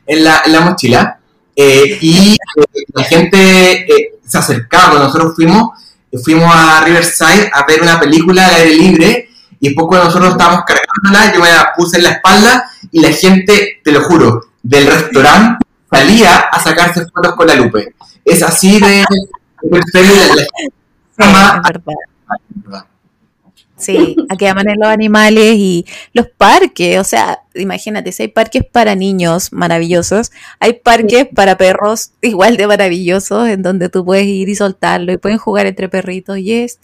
en, 0.06 0.24
la, 0.24 0.42
en 0.46 0.52
la, 0.52 0.60
mochila. 0.60 1.20
Eh, 1.56 1.98
y 2.02 2.36
la 2.94 3.04
gente 3.06 3.86
se 4.28 4.38
acercaba, 4.38 5.00
nosotros 5.00 5.34
fuimos, 5.36 5.70
fuimos 6.24 6.54
a 6.54 6.84
Riverside 6.84 7.50
a 7.54 7.66
ver 7.66 7.82
una 7.82 7.98
película 7.98 8.46
al 8.48 8.56
aire 8.56 8.76
libre 8.76 9.30
y 9.62 9.76
poco 9.76 9.96
nosotros 9.96 10.32
estábamos 10.32 10.64
cargándola, 10.66 11.34
yo 11.34 11.40
me 11.40 11.52
la 11.52 11.72
puse 11.78 11.98
en 11.98 12.04
la 12.04 12.10
espalda 12.10 12.70
y 12.92 13.00
la 13.00 13.12
gente, 13.12 13.80
te 13.84 13.92
lo 13.92 14.02
juro, 14.02 14.42
del 14.64 14.88
restaurante 14.88 15.64
salía 15.90 16.40
a 16.40 16.60
sacarse 16.60 17.06
fotos 17.06 17.36
con 17.36 17.48
la 17.48 17.56
Lupe. 17.56 17.94
Es 18.26 18.42
así 18.42 18.80
de... 18.80 19.06
Sí, 23.78 24.16
aquí 24.30 24.46
aman 24.46 24.68
los 24.78 24.90
animales 24.90 25.56
y 25.56 25.88
los 26.14 26.28
parques, 26.28 27.00
o 27.00 27.04
sea, 27.04 27.40
imagínate, 27.56 28.12
si 28.12 28.22
hay 28.22 28.28
parques 28.28 28.64
para 28.64 28.94
niños 28.94 29.52
maravillosos, 29.52 30.32
hay 30.60 30.74
parques 30.74 31.28
para 31.34 31.58
perros 31.58 32.12
igual 32.22 32.58
de 32.58 32.68
maravillosos 32.68 33.50
en 33.50 33.64
donde 33.64 33.90
tú 33.90 34.06
puedes 34.06 34.28
ir 34.28 34.50
y 34.50 34.56
soltarlo 34.56 35.12
y 35.12 35.18
pueden 35.18 35.40
jugar 35.40 35.66
entre 35.66 35.90
perritos 35.90 36.38
y 36.38 36.54
es 36.54 36.80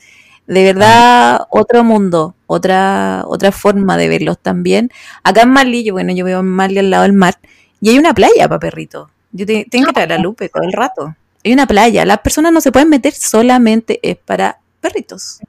de 0.48 0.64
verdad 0.64 1.46
otro 1.50 1.84
mundo, 1.84 2.36
otra, 2.48 3.24
otra 3.28 3.52
forma 3.52 3.98
de 3.98 4.08
verlos 4.08 4.40
también. 4.40 4.90
Acá 5.24 5.42
en 5.44 5.52
Mali, 5.52 5.84
yo, 5.84 5.94
bueno, 5.94 6.14
yo 6.14 6.26
veo 6.26 6.40
en 6.40 6.48
Mali 6.48 6.80
al 6.80 6.90
lado 6.90 7.04
del 7.04 7.14
mar, 7.14 7.36
y 7.80 7.90
hay 7.90 8.00
una 8.00 8.14
playa 8.14 8.48
para 8.48 8.60
perritos. 8.60 9.10
Yo 9.32 9.46
tengo 9.46 9.88
que 9.88 9.94
traer 9.94 10.14
a 10.14 10.18
Lupe 10.18 10.50
todo 10.50 10.64
el 10.64 10.74
rato. 10.74 11.16
Hay 11.44 11.54
una 11.54 11.68
playa, 11.68 12.06
las 12.06 12.20
personas 12.20 12.52
no 12.52 12.62
se 12.62 12.72
pueden 12.72 12.90
meter, 12.90 13.14
solamente 13.14 14.00
es 14.02 14.18
para 14.18 14.60
perritos. 14.80 15.40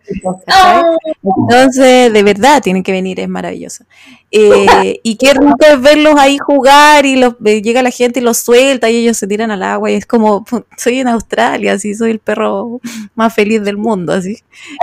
Entonces, 1.23 2.13
de 2.13 2.23
verdad, 2.23 2.63
tienen 2.63 2.83
que 2.83 2.93
venir, 2.93 3.21
es 3.21 3.29
maravilloso. 3.29 3.85
Eh, 4.31 5.01
y 5.03 5.17
qué 5.17 5.33
rico 5.33 5.57
es 5.61 5.81
verlos 5.81 6.15
ahí 6.19 6.39
jugar 6.39 7.07
y 7.07 7.17
los, 7.17 7.35
eh, 7.45 7.63
llega 7.63 7.83
la 7.83 7.91
gente 7.91 8.21
y 8.21 8.23
los 8.23 8.39
suelta 8.39 8.91
y 8.91 8.97
ellos 8.97 9.17
se 9.17 9.27
tiran 9.27 9.51
al 9.51 9.63
agua 9.63 9.91
y 9.91 9.95
es 9.95 10.07
como, 10.07 10.45
soy 10.77 11.01
en 11.01 11.09
Australia, 11.09 11.73
así 11.73 11.95
soy 11.95 12.11
el 12.11 12.19
perro 12.19 12.81
más 13.15 13.35
feliz 13.35 13.63
del 13.63 13.77
mundo, 13.77 14.13
así. 14.13 14.39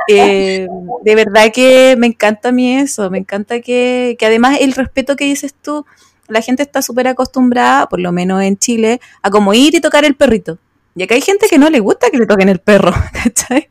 Eh, 0.08 0.68
de 1.04 1.16
verdad 1.16 1.52
que 1.54 1.96
me 1.98 2.08
encanta 2.08 2.50
a 2.50 2.52
mí 2.52 2.76
eso, 2.76 3.10
me 3.10 3.20
encanta 3.20 3.62
que, 3.62 4.16
que 4.18 4.26
además 4.26 4.58
el 4.62 4.74
respeto 4.74 5.16
que 5.16 5.26
dices 5.26 5.54
tú, 5.54 5.86
la 6.28 6.42
gente 6.42 6.64
está 6.64 6.82
súper 6.82 7.08
acostumbrada, 7.08 7.88
por 7.88 8.00
lo 8.00 8.12
menos 8.12 8.42
en 8.42 8.58
Chile, 8.58 9.00
a 9.22 9.30
como 9.30 9.54
ir 9.54 9.76
y 9.76 9.82
tocar 9.82 10.06
el 10.06 10.16
perrito. 10.16 10.58
Y 10.96 11.04
acá 11.04 11.16
hay 11.16 11.22
gente 11.22 11.48
que 11.50 11.58
no 11.58 11.70
le 11.70 11.82
gusta 11.82 12.10
que 12.10 12.18
le 12.18 12.26
toquen 12.26 12.48
el 12.48 12.60
perro, 12.60 12.94
¿cachai? 13.24 13.68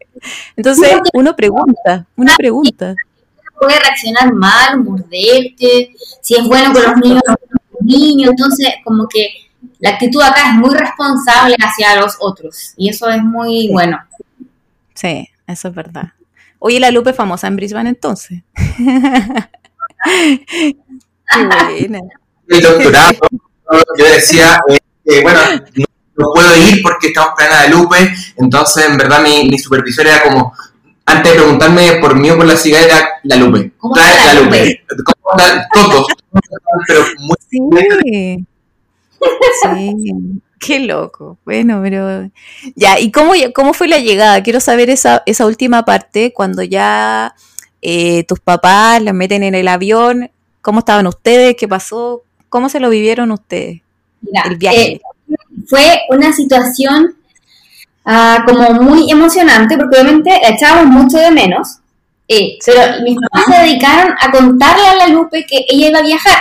Entonces 0.57 0.99
uno 1.15 1.35
pregunta, 1.35 2.07
uno 2.17 2.33
pregunta. 2.37 2.95
Puede 3.59 3.81
reaccionar 3.81 4.33
mal, 4.35 4.81
morderte, 4.83 5.95
si 6.21 6.35
es 6.35 6.45
bueno 6.45 6.73
con 6.73 6.83
los 6.83 6.97
niños, 6.97 7.23
con 7.25 7.37
los 7.73 7.83
niños, 7.83 8.31
entonces 8.31 8.75
como 8.85 9.09
que 9.09 9.31
la 9.79 9.91
actitud 9.91 10.21
acá 10.23 10.51
es 10.51 10.55
muy 10.55 10.75
responsable 10.75 11.57
hacia 11.59 12.01
los 12.01 12.17
otros 12.21 12.75
y 12.77 12.91
eso 12.91 13.09
es 13.09 13.23
muy 13.23 13.71
bueno. 13.71 13.99
Sí, 14.95 15.29
eso 15.47 15.69
es 15.69 15.75
verdad. 15.75 16.13
Oye, 16.59 16.81
la 16.81 16.91
Lupe 16.91 17.13
famosa 17.13 17.47
en 17.47 17.57
Brisbane 17.57 17.91
entonces. 17.91 18.43
Qué 20.05 20.77
buena. 21.33 22.01
El 22.49 22.63
doctorado, 22.63 23.19
yo 23.99 24.05
decía, 24.05 24.61
eh, 25.05 25.23
bueno, 25.23 25.41
no 25.75 25.85
puedo 26.15 26.57
ir 26.57 26.83
porque 26.83 27.09
estamos 27.09 27.33
plena 27.37 27.63
de 27.63 27.69
Lupe, 27.71 28.15
entonces 28.37 28.87
en 28.87 28.97
verdad 28.97 29.23
mi, 29.23 29.49
mi 29.49 29.59
supervisor 29.59 30.07
era 30.07 30.23
como, 30.23 30.53
antes 31.07 31.33
de 31.33 31.39
preguntarme 31.39 31.97
por 32.01 32.15
mí 32.15 32.31
o 32.31 32.37
por 32.37 32.47
la 32.47 32.57
ciudad, 32.57 32.83
era 32.83 33.09
la 33.25 33.37
Lupe. 33.37 33.73
¿Cómo 33.79 33.95
Trae 33.95 34.35
la, 34.35 34.41
Lupe. 34.41 34.85
¿Cómo 35.05 35.37
Todos. 35.73 36.07
pero 36.87 37.05
muy 37.19 37.37
sí. 37.51 38.47
sí. 39.63 40.41
Qué 40.59 40.81
loco. 40.81 41.37
Bueno, 41.45 41.81
pero 41.83 42.31
ya, 42.75 42.99
¿y 42.99 43.13
cómo, 43.13 43.33
cómo 43.55 43.75
fue 43.75 43.87
la 43.87 43.99
llegada? 43.99 44.43
Quiero 44.43 44.61
saber 44.61 44.89
esa, 44.89 45.23
esa 45.27 45.45
última 45.47 45.85
parte, 45.85 46.33
cuando 46.33 46.63
ya 46.63 47.35
eh, 47.83 48.25
tus 48.25 48.41
papás 48.41 49.03
la 49.03 49.13
meten 49.13 49.43
en 49.43 49.55
el 49.55 49.69
avión, 49.69 50.31
¿cómo 50.63 50.79
estaban 50.79 51.07
ustedes? 51.07 51.57
¿Qué 51.57 51.69
pasó? 51.69 52.23
¿Cómo 52.49 52.71
se 52.71 52.81
lo 52.81 52.89
vivieron 52.89 53.31
ustedes? 53.31 53.83
el 54.47 54.57
viaje. 54.57 54.93
Eh, 54.93 55.01
fue 55.67 56.01
una 56.11 56.33
situación 56.33 57.15
uh, 58.05 58.45
como 58.47 58.83
muy 58.83 59.11
emocionante, 59.11 59.77
porque 59.77 60.01
obviamente 60.01 60.31
la 60.43 60.51
echábamos 60.51 60.87
mucho 60.87 61.19
de 61.19 61.31
menos, 61.31 61.79
eh, 62.29 62.59
pero 62.65 63.03
mis 63.03 63.19
papás 63.21 63.55
se 63.55 63.63
dedicaron 63.63 64.15
a 64.19 64.31
contarle 64.31 64.87
a 64.87 64.95
la 64.95 65.09
Lupe 65.09 65.45
que 65.47 65.65
ella 65.69 65.89
iba 65.89 65.99
a 65.99 66.03
viajar. 66.03 66.39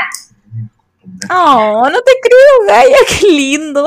Oh, 1.29 1.89
no 1.89 2.01
te 2.01 2.11
creo, 2.21 2.67
Gaya, 2.67 2.97
qué 3.07 3.27
lindo. 3.27 3.85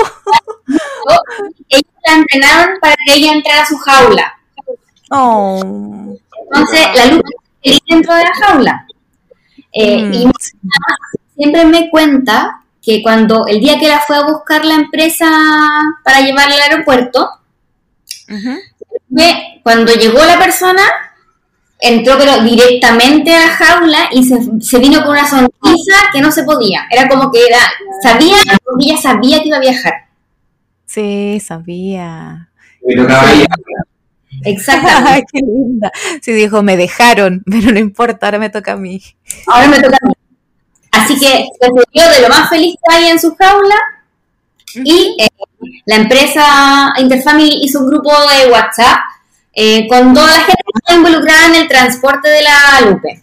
Ellos 1.69 1.85
la 2.07 2.15
entrenaron 2.15 2.79
para 2.81 2.95
que 3.05 3.15
ella 3.15 3.33
entrara 3.33 3.63
a 3.63 3.67
su 3.67 3.77
jaula. 3.79 4.39
Oh. 5.11 6.17
Entonces, 6.51 6.87
la 6.95 7.07
Lupe 7.07 7.31
dentro 7.89 8.15
de 8.15 8.23
la 8.23 8.35
jaula. 8.35 8.87
Eh, 9.73 10.05
mm. 10.05 10.13
Y 10.13 10.31
siempre 11.37 11.65
me 11.65 11.91
cuenta 11.91 12.63
que 12.87 13.03
cuando 13.03 13.47
el 13.49 13.59
día 13.59 13.81
que 13.81 13.89
la 13.89 13.99
fue 13.99 14.17
a 14.17 14.23
buscar 14.23 14.65
la 14.65 14.77
empresa 14.77 15.29
para 16.05 16.21
llevarla 16.21 16.55
al 16.55 16.71
aeropuerto, 16.71 17.29
cuando 19.65 19.93
llegó 19.93 20.25
la 20.25 20.39
persona, 20.39 20.83
entró 21.81 22.15
pero 22.17 22.45
directamente 22.45 23.35
a 23.35 23.41
la 23.41 23.49
jaula 23.49 24.09
y 24.13 24.23
se, 24.23 24.79
vino 24.79 25.01
con 25.03 25.11
una 25.11 25.29
sonrisa 25.29 25.95
que 26.13 26.21
no 26.21 26.31
se 26.31 26.45
podía. 26.45 26.87
Era 26.89 27.09
como 27.09 27.33
que 27.33 27.41
era, 27.45 27.59
sabía, 28.05 28.37
ella 28.79 28.97
sabía 28.97 29.43
que 29.43 29.49
iba 29.49 29.57
a 29.57 29.61
viajar. 29.61 29.93
Sí, 30.85 31.41
sabía. 31.45 32.51
Exactamente. 34.45 35.27
qué 35.33 35.41
linda. 35.41 35.91
Sí, 36.23 36.33
dijo, 36.33 36.63
me 36.63 36.77
dejaron, 36.77 37.43
pero 37.51 37.73
no 37.73 37.81
importa, 37.81 38.27
ahora 38.27 38.39
me 38.39 38.51
toca 38.51 38.75
a 38.75 38.77
mí. 38.77 39.03
Ahora 39.49 39.67
me 39.67 39.81
toca 39.81 39.99
a 40.01 40.07
mí. 40.07 40.13
Así 40.97 41.19
que 41.19 41.49
se 41.61 41.71
vio 41.93 42.09
de 42.09 42.21
lo 42.21 42.29
más 42.29 42.49
feliz 42.49 42.75
que 42.83 42.95
hay 42.95 43.09
en 43.09 43.21
su 43.21 43.35
jaula 43.37 43.77
y 44.75 45.17
eh, 45.19 45.29
la 45.85 45.97
empresa 45.97 46.95
Interfamily 46.99 47.65
hizo 47.65 47.81
un 47.81 47.89
grupo 47.89 48.11
de 48.11 48.51
WhatsApp 48.51 48.99
eh, 49.55 49.87
con 49.89 50.15
toda 50.15 50.27
la 50.27 50.41
gente 50.41 50.63
que 50.65 50.79
estaba 50.79 50.99
involucrada 50.99 51.47
en 51.49 51.55
el 51.57 51.69
transporte 51.69 52.29
de 52.29 52.43
la 52.43 52.81
Lupe. 52.89 53.23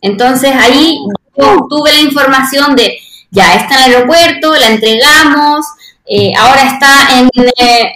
Entonces 0.00 0.52
ahí 0.54 0.98
yo 1.36 1.66
tuve 1.68 1.92
la 1.92 2.00
información 2.00 2.76
de, 2.76 2.98
ya 3.30 3.54
está 3.54 3.74
en 3.74 3.90
el 3.90 3.96
aeropuerto, 3.96 4.54
la 4.54 4.68
entregamos, 4.68 5.66
eh, 6.06 6.32
ahora 6.38 6.62
está 6.62 7.18
en, 7.18 7.28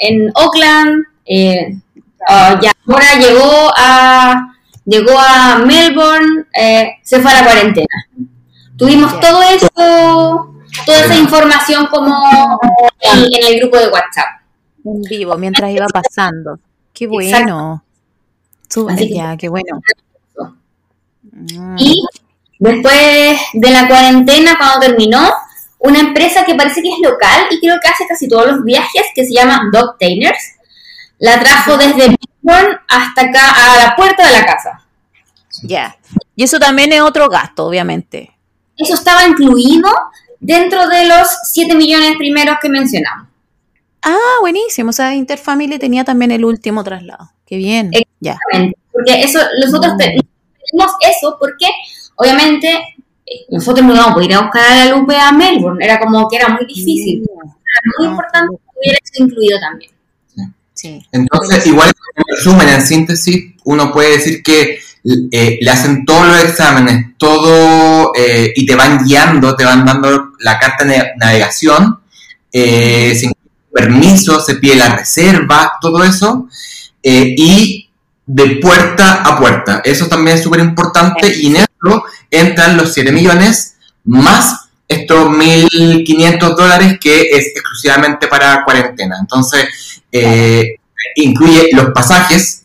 en 0.01 0.33
Oakland, 0.35 1.05
ah, 2.29 2.59
ya 2.61 2.73
ahora 2.89 3.15
llegó 3.21 3.73
a, 3.77 4.55
llegó 4.85 5.17
a 5.17 5.59
Melbourne, 5.59 6.45
se 7.03 7.21
fue 7.21 7.31
a 7.31 7.35
la 7.35 7.45
cuarentena. 7.45 8.32
Tuvimos 8.83 9.21
todo 9.21 9.41
eso, 9.43 10.55
toda 10.85 11.05
esa 11.05 11.17
información 11.17 11.87
como 11.87 12.59
en, 12.99 13.29
el 13.47 13.61
grupo 13.61 13.79
de 13.79 13.87
WhatsApp. 13.87 14.43
En 14.85 15.03
vivo, 15.03 15.37
mientras 15.37 15.71
iba 15.71 15.87
pasando. 15.87 16.59
Qué 16.93 17.07
bueno. 17.07 17.85
ya, 19.09 19.37
qué 19.37 19.49
bueno. 19.49 19.81
Y 21.79 22.03
después 22.59 23.39
de 23.53 23.71
la 23.71 23.87
cuarentena, 23.87 24.59
cuando 24.59 24.81
terminó, 24.81 25.33
una 25.79 26.01
empresa 26.01 26.45
que 26.45 26.57
parece 26.57 26.83
que 26.83 26.91
es 26.91 26.99
local 27.01 27.47
y 27.51 27.61
creo 27.61 27.77
que 27.81 27.87
hace 27.89 28.05
casi 28.09 28.27
todos 28.27 28.49
los 28.49 28.65
viajes, 28.65 29.03
que 29.15 29.25
se 29.25 29.33
llama 29.33 29.63
Dog 29.73 29.97
Tailors, 30.01 30.57
la 31.21 31.39
trajo 31.39 31.77
desde 31.77 32.17
Melbourne 32.43 32.81
hasta 32.89 33.21
acá, 33.21 33.53
a 33.53 33.77
la 33.87 33.95
puerta 33.95 34.27
de 34.27 34.33
la 34.33 34.45
casa. 34.45 34.85
Ya. 35.63 35.97
Y 36.35 36.43
eso 36.43 36.59
también 36.59 36.93
es 36.93 37.01
otro 37.01 37.29
gasto, 37.29 37.65
obviamente. 37.65 38.33
Eso 38.77 38.95
estaba 38.95 39.27
incluido 39.27 39.89
dentro 40.41 40.89
de 40.89 41.07
los 41.07 41.29
7 41.45 41.75
millones 41.75 42.17
primeros 42.17 42.57
que 42.61 42.69
mencionamos. 42.69 43.29
Ah, 44.03 44.37
buenísimo. 44.41 44.91
O 44.91 44.93
sea, 44.93 45.15
Interfamily 45.15 45.79
tenía 45.79 46.05
también 46.05 46.33
el 46.33 46.45
último 46.45 46.83
traslado. 46.83 47.31
Qué 47.47 47.57
bien. 47.57 47.91
Exactamente. 47.93 48.79
Porque 48.91 49.23
eso, 49.23 49.39
nosotros 49.65 49.95
tenemos 49.97 50.93
eso 51.01 51.37
porque, 51.39 51.67
obviamente, 52.17 52.97
nosotros 53.49 53.87
no 53.87 53.95
íbamos 53.95 54.21
a 54.21 54.25
ir 54.25 54.35
a 54.35 54.41
buscar 54.41 54.63
a 54.71 54.85
la 54.85 54.97
Lupe 54.97 55.17
a 55.17 55.33
Melbourne. 55.33 55.85
Era 55.85 55.99
como 56.01 56.29
que 56.29 56.37
era 56.37 56.49
muy 56.49 56.67
difícil. 56.67 57.23
Era 57.23 57.99
muy 57.99 58.09
importante 58.09 58.57
que 58.57 58.79
hubiera 58.79 58.99
eso 59.03 59.25
incluido 59.25 59.61
también. 59.61 59.93
Sí. 60.83 61.07
Entonces, 61.13 61.65
igual 61.69 61.93
en 62.17 62.25
resumen, 62.37 62.69
en 62.69 62.83
síntesis, 62.85 63.55
uno 63.63 63.93
puede 63.93 64.19
decir 64.19 64.43
que 64.43 64.81
eh, 65.31 65.59
le 65.61 65.71
hacen 65.71 66.05
todos 66.05 66.27
los 66.27 66.43
exámenes, 66.43 67.17
todo, 67.19 68.11
eh, 68.17 68.53
y 68.57 68.67
te 68.67 68.75
van 68.75 69.05
guiando, 69.05 69.55
te 69.55 69.65
van 69.65 69.85
dando 69.85 70.33
la 70.41 70.59
carta 70.59 70.85
de 70.85 71.13
navegación, 71.19 72.01
eh, 72.51 73.17
sin 73.17 73.33
permiso, 73.73 74.41
se 74.41 74.57
pide 74.57 74.75
la 74.75 74.97
reserva, 74.97 75.75
todo 75.81 76.03
eso, 76.03 76.49
eh, 77.01 77.33
y 77.37 77.89
de 78.27 78.57
puerta 78.57 79.23
a 79.23 79.39
puerta. 79.39 79.83
Eso 79.85 80.09
también 80.09 80.37
es 80.37 80.43
súper 80.43 80.61
importante 80.61 81.33
y 81.33 81.47
en 81.47 81.57
eso 81.57 82.05
entran 82.29 82.77
los 82.77 82.93
7 82.93 83.13
millones 83.13 83.77
más 84.05 84.62
estos 84.93 85.29
1.500 85.31 86.57
dólares 86.57 86.99
que 87.01 87.23
es 87.31 87.47
exclusivamente 87.49 88.29
para 88.29 88.65
cuarentena. 88.65 89.17
Entonces, 89.21 89.67
eh, 90.11 90.77
incluye 91.17 91.69
los 91.73 91.91
pasajes, 91.93 92.65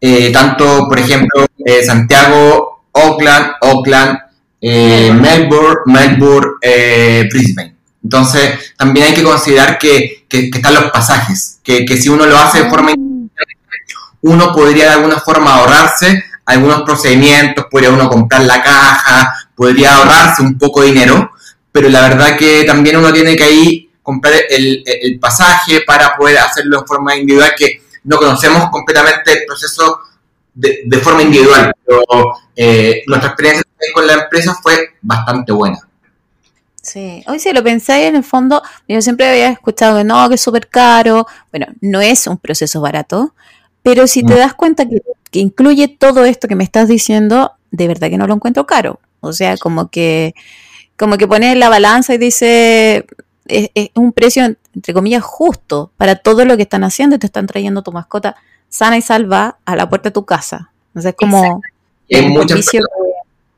eh, 0.00 0.30
tanto, 0.32 0.86
por 0.88 0.98
ejemplo, 0.98 1.46
eh, 1.64 1.84
Santiago, 1.84 2.84
Auckland, 2.92 3.52
Auckland, 3.60 4.18
eh, 4.60 5.12
Melbourne, 5.12 5.80
Melbourne, 5.86 6.50
eh, 6.62 7.26
Brisbane. 7.30 7.74
Entonces, 8.02 8.74
también 8.76 9.06
hay 9.06 9.14
que 9.14 9.22
considerar 9.22 9.78
que, 9.78 10.24
que- 10.28 10.50
que 10.50 10.58
están 10.58 10.74
los 10.74 10.90
pasajes, 10.90 11.58
que, 11.62 11.84
que 11.84 11.96
si 11.96 12.08
uno 12.08 12.26
lo 12.26 12.38
hace 12.38 12.62
de 12.64 12.70
forma 12.70 12.92
uno 14.20 14.52
podría 14.52 14.84
de 14.86 14.90
alguna 14.94 15.18
forma 15.20 15.54
ahorrarse 15.54 16.24
algunos 16.44 16.82
procedimientos, 16.82 17.66
podría 17.70 17.90
uno 17.90 18.08
comprar 18.08 18.42
la 18.42 18.62
caja, 18.62 19.32
podría 19.54 19.94
ahorrarse 19.96 20.42
un 20.42 20.56
poco 20.58 20.80
de 20.80 20.88
dinero, 20.88 21.32
pero 21.72 21.88
la 21.88 22.02
verdad 22.02 22.36
que 22.36 22.64
también 22.64 22.96
uno 22.96 23.12
tiene 23.12 23.36
que 23.36 23.44
ahí 23.44 23.90
comprar 24.02 24.34
el, 24.48 24.82
el 24.86 25.18
pasaje 25.18 25.82
para 25.86 26.16
poder 26.16 26.38
hacerlo 26.38 26.80
de 26.80 26.86
forma 26.86 27.16
individual, 27.16 27.52
que 27.56 27.82
no 28.04 28.16
conocemos 28.16 28.70
completamente 28.70 29.32
el 29.32 29.44
proceso 29.46 30.00
de, 30.54 30.80
de 30.86 30.98
forma 30.98 31.22
individual, 31.22 31.72
pero 31.84 32.02
eh, 32.56 33.02
nuestra 33.06 33.30
experiencia 33.30 33.64
con 33.94 34.06
la 34.06 34.14
empresa 34.14 34.58
fue 34.60 34.96
bastante 35.02 35.52
buena. 35.52 35.78
Sí, 36.82 37.22
hoy 37.26 37.38
si 37.38 37.52
lo 37.52 37.62
pensáis 37.62 38.06
en 38.06 38.16
el 38.16 38.24
fondo, 38.24 38.62
yo 38.88 39.00
siempre 39.02 39.28
había 39.28 39.50
escuchado 39.50 39.98
que 39.98 40.04
no, 40.04 40.28
que 40.28 40.36
es 40.36 40.40
súper 40.40 40.68
caro. 40.68 41.26
Bueno, 41.50 41.66
no 41.80 42.00
es 42.00 42.26
un 42.26 42.38
proceso 42.38 42.80
barato, 42.80 43.34
pero 43.82 44.06
si 44.06 44.24
te 44.24 44.34
das 44.34 44.54
cuenta 44.54 44.88
que, 44.88 45.02
que 45.30 45.38
incluye 45.38 45.86
todo 45.88 46.24
esto 46.24 46.48
que 46.48 46.56
me 46.56 46.64
estás 46.64 46.88
diciendo, 46.88 47.52
de 47.70 47.88
verdad 47.88 48.08
que 48.08 48.16
no 48.16 48.26
lo 48.26 48.34
encuentro 48.34 48.66
caro. 48.66 49.00
O 49.20 49.32
sea, 49.32 49.56
como 49.58 49.90
que, 49.90 50.34
como 50.98 51.16
que 51.16 51.26
pones 51.28 51.56
la 51.56 51.68
balanza 51.68 52.14
y 52.14 52.18
dice, 52.18 53.06
es, 53.46 53.70
es 53.74 53.90
un 53.94 54.12
precio, 54.12 54.44
entre 54.74 54.92
comillas, 54.92 55.22
justo 55.22 55.92
para 55.96 56.16
todo 56.16 56.44
lo 56.44 56.56
que 56.56 56.62
están 56.64 56.84
haciendo 56.84 57.16
y 57.16 57.18
te 57.18 57.26
están 57.26 57.46
trayendo 57.46 57.82
tu 57.82 57.92
mascota 57.92 58.36
sana 58.68 58.98
y 58.98 59.02
salva 59.02 59.58
a 59.64 59.76
la 59.76 59.88
puerta 59.88 60.10
de 60.10 60.14
tu 60.14 60.24
casa. 60.24 60.70
O 60.94 61.00
sea, 61.00 61.10
es 61.10 61.16
como 61.16 61.62
hay 62.12 62.24
un 62.24 62.32
muchas 62.32 62.50
servicio 62.50 62.82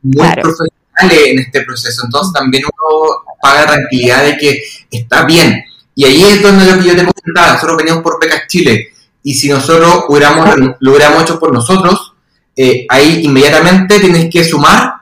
muy 0.02 0.16
Claro. 0.16 0.42
profesionales 0.42 1.28
en 1.32 1.38
este 1.40 1.62
proceso. 1.62 2.02
Entonces 2.04 2.32
también 2.32 2.64
uno 2.64 3.36
paga 3.40 3.66
tranquilidad 3.66 4.24
de 4.24 4.36
que 4.36 4.62
está 4.90 5.24
bien. 5.24 5.64
Y 5.94 6.04
ahí 6.04 6.22
es 6.22 6.42
donde 6.42 6.64
lo 6.64 6.78
que 6.78 6.88
yo 6.88 6.96
te 6.96 7.04
comentaba, 7.04 7.54
nosotros 7.54 7.76
venimos 7.76 8.02
por 8.02 8.20
Becas 8.20 8.42
Chile. 8.48 8.88
Y 9.22 9.34
si 9.34 9.48
nosotros 9.48 10.04
hubiéramos, 10.08 10.76
lo 10.78 10.90
hubiéramos 10.90 11.22
hecho 11.22 11.38
por 11.38 11.52
nosotros, 11.52 12.14
eh, 12.56 12.86
ahí 12.88 13.22
inmediatamente 13.24 14.00
tienes 14.00 14.30
que 14.30 14.44
sumar 14.44 14.94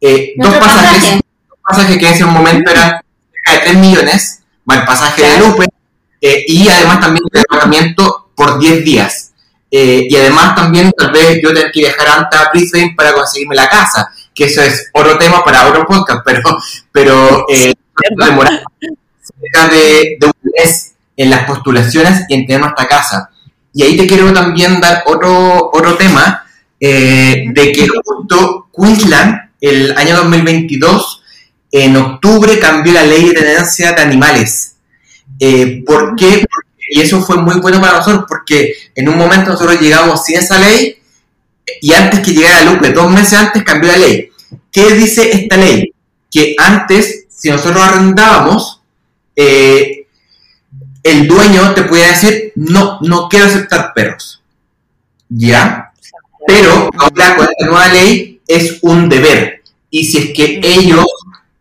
eh, 0.00 0.34
dos 0.36 0.54
pasajes, 0.56 1.20
pasaje. 1.62 1.98
que 1.98 2.06
en 2.06 2.14
ese 2.14 2.24
momento 2.24 2.70
cerca 2.70 3.02
de 3.52 3.58
3 3.58 3.76
millones, 3.76 4.40
va 4.68 4.76
el 4.76 4.84
pasaje 4.84 5.22
de. 5.22 5.38
Lupe, 5.38 5.66
eh, 6.20 6.44
y 6.46 6.68
además 6.68 7.00
también 7.00 7.24
el 7.32 7.44
alojamiento 7.48 8.30
por 8.34 8.58
10 8.58 8.84
días. 8.84 9.32
Eh, 9.70 10.06
y 10.08 10.16
además 10.16 10.54
también 10.54 10.92
tal 10.96 11.12
vez 11.12 11.40
yo 11.42 11.52
tener 11.54 11.72
que 11.72 11.80
viajar 11.80 12.06
antes 12.08 12.38
a 12.38 12.50
Brisbane 12.50 12.94
para 12.94 13.14
conseguirme 13.14 13.54
la 13.54 13.68
casa, 13.68 14.10
que 14.34 14.44
eso 14.44 14.60
es 14.60 14.90
otro 14.92 15.16
tema 15.16 15.42
para 15.42 15.66
otro 15.66 15.86
podcast, 15.86 16.20
pero, 16.24 16.42
pero 16.92 17.46
eh, 17.48 17.72
demoramos 18.16 18.60
cerca 19.40 19.68
de, 19.68 20.18
de 20.20 20.26
un 20.26 20.52
mes 20.56 20.92
en 21.16 21.30
las 21.30 21.44
postulaciones 21.44 22.26
y 22.28 22.34
en 22.34 22.46
tener 22.46 22.60
nuestra 22.60 22.86
casa. 22.86 23.30
Y 23.72 23.82
ahí 23.82 23.96
te 23.96 24.06
quiero 24.06 24.32
también 24.32 24.80
dar 24.80 25.02
otro, 25.06 25.70
otro 25.72 25.96
tema, 25.96 26.44
eh, 26.78 27.44
de 27.52 27.72
que 27.72 27.86
justo 28.04 28.68
Queensland, 28.76 29.50
el 29.60 29.96
año 29.96 30.16
2022, 30.16 31.21
en 31.72 31.96
octubre 31.96 32.58
cambió 32.58 32.92
la 32.92 33.02
ley 33.02 33.30
de 33.30 33.32
tenencia 33.34 33.92
de 33.92 34.02
animales. 34.02 34.76
Eh, 35.40 35.82
¿Por 35.84 36.14
qué? 36.14 36.44
Y 36.90 37.00
eso 37.00 37.22
fue 37.22 37.38
muy 37.38 37.58
bueno 37.60 37.80
para 37.80 37.98
nosotros, 37.98 38.26
porque 38.28 38.74
en 38.94 39.08
un 39.08 39.16
momento 39.16 39.50
nosotros 39.50 39.80
llegamos 39.80 40.24
sin 40.24 40.36
esa 40.36 40.58
ley, 40.58 40.98
y 41.80 41.92
antes 41.94 42.20
que 42.20 42.32
llegara 42.32 42.64
Lupe, 42.64 42.92
dos 42.92 43.10
meses 43.10 43.38
antes 43.38 43.62
cambió 43.64 43.90
la 43.90 43.98
ley. 43.98 44.28
¿Qué 44.70 44.92
dice 44.94 45.30
esta 45.32 45.56
ley? 45.56 45.94
Que 46.30 46.54
antes, 46.58 47.26
si 47.28 47.48
nosotros 47.48 47.82
arrendábamos, 47.82 48.82
eh, 49.34 50.06
el 51.02 51.26
dueño 51.26 51.74
te 51.74 51.84
podía 51.84 52.08
decir, 52.08 52.52
no, 52.54 52.98
no 53.00 53.28
quiero 53.28 53.46
aceptar 53.46 53.92
perros. 53.94 54.42
¿Ya? 55.28 55.92
Pero 56.46 56.90
ahora 56.98 57.36
con 57.36 57.48
esta 57.48 57.66
nueva 57.66 57.88
ley 57.88 58.40
es 58.46 58.78
un 58.82 59.08
deber. 59.08 59.62
Y 59.90 60.04
si 60.04 60.18
es 60.18 60.26
que 60.32 60.60
ellos, 60.62 61.06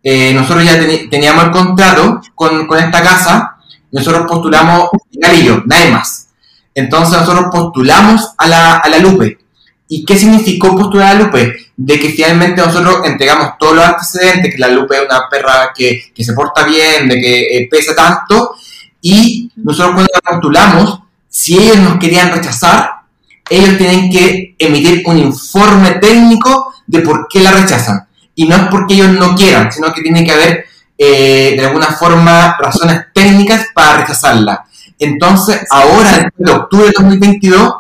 eh, 0.04 0.34
nosotros 0.34 0.66
ya 0.66 0.80
teníamos 1.10 1.46
el 1.46 1.52
contrato 1.52 2.22
con, 2.34 2.68
esta 2.78 3.02
casa, 3.02 3.58
nosotros 3.92 4.26
postulamos, 4.28 4.90
y 5.12 5.44
yo, 5.44 5.62
nadie 5.66 5.92
más. 5.92 6.30
Entonces 6.74 7.20
nosotros 7.20 7.48
postulamos 7.52 8.34
a 8.38 8.48
la, 8.48 8.76
a 8.78 8.90
la 8.90 8.98
Lupe. 9.00 9.38
¿Y 9.88 10.06
qué 10.06 10.18
significó 10.18 10.76
postular 10.76 11.08
a 11.08 11.14
la 11.14 11.20
Lupe? 11.26 11.54
De 11.76 12.00
que 12.00 12.10
finalmente 12.10 12.62
nosotros 12.62 13.02
entregamos 13.06 13.58
todos 13.60 13.76
los 13.76 13.86
antecedentes, 13.86 14.56
que 14.56 14.62
la 14.62 14.70
Lupe 14.70 14.96
es 14.96 15.02
una 15.02 15.30
perra 15.30 15.72
que, 15.76 16.12
que 16.16 16.24
se 16.24 16.34
porta 16.34 16.64
bien, 16.64 17.10
de 17.10 17.20
que 17.20 17.58
eh, 17.58 17.68
pesa 17.70 17.94
tanto, 17.94 18.56
y 19.02 19.52
nosotros 19.58 19.96
cuando 19.96 20.12
la 20.14 20.32
postulamos, 20.32 21.00
si 21.28 21.58
ellos 21.58 21.78
nos 21.78 21.98
querían 21.98 22.32
rechazar, 22.32 23.02
ellos 23.50 23.78
tienen 23.78 24.10
que 24.10 24.56
emitir 24.58 25.04
un 25.06 25.18
informe 25.18 25.92
técnico 25.96 26.74
de 26.88 27.00
por 27.00 27.28
qué 27.28 27.42
la 27.42 27.52
rechazan. 27.52 28.08
Y 28.36 28.48
no 28.48 28.56
es 28.56 28.64
porque 28.70 28.94
ellos 28.96 29.10
no 29.10 29.36
quieran, 29.36 29.72
sino 29.72 29.94
que 29.94 30.02
tiene 30.02 30.24
que 30.26 30.32
haber 30.32 30.66
eh, 30.98 31.56
de 31.58 31.66
alguna 31.66 31.88
forma 31.88 32.56
razones 32.60 33.06
técnicas 33.14 33.68
para 33.74 33.98
rechazarla. 33.98 34.66
Entonces, 35.00 35.66
ahora, 35.70 36.12
después 36.12 36.34
de 36.38 36.52
octubre 36.52 36.86
de 36.88 36.94
2022, 36.98 37.74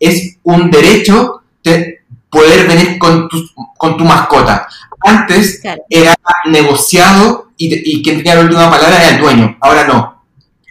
es 0.00 0.36
un 0.44 0.70
derecho 0.70 1.42
de 1.64 2.02
poder 2.30 2.66
venir 2.68 2.98
con 2.98 3.28
tu, 3.28 3.42
con 3.76 3.96
tu 3.96 4.04
mascota. 4.04 4.66
Antes 5.04 5.60
Claro. 5.60 5.82
era 5.90 6.14
negociado 6.46 7.48
y, 7.56 7.98
y 7.98 8.02
quien 8.02 8.16
tenía 8.18 8.34
la 8.36 8.42
última 8.42 8.70
palabra 8.70 8.96
era 9.02 9.16
el 9.16 9.20
dueño. 9.20 9.56
Ahora 9.60 9.84
no. 9.86 10.24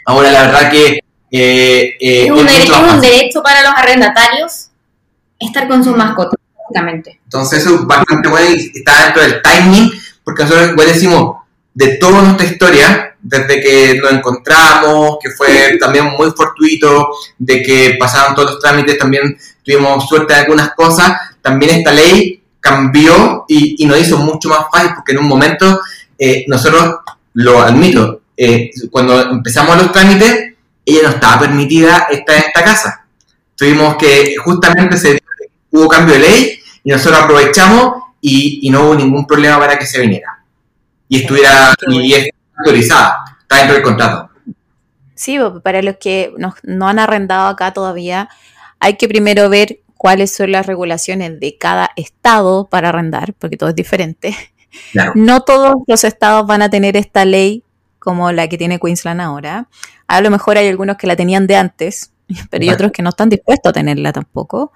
Ahora 0.05 0.31
la 0.31 0.41
verdad 0.43 0.71
que 0.71 0.99
eh, 1.31 1.95
eh, 1.99 2.25
Es 2.25 2.31
un, 2.31 2.39
es 2.47 2.53
dere- 2.53 2.59
mucho 2.61 2.73
es 2.75 2.81
más 2.81 2.93
un 2.95 3.01
derecho 3.01 3.43
para 3.43 3.61
los 3.61 3.71
arrendatarios 3.75 4.67
estar 5.39 5.67
con 5.67 5.83
sus 5.83 5.95
mascotas, 5.95 6.39
Entonces 7.23 7.59
eso 7.59 7.75
es 7.75 7.85
bastante 7.85 8.27
bueno 8.29 8.49
y 8.49 8.71
está 8.75 9.05
dentro 9.05 9.21
del 9.23 9.41
timing, 9.41 9.91
porque 10.23 10.43
nosotros 10.43 10.71
igual 10.71 10.87
decimos, 10.87 11.37
de 11.73 11.97
toda 11.97 12.23
nuestra 12.23 12.47
historia, 12.47 13.15
desde 13.21 13.61
que 13.61 13.99
nos 14.01 14.11
encontramos, 14.11 15.17
que 15.21 15.29
fue 15.29 15.77
también 15.79 16.05
muy 16.17 16.31
fortuito, 16.31 17.09
de 17.37 17.61
que 17.61 17.97
pasaron 17.99 18.33
todos 18.33 18.51
los 18.51 18.59
trámites, 18.59 18.97
también 18.97 19.37
tuvimos 19.63 20.07
suerte 20.07 20.33
en 20.33 20.39
algunas 20.39 20.73
cosas, 20.73 21.13
también 21.41 21.75
esta 21.75 21.93
ley 21.93 22.41
cambió 22.59 23.45
y, 23.47 23.83
y 23.83 23.85
nos 23.85 23.99
hizo 23.99 24.17
mucho 24.17 24.49
más 24.49 24.65
fácil, 24.71 24.91
porque 24.95 25.11
en 25.11 25.19
un 25.19 25.27
momento 25.27 25.81
eh, 26.17 26.45
nosotros, 26.47 26.95
lo 27.33 27.61
admito, 27.61 28.21
eh, 28.35 28.71
cuando 28.89 29.21
empezamos 29.21 29.77
los 29.77 29.91
trámites, 29.91 30.53
ella 30.85 31.01
no 31.03 31.09
estaba 31.09 31.41
permitida 31.41 32.07
estar 32.09 32.35
en 32.35 32.43
esta 32.43 32.63
casa. 32.63 33.05
Tuvimos 33.55 33.95
que, 33.97 34.35
justamente 34.37 34.97
se 34.97 35.19
hubo 35.71 35.87
cambio 35.87 36.15
de 36.15 36.19
ley 36.21 36.56
y 36.87 36.91
nosotros 36.91 37.21
aprovechamos 37.21 37.95
y, 38.21 38.65
y 38.65 38.69
no 38.69 38.85
hubo 38.85 38.95
ningún 38.95 39.27
problema 39.27 39.59
para 39.59 39.77
que 39.77 39.85
se 39.85 39.99
viniera. 39.99 40.41
Y 41.09 41.19
estuviera, 41.19 41.73
y 41.85 42.13
es 42.13 42.29
autorizada, 42.57 43.25
está 43.41 43.57
dentro 43.57 43.73
del 43.73 43.83
contrato. 43.83 44.29
Sí, 45.13 45.37
para 45.65 45.81
los 45.81 45.97
que 45.97 46.31
no, 46.37 46.55
no 46.63 46.87
han 46.87 46.97
arrendado 46.97 47.49
acá 47.49 47.73
todavía, 47.73 48.29
hay 48.79 48.95
que 48.95 49.09
primero 49.09 49.49
ver 49.49 49.81
cuáles 49.97 50.33
son 50.33 50.53
las 50.53 50.65
regulaciones 50.65 51.37
de 51.41 51.57
cada 51.57 51.91
estado 51.97 52.69
para 52.69 52.87
arrendar, 52.87 53.33
porque 53.33 53.57
todo 53.57 53.71
es 53.71 53.75
diferente. 53.75 54.33
Claro. 54.93 55.11
No 55.15 55.41
todos 55.41 55.75
los 55.87 56.05
estados 56.05 56.47
van 56.47 56.61
a 56.61 56.69
tener 56.69 56.95
esta 56.95 57.25
ley 57.25 57.63
como 57.99 58.31
la 58.31 58.47
que 58.47 58.57
tiene 58.57 58.79
Queensland 58.79 59.19
ahora. 59.19 59.67
A 60.07 60.21
lo 60.21 60.31
mejor 60.31 60.57
hay 60.57 60.69
algunos 60.69 60.95
que 60.95 61.07
la 61.07 61.17
tenían 61.17 61.47
de 61.47 61.57
antes, 61.57 62.13
pero 62.49 62.63
hay 62.63 62.69
otros 62.69 62.93
que 62.93 63.01
no 63.01 63.09
están 63.09 63.27
dispuestos 63.27 63.71
a 63.71 63.73
tenerla 63.73 64.13
tampoco. 64.13 64.71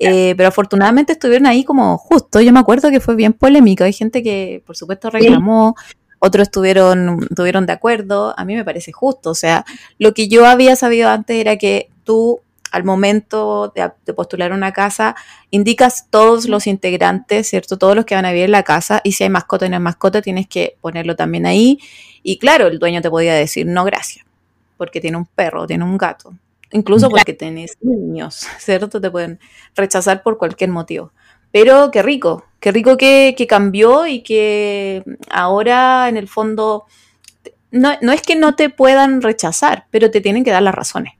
Eh, 0.00 0.34
pero 0.36 0.48
afortunadamente 0.48 1.12
estuvieron 1.12 1.46
ahí 1.46 1.62
como 1.62 1.98
justo. 1.98 2.40
Yo 2.40 2.52
me 2.52 2.60
acuerdo 2.60 2.90
que 2.90 3.00
fue 3.00 3.14
bien 3.14 3.34
polémico. 3.34 3.84
Hay 3.84 3.92
gente 3.92 4.22
que, 4.22 4.62
por 4.66 4.76
supuesto, 4.76 5.10
reclamó, 5.10 5.76
otros 6.18 6.48
estuvieron, 6.48 7.26
estuvieron 7.28 7.66
de 7.66 7.74
acuerdo. 7.74 8.34
A 8.36 8.44
mí 8.44 8.54
me 8.54 8.64
parece 8.64 8.92
justo. 8.92 9.30
O 9.30 9.34
sea, 9.34 9.64
lo 9.98 10.14
que 10.14 10.28
yo 10.28 10.46
había 10.46 10.74
sabido 10.74 11.10
antes 11.10 11.36
era 11.36 11.56
que 11.56 11.90
tú 12.04 12.40
al 12.70 12.84
momento 12.84 13.72
de, 13.74 14.14
postular 14.14 14.52
una 14.52 14.72
casa, 14.72 15.16
indicas 15.50 16.06
todos 16.08 16.48
los 16.48 16.66
integrantes, 16.66 17.48
¿cierto? 17.48 17.78
Todos 17.78 17.96
los 17.96 18.04
que 18.04 18.14
van 18.14 18.24
a 18.24 18.30
vivir 18.30 18.44
en 18.44 18.52
la 18.52 18.62
casa. 18.62 19.00
Y 19.04 19.12
si 19.12 19.24
hay 19.24 19.30
mascota 19.30 19.66
y 19.66 19.70
no 19.70 19.76
hay 19.76 19.82
mascota, 19.82 20.22
tienes 20.22 20.46
que 20.46 20.76
ponerlo 20.80 21.16
también 21.16 21.46
ahí. 21.46 21.78
Y 22.22 22.38
claro, 22.38 22.68
el 22.68 22.78
dueño 22.78 23.02
te 23.02 23.10
podía 23.10 23.34
decir, 23.34 23.66
no, 23.66 23.84
gracias, 23.84 24.24
porque 24.76 25.00
tiene 25.00 25.16
un 25.16 25.26
perro, 25.26 25.66
tiene 25.66 25.84
un 25.84 25.98
gato. 25.98 26.32
Incluso 26.72 27.10
porque 27.10 27.34
tenés 27.34 27.76
niños, 27.80 28.46
¿cierto? 28.58 29.00
Te 29.00 29.10
pueden 29.10 29.40
rechazar 29.74 30.22
por 30.22 30.38
cualquier 30.38 30.70
motivo. 30.70 31.12
Pero 31.52 31.90
qué 31.90 32.02
rico, 32.02 32.44
qué 32.60 32.70
rico 32.70 32.96
que, 32.96 33.34
que 33.36 33.46
cambió 33.46 34.06
y 34.06 34.22
que 34.22 35.02
ahora 35.28 36.08
en 36.08 36.16
el 36.16 36.28
fondo 36.28 36.84
no, 37.72 37.96
no, 38.00 38.12
es 38.12 38.22
que 38.22 38.36
no 38.36 38.54
te 38.54 38.70
puedan 38.70 39.20
rechazar, 39.20 39.86
pero 39.90 40.10
te 40.10 40.20
tienen 40.20 40.44
que 40.44 40.50
dar 40.50 40.62
las 40.62 40.74
razones. 40.74 41.14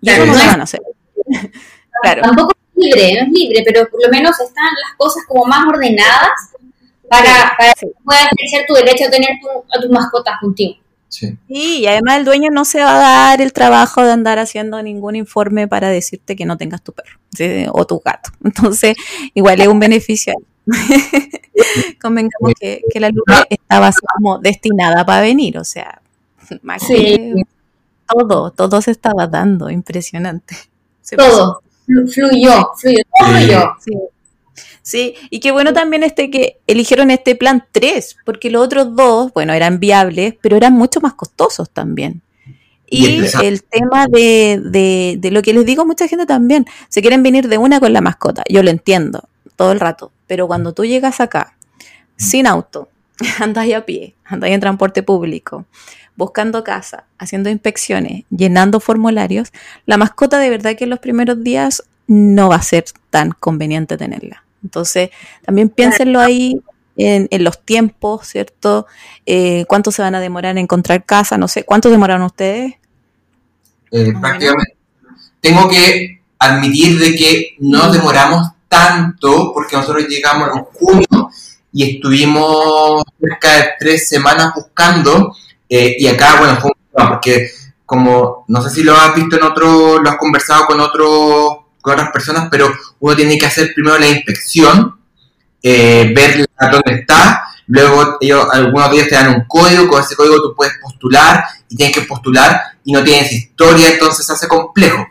Y 0.00 0.10
eso 0.10 0.26
no 0.26 0.32
lo 0.32 0.38
van 0.38 0.60
a 0.60 0.64
hacer. 0.64 0.80
claro. 2.02 2.22
Tampoco 2.22 2.52
es 2.52 2.84
libre, 2.84 3.14
no 3.14 3.26
es 3.26 3.32
libre, 3.32 3.62
pero 3.64 3.88
por 3.88 4.02
lo 4.02 4.08
menos 4.10 4.38
están 4.40 4.64
las 4.64 4.96
cosas 4.96 5.22
como 5.28 5.44
más 5.44 5.66
ordenadas 5.66 6.30
para, 7.08 7.54
para 7.56 7.72
que 7.74 7.86
puedas 8.04 8.26
ejercer 8.36 8.66
tu 8.66 8.74
derecho 8.74 9.06
a 9.06 9.10
tener 9.10 9.30
a 9.76 9.80
tus 9.80 9.90
mascotas 9.90 10.34
contigo. 10.40 10.76
Sí. 11.08 11.38
y 11.48 11.86
además 11.86 12.18
el 12.18 12.26
dueño 12.26 12.50
no 12.50 12.66
se 12.66 12.80
va 12.80 12.96
a 12.96 12.98
dar 12.98 13.40
el 13.40 13.54
trabajo 13.54 14.02
de 14.02 14.12
andar 14.12 14.38
haciendo 14.38 14.82
ningún 14.82 15.16
informe 15.16 15.66
para 15.66 15.88
decirte 15.88 16.36
que 16.36 16.44
no 16.44 16.58
tengas 16.58 16.82
tu 16.82 16.92
perro 16.92 17.18
o 17.72 17.86
tu 17.86 18.00
gato. 18.00 18.30
Entonces, 18.44 18.96
igual 19.34 19.60
es 19.60 19.68
un 19.68 19.80
beneficio. 19.80 20.34
Convengamos 22.00 22.52
que, 22.60 22.82
la 22.94 23.08
luz 23.08 23.24
estaba 23.48 23.90
como 24.14 24.38
destinada 24.38 25.04
para 25.06 25.22
venir, 25.22 25.58
o 25.58 25.64
sea, 25.64 26.00
más 26.62 26.82
que 26.86 27.34
todo, 28.06 28.50
todo 28.52 28.82
se 28.82 28.90
estaba 28.90 29.26
dando, 29.26 29.70
impresionante. 29.70 30.56
todo, 31.16 31.62
fluyó, 31.86 32.70
fluyó, 32.76 33.02
todo 33.18 33.28
fluyó. 33.28 34.10
Sí. 34.88 35.16
Y 35.28 35.40
qué 35.40 35.52
bueno 35.52 35.74
también 35.74 36.02
este 36.02 36.30
que 36.30 36.60
eligieron 36.66 37.10
este 37.10 37.36
plan 37.36 37.62
3, 37.72 38.16
porque 38.24 38.48
los 38.48 38.64
otros 38.64 38.96
dos, 38.96 39.30
bueno, 39.34 39.52
eran 39.52 39.80
viables, 39.80 40.36
pero 40.40 40.56
eran 40.56 40.72
mucho 40.72 41.02
más 41.02 41.12
costosos 41.12 41.68
también. 41.68 42.22
Y, 42.86 43.20
el 43.42 43.62
tema 43.64 44.06
de, 44.06 44.58
de, 44.64 45.16
de, 45.18 45.30
lo 45.30 45.42
que 45.42 45.52
les 45.52 45.66
digo 45.66 45.84
mucha 45.84 46.08
gente 46.08 46.24
también, 46.24 46.64
se 46.88 47.02
quieren 47.02 47.22
venir 47.22 47.48
de 47.48 47.58
una 47.58 47.80
con 47.80 47.92
la 47.92 48.00
mascota, 48.00 48.42
yo 48.48 48.62
lo 48.62 48.70
entiendo 48.70 49.28
todo 49.56 49.72
el 49.72 49.80
rato, 49.80 50.10
pero 50.26 50.46
cuando 50.46 50.72
tú 50.72 50.86
llegas 50.86 51.20
acá 51.20 51.58
sin 52.16 52.46
auto, 52.46 52.88
andas 53.40 53.70
a 53.70 53.84
pie, 53.84 54.14
andas 54.24 54.48
en 54.48 54.60
transporte 54.60 55.02
público, 55.02 55.66
buscando 56.16 56.64
casa, 56.64 57.04
haciendo 57.18 57.50
inspecciones, 57.50 58.24
llenando 58.30 58.80
formularios, 58.80 59.52
la 59.84 59.98
mascota 59.98 60.38
de 60.38 60.48
verdad 60.48 60.76
que 60.76 60.84
en 60.84 60.90
los 60.90 61.00
primeros 61.00 61.44
días 61.44 61.82
no 62.06 62.48
va 62.48 62.56
a 62.56 62.62
ser 62.62 62.86
tan 63.10 63.32
conveniente 63.32 63.98
tenerla. 63.98 64.47
Entonces, 64.62 65.10
también 65.44 65.68
piénsenlo 65.68 66.20
ahí 66.20 66.60
en, 66.96 67.44
los 67.44 67.64
tiempos, 67.64 68.26
¿cierto? 68.26 68.86
Eh, 69.24 69.64
¿Cuánto 69.68 69.90
se 69.92 70.02
van 70.02 70.14
a 70.14 70.20
demorar 70.20 70.52
en 70.52 70.58
encontrar 70.58 71.04
casa? 71.04 71.38
No 71.38 71.48
sé, 71.48 71.64
¿cuánto 71.64 71.90
demoraron 71.90 72.22
ustedes? 72.22 72.74
Eh, 73.90 74.12
prácticamente. 74.20 74.76
Tengo 75.40 75.68
que 75.68 76.20
admitir 76.38 76.98
de 76.98 77.14
que 77.14 77.56
no 77.60 77.92
demoramos 77.92 78.48
tanto 78.68 79.52
porque 79.54 79.76
nosotros 79.76 80.06
llegamos 80.08 80.50
en 80.54 80.64
junio 80.64 81.30
y 81.72 81.94
estuvimos 81.96 83.04
cerca 83.20 83.56
de 83.56 83.64
tres 83.78 84.08
semanas 84.08 84.52
buscando 84.54 85.34
eh, 85.68 85.96
y 85.98 86.06
acá, 86.06 86.36
bueno, 86.38 86.60
fue 86.60 86.72
porque 86.92 87.50
como 87.86 88.44
no 88.48 88.60
sé 88.60 88.70
si 88.70 88.82
lo 88.82 88.94
has 88.94 89.14
visto 89.14 89.36
en 89.36 89.44
otro, 89.44 90.00
lo 90.00 90.10
has 90.10 90.16
conversado 90.16 90.66
con 90.66 90.80
otros 90.80 91.57
con 91.88 91.98
otras 91.98 92.12
personas, 92.12 92.48
pero 92.50 92.70
uno 93.00 93.16
tiene 93.16 93.38
que 93.38 93.46
hacer 93.46 93.72
primero 93.74 93.98
la 93.98 94.08
inspección, 94.08 94.96
eh, 95.62 96.12
ver 96.14 96.46
dónde 96.70 97.00
está, 97.00 97.44
luego 97.66 98.18
ellos, 98.20 98.46
algunos 98.52 98.90
de 98.90 98.96
ellos 98.96 99.08
te 99.08 99.14
dan 99.14 99.34
un 99.34 99.44
código, 99.46 99.88
con 99.88 100.02
ese 100.02 100.14
código 100.14 100.36
tú 100.36 100.54
puedes 100.54 100.74
postular 100.82 101.44
y 101.68 101.76
tienes 101.76 101.94
que 101.94 102.02
postular 102.02 102.60
y 102.84 102.92
no 102.92 103.02
tienes 103.02 103.32
historia, 103.32 103.88
entonces 103.88 104.26
se 104.26 104.32
hace 104.32 104.46
complejo. 104.48 105.06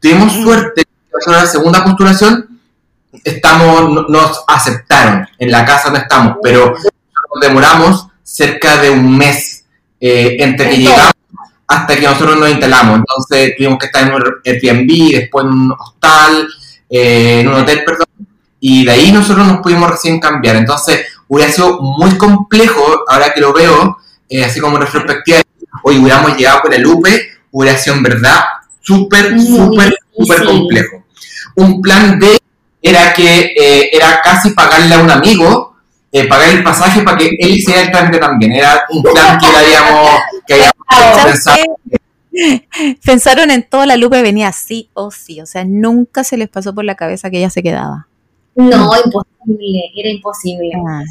Tuvimos 0.00 0.32
suerte, 0.34 0.84
en 1.26 1.32
la 1.32 1.46
segunda 1.46 1.82
postulación 1.82 2.60
estamos, 3.24 4.08
nos 4.08 4.44
aceptaron, 4.46 5.26
en 5.38 5.50
la 5.50 5.64
casa 5.64 5.90
no 5.90 5.96
estamos, 5.96 6.36
pero 6.42 6.74
nos 6.74 7.40
demoramos 7.40 8.06
cerca 8.22 8.76
de 8.82 8.90
un 8.90 9.16
mes 9.16 9.64
eh, 9.98 10.36
entre 10.40 10.68
que 10.68 10.76
llegamos 10.76 11.17
hasta 11.68 11.94
que 11.94 12.06
nosotros 12.06 12.38
nos 12.38 12.50
instalamos. 12.50 12.98
Entonces 12.98 13.54
tuvimos 13.56 13.78
que 13.78 13.86
estar 13.86 14.08
en 14.08 14.14
un 14.14 14.22
Airbnb, 14.44 15.12
después 15.12 15.44
en 15.44 15.52
un 15.52 15.72
hostal, 15.78 16.48
eh, 16.88 17.40
en 17.40 17.48
un 17.48 17.54
hotel, 17.54 17.84
perdón, 17.84 18.06
y 18.60 18.84
de 18.84 18.90
ahí 18.90 19.12
nosotros 19.12 19.46
nos 19.46 19.58
pudimos 19.58 19.90
recién 19.90 20.18
cambiar. 20.18 20.56
Entonces 20.56 21.06
hubiera 21.28 21.52
sido 21.52 21.80
muy 21.80 22.16
complejo, 22.16 23.04
ahora 23.06 23.32
que 23.32 23.40
lo 23.40 23.52
veo, 23.52 23.98
eh, 24.28 24.44
así 24.44 24.60
como 24.60 24.76
en 24.76 24.82
retrospectiva, 24.82 25.42
hoy 25.84 25.98
hubiéramos 25.98 26.36
llegado 26.36 26.62
con 26.62 26.72
el 26.72 26.86
UPE, 26.86 27.28
hubiera 27.52 27.78
sido 27.78 27.96
en 27.96 28.02
verdad 28.02 28.44
súper, 28.80 29.38
súper, 29.38 29.94
súper 30.16 30.44
complejo. 30.44 31.04
Un 31.54 31.82
plan 31.82 32.18
D 32.18 32.38
era 32.80 33.12
que 33.12 33.52
eh, 33.56 33.90
era 33.92 34.20
casi 34.22 34.50
pagarle 34.50 34.94
a 34.94 35.00
un 35.00 35.10
amigo, 35.10 35.67
pagar 36.24 36.50
el 36.50 36.62
pasaje 36.62 37.02
para 37.02 37.16
que 37.16 37.28
él 37.38 37.50
hiciera 37.50 37.82
el 37.82 37.90
trámite 37.90 38.18
también. 38.18 38.52
Era 38.52 38.84
un 38.90 39.02
plan 39.02 39.38
que 39.38 39.46
habíamos, 39.46 40.10
que 40.46 40.54
habíamos 40.54 40.74
Pensaron 43.04 43.50
en 43.50 43.68
todo, 43.68 43.84
la 43.86 43.96
Lupe 43.96 44.22
venía 44.22 44.52
sí 44.52 44.90
o 44.94 45.10
sí, 45.10 45.40
o 45.40 45.46
sea, 45.46 45.64
nunca 45.64 46.22
se 46.24 46.36
les 46.36 46.48
pasó 46.48 46.74
por 46.74 46.84
la 46.84 46.94
cabeza 46.94 47.30
que 47.30 47.38
ella 47.38 47.50
se 47.50 47.62
quedaba. 47.62 48.06
No, 48.54 48.90
imposible, 49.04 49.92
era 49.96 50.10
imposible. 50.10 50.70
Ah, 50.88 51.02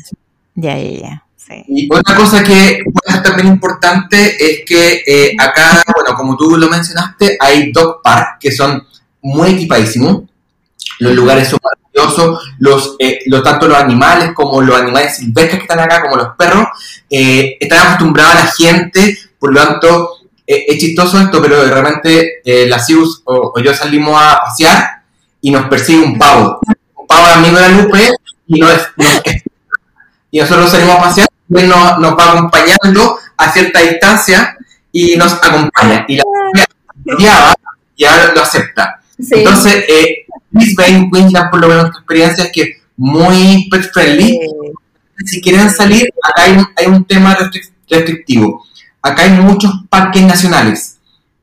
ya, 0.55 0.77
ya, 0.77 0.99
ya. 0.99 1.23
Y 1.67 1.87
otra 1.93 2.15
cosa 2.15 2.43
que 2.43 2.79
puede 2.83 3.13
ser 3.13 3.23
también 3.23 3.47
importante 3.47 4.35
es 4.37 4.65
que 4.65 5.01
eh, 5.07 5.35
acá, 5.39 5.81
bueno, 5.95 6.15
como 6.17 6.35
tú 6.35 6.57
lo 6.57 6.69
mencionaste, 6.69 7.37
hay 7.39 7.71
dog 7.71 8.01
park 8.01 8.37
que 8.39 8.51
son 8.51 8.83
muy 9.21 9.51
equipadísimos. 9.51 10.23
Los 10.99 11.13
lugares 11.13 11.47
son 11.47 11.59
maravillosos, 11.63 12.55
los, 12.59 12.95
eh, 12.99 13.19
tanto 13.43 13.67
los 13.67 13.77
animales 13.77 14.31
como 14.33 14.61
los 14.61 14.79
animales 14.79 15.17
silvestres 15.17 15.57
que 15.57 15.63
están 15.63 15.79
acá, 15.79 16.01
como 16.01 16.15
los 16.15 16.35
perros, 16.35 16.67
eh, 17.09 17.57
están 17.59 17.87
acostumbrados 17.87 18.33
a 18.33 18.45
la 18.45 18.51
gente 18.51 19.17
por 19.39 19.53
lo 19.53 19.63
tanto, 19.63 20.17
eh, 20.45 20.65
es 20.67 20.77
chistoso 20.79 21.19
esto, 21.19 21.41
pero 21.41 21.63
realmente 21.65 22.41
eh, 22.43 22.67
la 22.67 22.79
CIUS 22.79 23.21
o, 23.25 23.53
yo 23.59 23.73
salimos 23.73 24.19
a 24.21 24.39
pasear 24.39 25.03
y 25.41 25.51
nos 25.51 25.67
persigue 25.67 26.03
un 26.03 26.17
pavo. 26.17 26.59
Un 26.95 27.07
pavo 27.07 27.27
amigo 27.27 27.57
de 27.57 27.61
la 27.61 27.69
Lupe 27.69 28.11
y, 28.47 28.59
nosotros 30.39 30.69
salimos 30.69 30.95
a 30.95 31.01
pasear 31.01 31.27
y 31.49 31.59
él 31.59 31.69
nos, 31.69 31.99
nos, 31.99 32.17
va 32.17 32.31
acompañando 32.31 33.19
a 33.37 33.51
cierta 33.51 33.81
distancia 33.81 34.57
y 34.91 35.15
nos 35.15 35.33
acompaña. 35.33 36.05
Y 36.07 36.17
la 36.17 36.23
y 37.95 38.05
ahora 38.05 38.33
lo 38.33 38.41
acepta. 38.41 39.01
Entonces, 39.17 39.85
eh, 39.87 40.25
Brisbane, 40.51 41.09
Queensland, 41.11 41.49
por 41.49 41.61
lo 41.61 41.67
menos 41.67 41.91
tu 41.91 41.97
experiencia 41.99 42.45
es 42.45 42.51
que 42.51 42.81
muy 42.95 43.67
pet 43.69 43.91
friendly. 43.91 44.39
Si 45.25 45.41
quieren 45.41 45.69
salir, 45.69 46.07
acá 46.21 46.43
hay, 46.43 46.57
hay 46.75 46.85
un 46.87 47.03
tema 47.05 47.35
restrictivo 47.89 48.67
acá 49.07 49.23
hay 49.23 49.31
muchos 49.31 49.71
parques 49.89 50.23
nacionales 50.23 50.97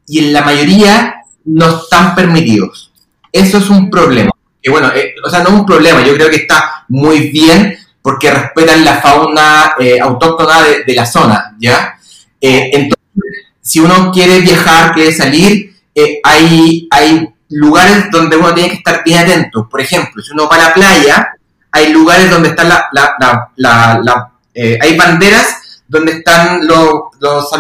y 0.07 0.19
en 0.19 0.33
la 0.33 0.43
mayoría 0.43 1.15
no 1.45 1.83
están 1.83 2.15
permitidos. 2.15 2.93
Eso 3.33 3.59
es 3.59 3.71
un 3.71 3.91
problema. 3.91 4.31
Y 4.63 4.71
bueno, 4.71 4.91
eh, 4.95 5.15
o 5.25 5.29
sea, 5.29 5.43
no 5.43 5.51
es 5.51 5.55
un 5.55 5.67
problema, 5.67 6.05
yo 6.05 6.15
creo 6.15 6.31
que 6.31 6.37
está 6.37 6.85
muy 6.89 7.31
bien 7.31 7.77
porque 8.01 8.31
respetan 8.31 8.85
la 8.85 9.01
fauna 9.01 9.75
eh, 9.79 9.99
autóctona 10.01 10.63
de, 10.87 10.95
la 10.95 11.07
zona, 11.07 11.57
¿ya? 11.59 11.99
Eh, 12.41 12.71
entonces, 12.73 12.99
si 13.61 13.81
uno 13.81 14.11
quiere 14.13 14.41
viajar, 14.41 14.93
quiere 14.93 15.13
salir, 15.13 15.75
hay, 16.23 16.87
hay 16.91 17.34
lugares 17.55 18.11
donde 18.11 18.37
uno 18.37 18.53
tiene 18.55 18.71
que 18.71 18.77
estar 18.77 19.03
bien 19.05 19.21
atento. 19.21 19.69
Por 19.69 19.81
ejemplo, 19.81 20.23
si 20.23 20.33
uno 20.33 20.49
va 20.49 20.57
a 20.57 20.69
la 20.69 20.75
playa, 20.75 21.29
hay 21.71 21.93
lugares 21.93 22.31
donde 22.31 22.51
están 22.51 22.69
la, 22.69 22.89
la, 22.93 23.51
la, 23.57 24.33
hay 24.55 24.97
banderas 24.97 25.83
donde 25.89 26.13
están 26.13 26.67
los, 26.67 26.93
los 27.21 27.53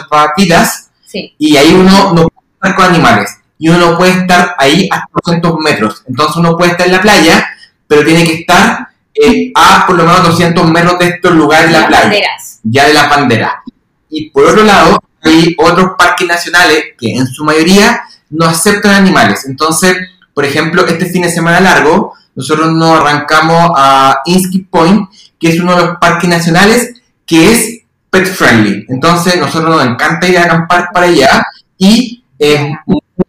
y 1.38 1.56
ahí 1.56 1.72
uno 1.72 2.12
no 2.12 2.28
puede 2.28 2.54
estar 2.54 2.74
con 2.74 2.84
animales 2.86 3.38
y 3.58 3.68
uno 3.68 3.90
no 3.90 3.96
puede 3.96 4.12
estar 4.12 4.54
ahí 4.58 4.88
a 4.90 5.06
200 5.24 5.58
metros. 5.58 6.02
Entonces 6.08 6.36
uno 6.36 6.56
puede 6.56 6.72
estar 6.72 6.86
en 6.86 6.92
la 6.92 7.02
playa, 7.02 7.46
pero 7.86 8.04
tiene 8.04 8.24
que 8.24 8.34
estar 8.34 8.88
eh, 9.14 9.52
a 9.54 9.86
por 9.86 9.96
lo 9.96 10.04
menos 10.04 10.24
200 10.24 10.70
metros 10.70 10.98
de 10.98 11.06
estos 11.06 11.32
lugares 11.32 11.70
de 11.70 11.78
la 11.78 11.86
playa, 11.86 12.28
ya 12.64 12.86
de 12.86 12.94
la 12.94 13.08
bandera. 13.08 13.62
Y 14.10 14.30
por 14.30 14.44
otro 14.44 14.64
lado, 14.64 15.02
hay 15.22 15.54
otros 15.58 15.92
parques 15.96 16.26
nacionales 16.26 16.84
que 16.98 17.16
en 17.16 17.26
su 17.26 17.44
mayoría 17.44 18.02
no 18.34 18.46
aceptan 18.46 18.94
animales. 18.94 19.46
Entonces, 19.46 19.96
por 20.34 20.44
ejemplo, 20.44 20.86
este 20.86 21.06
fin 21.06 21.22
de 21.22 21.30
semana 21.30 21.60
largo, 21.60 22.14
nosotros 22.34 22.72
nos 22.72 23.00
arrancamos 23.00 23.70
a 23.76 24.20
Insky 24.26 24.60
Point, 24.60 25.08
que 25.38 25.48
es 25.50 25.60
uno 25.60 25.76
de 25.76 25.86
los 25.86 25.96
parques 25.98 26.28
nacionales 26.28 27.00
que 27.24 27.52
es 27.52 27.80
pet 28.10 28.26
friendly. 28.26 28.86
Entonces, 28.88 29.38
nosotros 29.38 29.70
nos 29.76 29.86
encanta 29.86 30.28
ir 30.28 30.38
a 30.38 30.44
acampar 30.44 30.88
para 30.92 31.06
allá 31.06 31.44
y 31.78 32.24
es 32.38 32.60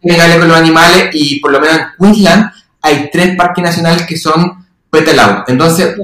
amigables 0.02 0.38
con 0.38 0.48
los 0.48 0.56
animales 0.56 1.10
y 1.12 1.40
por 1.40 1.52
lo 1.52 1.60
menos 1.60 1.76
en 1.76 1.86
Queensland 1.98 2.50
hay 2.82 3.10
tres 3.12 3.36
parques 3.36 3.64
nacionales 3.64 4.02
que 4.06 4.16
son 4.16 4.66
petalados. 4.90 5.44
Entonces, 5.46 5.94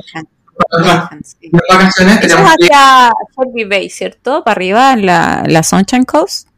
sí. 1.24 1.50
las 1.50 1.78
vacaciones 1.78 2.20
tenemos 2.20 2.50
hacia 2.50 3.10
que... 3.54 3.64
Bay, 3.64 3.90
¿cierto? 3.90 4.44
Para 4.44 4.52
arriba, 4.52 4.92
en 4.92 5.06
la, 5.06 5.44
la 5.46 5.62
Sunshine 5.62 6.04
Coast. 6.04 6.48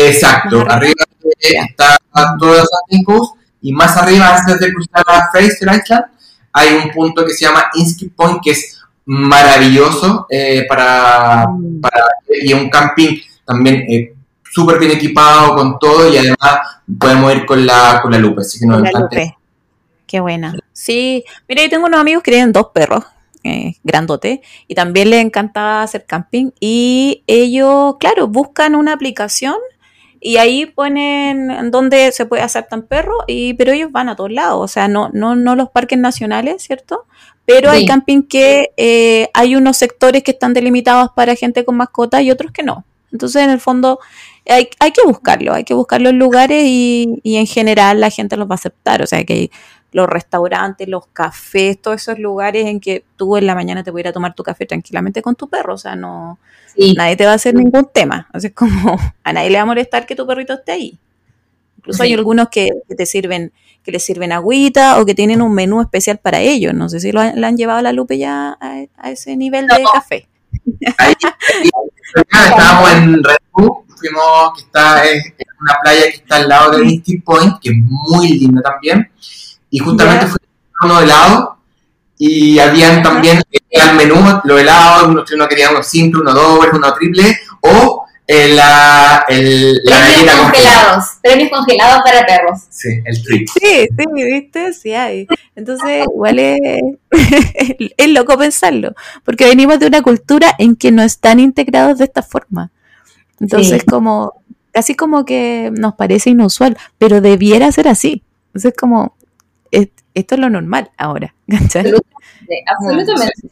Exacto, 0.00 0.64
arriba 0.68 1.02
está 1.40 1.98
toda 2.38 2.64
Sunshine 2.64 3.04
Coast 3.04 3.34
y 3.60 3.72
más 3.72 3.96
arriba, 3.96 4.36
antes 4.36 4.60
de 4.60 4.72
cruzar 4.72 5.04
a 5.06 5.28
Fraser 5.32 5.68
Island, 5.68 6.04
hay 6.52 6.74
un 6.74 6.90
punto 6.90 7.24
que 7.24 7.32
se 7.32 7.44
llama 7.44 7.64
Inskeep 7.74 8.14
Point, 8.14 8.40
que 8.42 8.52
es 8.52 8.80
maravilloso 9.06 10.26
eh, 10.30 10.66
para, 10.68 11.48
mm. 11.48 11.80
para, 11.80 12.04
y 12.42 12.52
un 12.52 12.70
camping 12.70 13.18
también 13.44 13.84
eh, 13.88 14.14
súper 14.44 14.78
bien 14.78 14.92
equipado 14.92 15.56
con 15.56 15.78
todo 15.78 16.12
y 16.12 16.16
además 16.16 16.60
podemos 16.98 17.34
ir 17.34 17.44
con 17.44 17.66
la, 17.66 17.98
con 18.00 18.12
la 18.12 18.18
Lupe, 18.18 18.42
así 18.42 18.60
que 18.60 18.66
nos 18.66 18.86
encanta. 18.86 19.36
Qué 20.06 20.20
buena. 20.20 20.54
Sí, 20.72 21.24
mira, 21.48 21.62
yo 21.62 21.70
tengo 21.70 21.86
unos 21.86 22.00
amigos 22.00 22.22
que 22.22 22.30
tienen 22.30 22.52
dos 22.52 22.68
perros, 22.72 23.04
eh, 23.42 23.74
grandote, 23.82 24.42
y 24.68 24.74
también 24.74 25.10
les 25.10 25.24
encanta 25.24 25.82
hacer 25.82 26.06
camping. 26.06 26.50
Y 26.60 27.24
ellos, 27.26 27.96
claro, 27.98 28.28
buscan 28.28 28.74
una 28.74 28.92
aplicación 28.92 29.56
y 30.20 30.36
ahí 30.36 30.66
ponen 30.66 31.70
donde 31.70 32.12
se 32.12 32.26
puede 32.26 32.42
hacer 32.42 32.66
tan 32.68 32.82
perro, 32.82 33.14
y, 33.26 33.54
pero 33.54 33.72
ellos 33.72 33.92
van 33.92 34.08
a 34.08 34.16
todos 34.16 34.32
lados, 34.32 34.58
o 34.60 34.68
sea, 34.68 34.88
no, 34.88 35.10
no, 35.12 35.36
no 35.36 35.56
los 35.56 35.70
parques 35.70 35.98
nacionales, 35.98 36.62
¿cierto? 36.62 37.06
Pero 37.44 37.70
hay 37.70 37.86
camping 37.86 38.22
que 38.22 38.72
eh, 38.76 39.30
hay 39.32 39.56
unos 39.56 39.78
sectores 39.78 40.22
que 40.22 40.32
están 40.32 40.52
delimitados 40.52 41.10
para 41.16 41.34
gente 41.34 41.64
con 41.64 41.76
mascotas 41.76 42.20
y 42.20 42.30
otros 42.30 42.52
que 42.52 42.62
no. 42.62 42.84
Entonces, 43.10 43.42
en 43.42 43.48
el 43.48 43.58
fondo, 43.58 44.00
hay, 44.46 44.68
hay 44.78 44.92
que 44.92 45.00
buscarlo, 45.02 45.54
hay 45.54 45.64
que 45.64 45.72
buscar 45.72 46.02
los 46.02 46.12
lugares 46.12 46.64
y, 46.66 47.20
y 47.22 47.36
en 47.36 47.46
general 47.46 48.00
la 48.00 48.10
gente 48.10 48.36
los 48.36 48.48
va 48.48 48.52
a 48.52 48.56
aceptar. 48.56 49.00
O 49.00 49.06
sea, 49.06 49.24
que 49.24 49.50
los 49.92 50.08
restaurantes, 50.08 50.88
los 50.88 51.06
cafés, 51.08 51.80
todos 51.80 52.02
esos 52.02 52.18
lugares 52.18 52.66
en 52.66 52.80
que 52.80 53.04
tú 53.16 53.36
en 53.36 53.46
la 53.46 53.54
mañana 53.54 53.82
te 53.82 53.90
puedes 53.90 54.04
ir 54.04 54.08
a 54.08 54.12
tomar 54.12 54.34
tu 54.34 54.42
café 54.42 54.66
tranquilamente 54.66 55.22
con 55.22 55.34
tu 55.34 55.48
perro, 55.48 55.74
o 55.74 55.78
sea, 55.78 55.96
no 55.96 56.38
nadie 56.96 57.16
te 57.16 57.24
va 57.24 57.32
a 57.32 57.34
hacer 57.34 57.54
ningún 57.54 57.88
tema, 57.92 58.28
así 58.32 58.48
es 58.48 58.54
como 58.54 58.96
a 59.24 59.32
nadie 59.32 59.50
le 59.50 59.56
va 59.56 59.62
a 59.62 59.66
molestar 59.66 60.06
que 60.06 60.14
tu 60.14 60.26
perrito 60.26 60.54
esté 60.54 60.72
ahí. 60.72 60.98
Incluso 61.78 62.02
hay 62.02 62.12
algunos 62.12 62.48
que, 62.48 62.70
te 62.96 63.06
sirven, 63.06 63.52
que 63.82 63.92
les 63.92 64.04
sirven 64.04 64.32
agüita 64.32 65.00
o 65.00 65.06
que 65.06 65.14
tienen 65.14 65.40
un 65.40 65.54
menú 65.54 65.80
especial 65.80 66.18
para 66.18 66.40
ellos. 66.40 66.74
No 66.74 66.88
sé 66.88 67.00
si 67.00 67.12
lo 67.12 67.20
han, 67.20 67.42
han 67.42 67.56
llevado 67.56 67.78
a 67.78 67.82
la 67.82 67.92
Lupe 67.92 68.18
ya 68.18 68.58
a, 68.60 69.10
ese 69.10 69.36
nivel 69.36 69.66
de 69.66 69.84
café. 69.94 70.28
Ahí, 70.98 71.14
estábamos 72.30 72.92
en 72.92 73.24
Red 73.24 73.36
Bull, 73.52 73.84
fuimos, 73.96 74.54
que 74.56 74.64
está 74.64 75.08
en 75.08 75.22
una 75.60 75.74
playa 75.82 76.02
que 76.02 76.16
está 76.16 76.36
al 76.36 76.48
lado 76.48 76.70
de 76.72 76.84
Misty 76.84 77.20
Point, 77.20 77.54
que 77.62 77.70
es 77.70 77.76
muy 77.78 78.28
linda 78.28 78.60
también 78.60 79.08
y 79.70 79.78
justamente 79.78 80.26
fue 80.26 80.38
uno 80.82 81.00
helado 81.00 81.58
y 82.18 82.58
habían 82.58 83.02
también 83.02 83.40
el 83.70 83.94
menú, 83.94 84.16
los 84.44 84.60
helados, 84.60 85.08
uno, 85.08 85.24
uno 85.32 85.48
quería 85.48 85.70
uno 85.70 85.82
simple, 85.82 86.20
uno 86.20 86.34
doble, 86.34 86.70
uno 86.72 86.92
triple, 86.94 87.38
o 87.60 88.04
el, 88.26 88.56
la, 88.56 89.24
el, 89.28 89.80
la 89.84 90.00
premios 90.04 90.34
congelados, 90.36 91.04
premios 91.22 91.50
congelados 91.50 92.02
para 92.04 92.26
perros. 92.26 92.60
Sí, 92.68 92.88
el 93.04 93.22
trip. 93.22 93.48
Sí, 93.48 93.88
sí, 93.96 94.04
viste, 94.14 94.72
sí 94.74 94.92
hay. 94.92 95.26
Entonces, 95.54 96.04
igual 96.04 96.38
es, 96.38 96.58
es 97.96 98.08
loco 98.10 98.36
pensarlo, 98.36 98.94
porque 99.24 99.46
venimos 99.46 99.78
de 99.78 99.86
una 99.86 100.02
cultura 100.02 100.54
en 100.58 100.76
que 100.76 100.90
no 100.90 101.02
están 101.02 101.40
integrados 101.40 101.98
de 101.98 102.04
esta 102.04 102.22
forma. 102.22 102.70
Entonces, 103.40 103.84
como, 103.84 104.42
casi 104.72 104.94
como 104.94 105.24
que 105.24 105.70
nos 105.72 105.94
parece 105.94 106.30
inusual, 106.30 106.76
pero 106.98 107.20
debiera 107.20 107.70
ser 107.70 107.86
así. 107.86 108.24
Entonces, 108.48 108.74
como, 108.78 109.16
esto 109.70 110.34
es 110.34 110.40
lo 110.40 110.50
normal 110.50 110.90
ahora. 110.96 111.34
Absolutamente. 111.46 112.04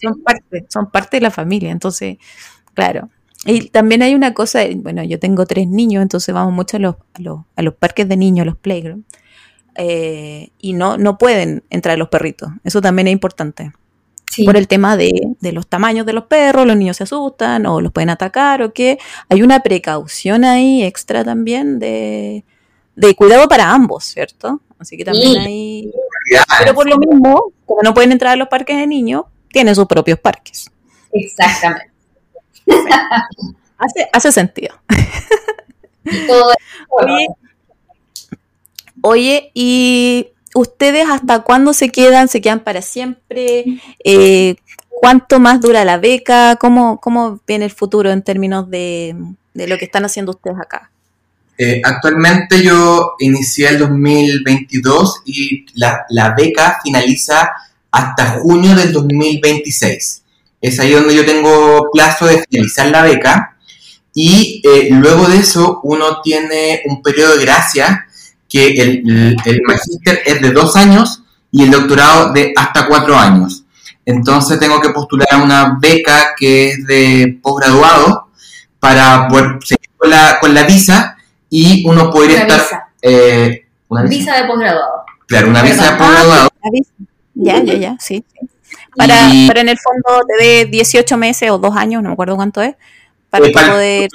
Son 0.00 0.22
parte, 0.22 0.66
son 0.68 0.90
parte 0.90 1.18
de 1.18 1.20
la 1.20 1.30
familia, 1.30 1.70
entonces, 1.70 2.18
claro. 2.74 3.10
Y 3.44 3.68
también 3.68 4.02
hay 4.02 4.14
una 4.14 4.34
cosa, 4.34 4.62
bueno, 4.76 5.04
yo 5.04 5.20
tengo 5.20 5.46
tres 5.46 5.68
niños, 5.68 6.02
entonces 6.02 6.34
vamos 6.34 6.52
mucho 6.52 6.78
a 6.78 6.80
los, 6.80 6.96
a 7.54 7.62
los, 7.62 7.74
parques 7.74 8.08
de 8.08 8.16
niños, 8.16 8.42
a 8.42 8.46
los 8.46 8.56
playgrounds, 8.56 9.06
eh, 9.76 10.50
y 10.58 10.72
no, 10.72 10.98
no 10.98 11.16
pueden 11.16 11.62
entrar 11.70 11.96
los 11.96 12.08
perritos. 12.08 12.50
Eso 12.64 12.80
también 12.80 13.08
es 13.08 13.12
importante. 13.12 13.72
Por 14.44 14.56
el 14.56 14.68
tema 14.68 14.98
de, 14.98 15.12
de, 15.40 15.52
los 15.52 15.66
tamaños 15.66 16.04
de 16.04 16.12
los 16.12 16.24
perros, 16.24 16.66
los 16.66 16.76
niños 16.76 16.98
se 16.98 17.04
asustan 17.04 17.64
o 17.64 17.80
los 17.80 17.92
pueden 17.92 18.10
atacar 18.10 18.60
o 18.60 18.74
qué. 18.74 18.98
Hay 19.30 19.42
una 19.42 19.60
precaución 19.60 20.44
ahí 20.44 20.82
extra 20.82 21.24
también 21.24 21.78
de, 21.78 22.44
de 22.96 23.14
cuidado 23.14 23.48
para 23.48 23.72
ambos, 23.72 24.04
¿cierto? 24.04 24.60
Así 24.78 24.96
que 24.96 25.04
también 25.04 25.38
hay... 25.38 25.92
Pero 26.58 26.74
por 26.74 26.88
lo 26.88 26.98
mismo, 26.98 27.52
como 27.64 27.82
no 27.82 27.94
pueden 27.94 28.12
entrar 28.12 28.32
a 28.32 28.36
los 28.36 28.48
parques 28.48 28.76
de 28.76 28.86
niños, 28.86 29.24
tienen 29.50 29.74
sus 29.74 29.86
propios 29.86 30.18
parques. 30.18 30.70
Exactamente. 31.12 31.90
Hace, 33.78 34.08
hace 34.10 34.32
sentido. 34.32 34.74
oye, 36.88 37.28
oye, 39.02 39.50
¿y 39.52 40.28
ustedes 40.54 41.06
hasta 41.10 41.40
cuándo 41.40 41.74
se 41.74 41.90
quedan? 41.90 42.28
¿Se 42.28 42.40
quedan 42.40 42.60
para 42.60 42.80
siempre? 42.80 43.64
Eh, 44.02 44.56
¿Cuánto 44.88 45.40
más 45.40 45.60
dura 45.60 45.84
la 45.84 45.98
beca? 45.98 46.56
¿Cómo, 46.56 46.98
¿Cómo 47.00 47.38
viene 47.46 47.66
el 47.66 47.70
futuro 47.70 48.10
en 48.10 48.22
términos 48.22 48.70
de, 48.70 49.14
de 49.52 49.66
lo 49.66 49.76
que 49.76 49.84
están 49.84 50.06
haciendo 50.06 50.32
ustedes 50.32 50.58
acá? 50.58 50.90
Eh, 51.58 51.80
actualmente 51.82 52.62
yo 52.62 53.14
inicié 53.18 53.68
el 53.68 53.78
2022 53.78 55.22
y 55.24 55.64
la, 55.74 56.34
beca 56.36 56.78
finaliza 56.82 57.50
hasta 57.90 58.38
junio 58.40 58.74
del 58.74 58.92
2026. 58.92 60.22
Es 60.60 60.80
ahí 60.80 60.92
donde 60.92 61.14
yo 61.14 61.24
tengo 61.24 61.88
plazo 61.92 62.26
de 62.26 62.44
finalizar 62.48 62.88
la 62.88 63.02
beca 63.02 63.56
y 64.12 64.60
eh, 64.64 64.88
luego 64.90 65.26
de 65.28 65.38
eso 65.38 65.80
uno 65.82 66.20
tiene 66.22 66.82
un 66.86 67.02
periodo 67.02 67.36
de 67.36 67.44
gracia 67.44 68.06
que 68.48 68.80
el, 68.80 69.36
el, 69.44 69.62
magíster 69.66 70.22
es 70.24 70.40
de 70.40 70.50
dos 70.50 70.76
años 70.76 71.22
y 71.50 71.62
el 71.64 71.70
doctorado 71.70 72.32
de 72.32 72.52
hasta 72.54 72.86
cuatro 72.86 73.16
años. 73.16 73.64
Entonces 74.04 74.60
tengo 74.60 74.80
que 74.80 74.90
postular 74.90 75.28
a 75.32 75.42
una 75.42 75.78
beca 75.80 76.34
que 76.38 76.70
es 76.70 76.86
de 76.86 77.38
posgraduado 77.42 78.28
para 78.78 79.26
poder 79.28 79.58
seguir 79.64 79.90
con 80.40 80.54
la 80.54 80.62
visa 80.64 81.15
y 81.50 81.86
uno 81.86 82.10
podría 82.10 82.42
estar... 82.42 82.60
Visa. 82.60 82.88
Eh, 83.02 83.66
una 83.88 84.02
visa. 84.02 84.36
de 84.36 84.46
posgraduado. 84.46 85.04
Claro, 85.26 85.48
una 85.48 85.62
visa 85.62 85.92
de 85.92 85.96
posgraduado. 85.96 86.48
Ah, 86.62 86.68
ya, 87.34 87.62
ya, 87.62 87.74
ya, 87.74 87.96
sí. 88.00 88.24
Para, 88.96 89.14
para 89.46 89.60
en 89.60 89.68
el 89.68 89.78
fondo 89.78 90.24
te 90.26 90.44
dé 90.44 90.64
18 90.64 91.16
meses 91.16 91.50
o 91.50 91.58
dos 91.58 91.76
años, 91.76 92.02
no 92.02 92.08
me 92.08 92.12
acuerdo 92.14 92.36
cuánto 92.36 92.62
es, 92.62 92.74
para, 93.30 93.50
poder 93.50 94.08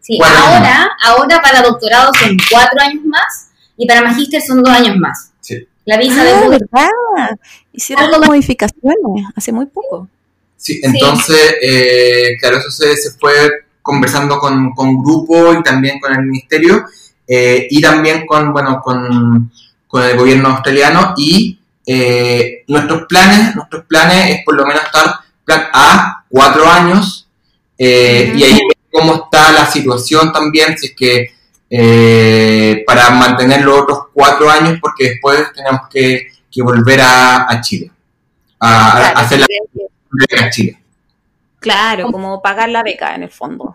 Sí, 0.00 0.18
ahora, 0.22 0.88
ahora 1.04 1.42
para 1.42 1.60
doctorado 1.60 2.10
son 2.14 2.36
cuatro 2.50 2.80
años 2.80 3.04
más 3.04 3.50
y 3.76 3.86
para 3.86 4.00
magíster 4.02 4.40
son 4.40 4.62
dos 4.62 4.72
años 4.72 4.96
más. 4.96 5.32
Sí. 5.40 5.68
La 5.84 5.98
visa 5.98 6.24
de 6.24 6.30
ah, 6.32 6.48
¿verdad? 6.48 7.38
Hicieron 7.72 8.10
las 8.10 8.20
modificaciones 8.20 8.96
hace 9.36 9.52
muy 9.52 9.66
poco. 9.66 10.08
Sí, 10.56 10.80
entonces, 10.82 11.56
Eh, 11.60 12.36
claro, 12.40 12.58
eso 12.58 12.70
se, 12.70 12.96
se 12.96 13.10
fue 13.18 13.32
conversando 13.88 14.38
con, 14.38 14.74
con 14.74 15.02
grupo 15.02 15.54
y 15.54 15.62
también 15.62 15.98
con 15.98 16.12
el 16.12 16.26
ministerio 16.26 16.84
eh, 17.26 17.66
y 17.70 17.80
también 17.80 18.26
con, 18.26 18.52
bueno, 18.52 18.82
con, 18.82 19.50
con 19.86 20.02
el 20.02 20.14
gobierno 20.14 20.50
australiano 20.50 21.14
y 21.16 21.58
eh, 21.86 22.64
nuestros 22.68 23.06
planes, 23.08 23.56
nuestros 23.56 23.86
planes 23.86 24.36
es 24.36 24.44
por 24.44 24.56
lo 24.56 24.66
menos 24.66 24.82
estar 24.82 25.06
plan 25.42 25.68
A, 25.72 26.22
cuatro 26.28 26.70
años 26.70 27.26
eh, 27.78 28.30
y 28.36 28.44
ahí 28.44 28.60
cómo 28.92 29.14
está 29.24 29.52
la 29.52 29.64
situación 29.64 30.34
también, 30.34 30.76
si 30.76 30.88
es 30.88 30.94
que 30.94 32.84
para 32.86 33.08
mantener 33.08 33.64
los 33.64 33.80
otros 33.80 33.98
cuatro 34.12 34.50
años 34.50 34.78
porque 34.82 35.12
después 35.12 35.50
tenemos 35.54 35.82
que, 35.90 36.28
que 36.50 36.62
volver 36.62 37.00
a, 37.00 37.50
a 37.50 37.60
Chile, 37.62 37.90
a, 38.60 38.98
a 38.98 39.10
hacer 39.12 39.40
la 39.40 39.46
a 40.46 40.50
Chile. 40.50 40.77
Claro, 41.60 42.10
como 42.12 42.40
pagar 42.40 42.68
la 42.68 42.82
beca 42.82 43.14
en 43.14 43.24
el 43.24 43.30
fondo. 43.30 43.74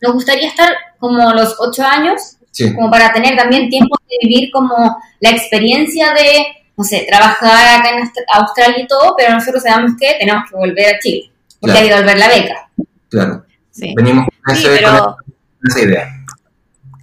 Nos 0.00 0.12
gustaría 0.12 0.48
estar 0.48 0.72
como 0.98 1.32
los 1.32 1.56
ocho 1.58 1.84
años, 1.84 2.36
como 2.74 2.90
para 2.90 3.12
tener 3.12 3.36
también 3.36 3.68
tiempo 3.68 3.96
de 4.08 4.28
vivir 4.28 4.50
como 4.50 5.00
la 5.20 5.30
experiencia 5.30 6.12
de, 6.12 6.46
no 6.76 6.84
sé, 6.84 7.06
trabajar 7.08 7.80
acá 7.80 7.90
en 7.90 8.10
Australia 8.34 8.82
y 8.82 8.86
todo, 8.86 9.14
pero 9.16 9.32
nosotros 9.32 9.62
sabemos 9.62 9.92
que 9.98 10.16
tenemos 10.18 10.44
que 10.50 10.56
volver 10.56 10.94
a 10.94 10.98
Chile, 10.98 11.30
porque 11.60 11.78
hay 11.78 11.88
que 11.88 11.94
volver 11.94 12.18
la 12.18 12.28
beca. 12.28 12.70
Claro. 13.08 13.44
Venimos 13.96 14.26
con, 14.44 14.54
esa 14.54 15.80
idea. 15.80 16.06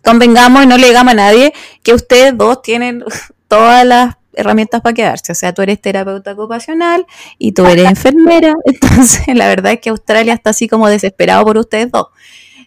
Convengamos 0.03 0.63
y 0.63 0.67
no 0.67 0.77
le 0.77 0.87
digamos 0.87 1.13
a 1.13 1.15
nadie 1.15 1.53
que 1.83 1.93
ustedes 1.93 2.37
dos 2.37 2.61
tienen 2.61 3.03
todas 3.47 3.85
las 3.85 4.15
herramientas 4.33 4.81
para 4.81 4.93
quedarse. 4.93 5.31
O 5.31 5.35
sea, 5.35 5.53
tú 5.53 5.61
eres 5.61 5.81
terapeuta 5.81 6.33
ocupacional 6.33 7.05
y 7.37 7.51
tú 7.51 7.65
eres 7.65 7.85
enfermera. 7.89 8.55
Entonces, 8.65 9.27
la 9.35 9.47
verdad 9.47 9.73
es 9.73 9.79
que 9.79 9.89
Australia 9.89 10.33
está 10.33 10.51
así 10.51 10.67
como 10.67 10.87
desesperado 10.87 11.43
por 11.45 11.57
ustedes 11.57 11.91
dos. 11.91 12.07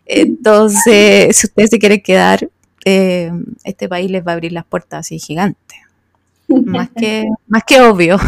Entonces, 0.05 1.37
si 1.37 1.47
ustedes 1.47 1.71
se 1.71 1.79
quieren 1.79 2.03
quedar, 2.03 2.49
eh, 2.85 3.31
este 3.65 3.89
país 3.89 4.11
les 4.11 4.27
va 4.27 4.33
a 4.33 4.35
abrir 4.35 4.53
las 4.53 4.65
puertas 4.65 5.01
así 5.01 5.19
gigantes. 5.19 5.79
Más 6.49 6.91
que, 6.95 7.25
más 7.47 7.63
que 7.65 7.81
obvio. 7.81 8.19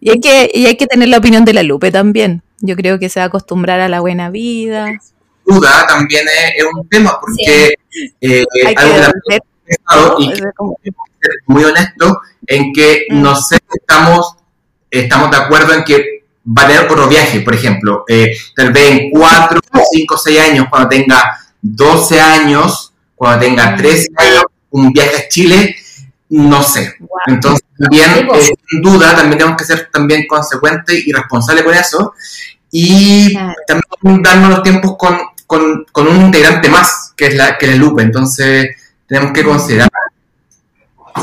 y, 0.00 0.10
hay 0.10 0.20
que, 0.20 0.50
y 0.54 0.66
hay 0.66 0.76
que 0.76 0.86
tener 0.86 1.08
la 1.08 1.18
opinión 1.18 1.44
de 1.44 1.52
la 1.52 1.62
Lupe 1.62 1.90
también. 1.90 2.42
Yo 2.60 2.76
creo 2.76 2.98
que 2.98 3.08
se 3.08 3.20
va 3.20 3.24
a 3.24 3.26
acostumbrar 3.26 3.80
a 3.80 3.88
la 3.88 4.00
buena 4.00 4.30
vida. 4.30 4.98
Duda 5.44 5.86
también 5.86 6.24
es, 6.56 6.64
un 6.64 6.88
tema 6.88 7.18
porque 7.20 7.74
eh, 8.20 8.44
hay 8.64 8.74
que 8.74 9.40
y 10.18 10.36
ser 10.36 10.52
muy 11.46 11.64
honesto 11.64 12.20
en 12.46 12.72
que 12.72 13.06
mm. 13.10 13.22
no 13.22 13.36
sé 13.36 13.56
si 13.56 13.78
estamos, 13.78 14.36
estamos 14.90 15.30
de 15.30 15.36
acuerdo 15.36 15.74
en 15.74 15.84
que 15.84 16.24
va 16.46 16.62
a 16.62 16.66
tener 16.66 16.84
otro 16.84 17.08
viaje, 17.08 17.40
por 17.40 17.54
ejemplo, 17.54 18.04
eh, 18.08 18.36
tal 18.54 18.72
vez 18.72 18.90
en 18.90 19.10
4, 19.10 19.60
5, 19.92 20.16
6 20.16 20.40
años, 20.40 20.66
cuando 20.68 20.88
tenga 20.88 21.38
12 21.62 22.20
años, 22.20 22.92
cuando 23.14 23.46
tenga 23.46 23.76
13 23.76 24.10
mm. 24.10 24.20
años, 24.20 24.44
un 24.70 24.92
viaje 24.92 25.16
a 25.16 25.28
Chile, 25.28 25.76
no 26.28 26.62
sé. 26.62 26.94
Entonces, 27.26 27.64
también, 27.78 28.28
eh, 28.34 28.50
sin 28.68 28.82
duda, 28.82 29.14
también 29.14 29.38
tenemos 29.38 29.56
que 29.56 29.64
ser 29.64 29.88
también 29.92 30.26
consecuentes 30.26 31.06
y 31.06 31.12
responsables 31.12 31.64
con 31.64 31.74
eso. 31.74 32.14
Y 32.70 33.34
también 33.66 34.22
darnos 34.22 34.50
los 34.50 34.62
tiempos 34.64 34.96
con, 34.98 35.16
con, 35.46 35.86
con, 35.92 36.08
un 36.08 36.22
integrante 36.22 36.68
más, 36.68 37.12
que 37.16 37.28
es 37.28 37.34
la, 37.36 37.56
que 37.56 37.66
es 37.66 37.72
la 37.72 37.78
Lupe. 37.78 38.02
Entonces, 38.02 38.68
tenemos 39.06 39.32
que 39.32 39.44
considerar. 39.44 39.90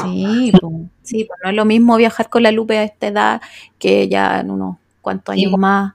Sí, 0.04 0.52
pues, 0.60 0.74
sí, 1.04 1.26
pues 1.26 1.40
no 1.44 1.50
es 1.50 1.56
lo 1.56 1.66
mismo 1.66 1.98
viajar 1.98 2.30
con 2.30 2.44
la 2.44 2.52
Lupe 2.52 2.78
a 2.78 2.84
esta 2.84 3.08
edad 3.08 3.42
que 3.78 4.08
ya 4.08 4.40
en 4.40 4.52
unos 4.52 4.78
cuantos 5.02 5.34
años 5.34 5.52
más. 5.58 5.94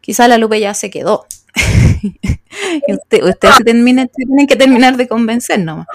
Quizá 0.00 0.28
la 0.28 0.38
Lupe 0.38 0.60
ya 0.60 0.74
se 0.74 0.90
quedó. 0.90 1.26
y 2.02 2.92
usted, 2.92 3.22
ustedes 3.24 3.56
tienen 3.64 4.46
que 4.46 4.56
terminar 4.56 4.96
de 4.96 5.08
convencer 5.08 5.60
nomás. 5.60 5.86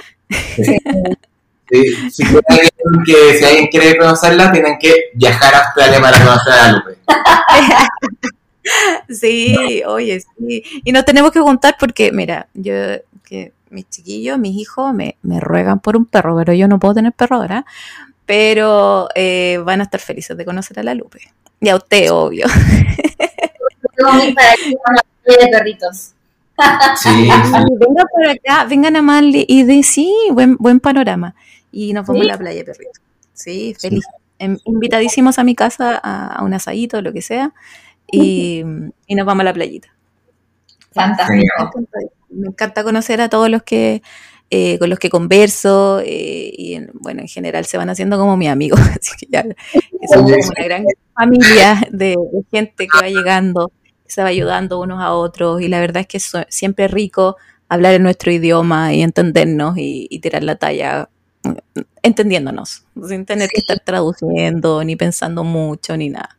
Sí, 1.69 1.93
si, 2.11 2.23
alguien 2.23 3.03
que, 3.05 3.37
si 3.37 3.43
alguien 3.43 3.67
quiere 3.67 3.97
conocerla, 3.97 4.51
tienen 4.51 4.77
que 4.79 5.11
viajar 5.13 5.53
a 5.53 5.65
Australia 5.65 6.01
para 6.01 6.17
conocer 6.17 6.53
a 6.53 6.67
la 6.67 6.71
Lupe. 6.71 6.97
Sí, 9.07 9.81
oye, 9.85 10.19
sí. 10.19 10.61
Y 10.83 10.91
nos 10.91 11.05
tenemos 11.05 11.31
que 11.31 11.39
juntar 11.39 11.77
porque, 11.79 12.11
mira, 12.11 12.49
yo 12.53 12.73
que 13.23 13.53
mis 13.69 13.89
chiquillos, 13.89 14.37
mis 14.39 14.55
hijos 14.57 14.93
me, 14.93 15.17
me 15.21 15.39
ruegan 15.39 15.79
por 15.79 15.97
un 15.97 16.05
perro, 16.05 16.35
pero 16.37 16.53
yo 16.53 16.67
no 16.67 16.79
puedo 16.79 16.95
tener 16.95 17.13
perro 17.13 17.37
ahora. 17.37 17.65
Pero 18.25 19.07
eh, 19.15 19.61
van 19.63 19.79
a 19.79 19.83
estar 19.83 20.01
felices 20.01 20.35
de 20.37 20.45
conocer 20.45 20.79
a 20.79 20.83
la 20.83 20.93
Lupe. 20.93 21.19
Y 21.61 21.69
a 21.69 21.77
usted, 21.77 22.11
obvio. 22.11 22.45
de 25.25 25.47
perritos. 25.51 26.13
Sí, 27.01 27.29
vengan 27.79 28.07
por 28.11 28.27
acá, 28.27 28.65
vengan 28.65 28.95
a 28.95 29.01
Manly 29.01 29.45
y 29.47 29.63
de 29.63 29.83
sí, 29.83 30.13
buen, 30.31 30.57
buen 30.57 30.79
panorama. 30.79 31.35
Y 31.71 31.93
nos 31.93 32.05
vamos 32.05 32.23
a 32.23 32.25
la 32.25 32.37
playa, 32.37 32.65
perrito. 32.65 32.99
Sí, 33.33 33.75
feliz. 33.79 34.03
Em, 34.39 34.57
invitadísimos 34.65 35.39
a 35.39 35.43
mi 35.43 35.55
casa 35.55 35.99
a, 36.03 36.43
un 36.43 36.53
asadito, 36.53 37.01
lo 37.01 37.13
que 37.13 37.21
sea, 37.21 37.53
y, 38.11 38.63
y 39.07 39.15
nos 39.15 39.25
vamos 39.25 39.41
a 39.41 39.45
la 39.45 39.53
playita. 39.53 39.89
Fantástico. 40.91 41.71
Me 42.37 42.47
encanta 42.49 42.83
conocer 42.83 43.19
a 43.21 43.29
todos 43.29 43.49
los 43.49 43.63
que 43.63 44.01
eh, 44.49 44.79
con 44.79 44.89
los 44.89 44.97
que 44.97 45.09
converso 45.09 45.99
eh, 45.99 46.53
y 46.57 46.79
bueno, 46.93 47.19
en 47.19 47.27
general 47.27 47.65
se 47.65 47.77
van 47.77 47.89
haciendo 47.89 48.17
como 48.17 48.37
mis 48.37 48.47
amigos, 48.47 48.79
así 48.97 49.11
que 49.19 49.27
ya 49.29 49.43
somos 50.09 50.31
como 50.31 50.47
una 50.55 50.63
gran 50.63 50.85
familia 51.13 51.81
de, 51.91 52.15
gente 52.49 52.87
que 52.87 52.97
va 52.97 53.09
llegando, 53.09 53.73
que 54.05 54.09
se 54.09 54.21
va 54.21 54.29
ayudando 54.29 54.79
unos 54.79 55.01
a 55.01 55.11
otros 55.11 55.61
y 55.61 55.67
la 55.67 55.81
verdad 55.81 55.99
es 55.99 56.07
que 56.07 56.17
es 56.17 56.31
siempre 56.47 56.87
rico 56.87 57.35
hablar 57.67 57.95
en 57.95 58.03
nuestro 58.03 58.31
idioma 58.31 58.93
y 58.93 59.01
entendernos 59.01 59.75
y, 59.77 60.17
tirar 60.19 60.43
la 60.43 60.55
talla 60.55 61.09
entendiéndonos, 62.01 62.85
sin 63.05 63.25
tener 63.25 63.49
que 63.49 63.59
estar 63.59 63.81
traduciendo 63.81 64.81
ni 64.85 64.95
pensando 64.95 65.43
mucho 65.43 65.97
ni 65.97 66.09
nada. 66.09 66.37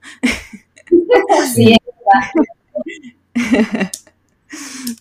Sí, 1.55 1.77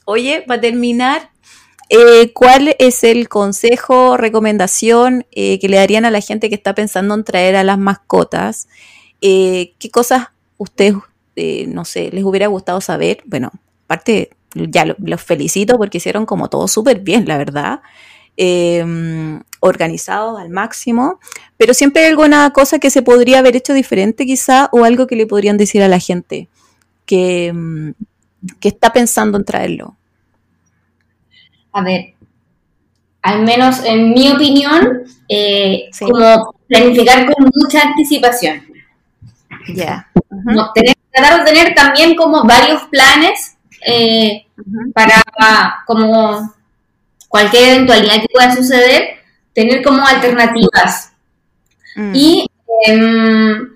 Oye, 0.10 0.46
para 0.48 0.62
terminar, 0.62 1.32
eh, 1.90 2.32
¿cuál 2.32 2.78
es 2.80 3.04
el 3.04 3.28
consejo, 3.28 4.16
recomendación 4.16 5.26
eh, 5.34 5.60
que 5.60 5.68
le 5.68 5.76
darían 5.76 6.06
a 6.06 6.12
la 6.12 6.22
gente 6.22 6.48
que 6.48 6.56
está 6.56 6.74
pensando 6.74 7.14
en 7.14 7.26
traer 7.26 7.58
a 7.58 7.66
las 7.66 7.78
mascotas? 7.78 8.70
Eh, 9.20 9.74
¿Qué 9.80 9.92
cosas 9.92 10.28
ustedes, 10.58 10.96
no 11.68 11.84
sé, 11.84 12.10
les 12.14 12.24
hubiera 12.24 12.48
gustado 12.48 12.80
saber? 12.80 13.22
Bueno, 13.26 13.52
aparte, 13.84 14.30
ya 14.56 14.86
los 14.86 15.22
felicito 15.22 15.78
porque 15.78 15.98
hicieron 15.98 16.26
como 16.26 16.48
todo 16.50 16.70
súper 16.70 17.02
bien, 17.02 17.28
la 17.28 17.38
verdad. 17.38 17.82
Em, 18.38 19.42
organizados 19.60 20.40
al 20.40 20.50
máximo, 20.50 21.20
pero 21.58 21.74
siempre 21.74 22.04
hay 22.04 22.10
alguna 22.12 22.50
cosa 22.54 22.80
que 22.80 22.92
se 22.92 23.02
podría 23.02 23.40
haber 23.40 23.58
hecho 23.58 23.74
diferente 23.74 24.26
quizá 24.26 24.70
o 24.72 24.86
algo 24.86 25.06
que 25.06 25.18
le 25.18 25.28
podrían 25.28 25.58
decir 25.58 25.84
a 25.84 25.90
la 25.90 26.00
gente 26.00 26.48
que, 27.06 27.48
em, 27.48 27.94
que 28.60 28.70
está 28.70 28.92
pensando 28.92 29.38
en 29.38 29.46
traerlo 29.46 29.98
a 31.78 31.84
ver, 31.84 32.16
al 33.22 33.44
menos 33.44 33.84
en 33.86 34.12
mi 34.12 34.32
opinión, 34.32 35.04
eh, 35.30 35.90
como 36.00 36.56
planificar 36.68 37.32
con 37.32 37.52
mucha 37.54 37.84
anticipación. 37.84 38.64
Ya. 39.76 40.10
tratar 41.12 41.40
de 41.40 41.52
tener 41.52 41.76
también 41.76 42.16
como 42.16 42.46
varios 42.46 42.84
planes 42.86 43.58
eh, 43.86 44.48
para 44.94 45.22
como 45.86 46.52
cualquier 47.28 47.74
eventualidad 47.74 48.22
que 48.22 48.34
pueda 48.34 48.56
suceder, 48.56 49.20
tener 49.54 49.84
como 49.84 50.06
alternativas. 50.06 51.12
Mm. 51.96 52.12
Y 52.16 52.48
em, 52.88 53.70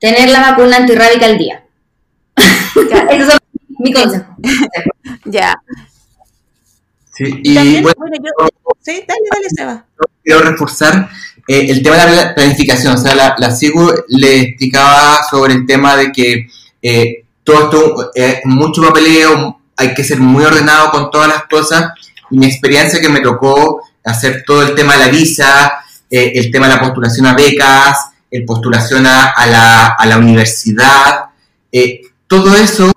tener 0.00 0.30
la 0.30 0.50
vacuna 0.50 0.78
antirrábica 0.78 1.26
al 1.26 1.38
día. 1.38 1.62
Eso 3.10 3.32
es 3.32 3.38
mi 3.78 3.92
consejo. 3.92 4.36
ya. 5.24 5.54
Sí, 7.18 7.40
y 7.42 7.80
bueno, 7.82 7.96
sí, 8.80 9.02
dale, 9.08 9.20
dale, 9.32 9.50
Seba. 9.50 9.84
Quiero 10.22 10.42
reforzar 10.42 11.10
eh, 11.48 11.66
el 11.70 11.82
tema 11.82 11.96
de 11.96 12.14
la 12.14 12.34
planificación. 12.34 12.94
O 12.94 12.98
sea, 12.98 13.14
la, 13.14 13.34
la 13.38 13.56
le 14.08 14.40
explicaba 14.40 15.20
sobre 15.28 15.54
el 15.54 15.66
tema 15.66 15.96
de 15.96 16.12
que 16.12 16.46
eh, 16.82 17.24
todo 17.42 17.64
esto 17.64 18.10
es 18.14 18.34
eh, 18.34 18.40
mucho 18.44 18.82
papeleo, 18.82 19.58
hay 19.76 19.94
que 19.94 20.04
ser 20.04 20.20
muy 20.20 20.44
ordenado 20.44 20.90
con 20.90 21.10
todas 21.10 21.28
las 21.28 21.44
cosas. 21.44 21.92
Y 22.30 22.38
mi 22.38 22.46
experiencia 22.46 23.00
que 23.00 23.08
me 23.08 23.20
tocó 23.20 23.82
hacer 24.04 24.44
todo 24.46 24.62
el 24.62 24.74
tema 24.74 24.92
de 24.92 25.06
la 25.06 25.08
visa, 25.08 25.72
el 26.10 26.50
tema 26.50 26.68
de 26.68 26.74
la 26.74 26.80
postulación 26.80 27.26
a 27.26 27.34
becas, 27.34 28.10
el 28.30 28.44
postulación 28.44 29.06
a, 29.06 29.46
la, 29.46 29.88
a 29.88 30.06
la, 30.06 30.18
universidad, 30.18 31.30
todo 32.26 32.54
eso, 32.54 32.92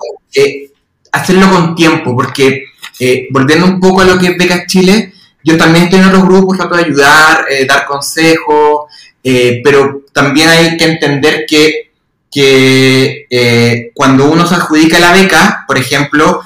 hacerlo 1.11 1.49
con 1.49 1.75
tiempo, 1.75 2.15
porque 2.15 2.65
eh, 2.99 3.27
volviendo 3.31 3.65
un 3.65 3.79
poco 3.79 4.01
a 4.01 4.05
lo 4.05 4.17
que 4.17 4.27
es 4.27 4.37
Becas 4.37 4.67
Chile, 4.67 5.13
yo 5.43 5.57
también 5.57 5.85
estoy 5.85 5.99
en 5.99 6.05
otros 6.05 6.23
grupos, 6.23 6.57
trato 6.57 6.75
de 6.75 6.85
ayudar, 6.85 7.45
eh, 7.49 7.65
dar 7.65 7.85
consejos, 7.85 8.91
eh, 9.23 9.61
pero 9.63 10.03
también 10.13 10.49
hay 10.49 10.77
que 10.77 10.85
entender 10.85 11.45
que, 11.47 11.89
cuando 13.93 14.31
uno 14.31 14.47
se 14.47 14.55
adjudica 14.55 14.99
la 14.99 15.11
beca, 15.11 15.65
por 15.67 15.77
ejemplo, 15.77 16.41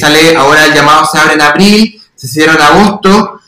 sale 0.00 0.34
ahora 0.34 0.64
el 0.64 0.72
llamado 0.72 1.04
se 1.04 1.18
abre 1.18 1.34
en 1.34 1.42
abril, 1.42 2.00
se 2.14 2.26
cierra 2.26 2.54
en 2.54 2.62
agosto, 2.62 3.40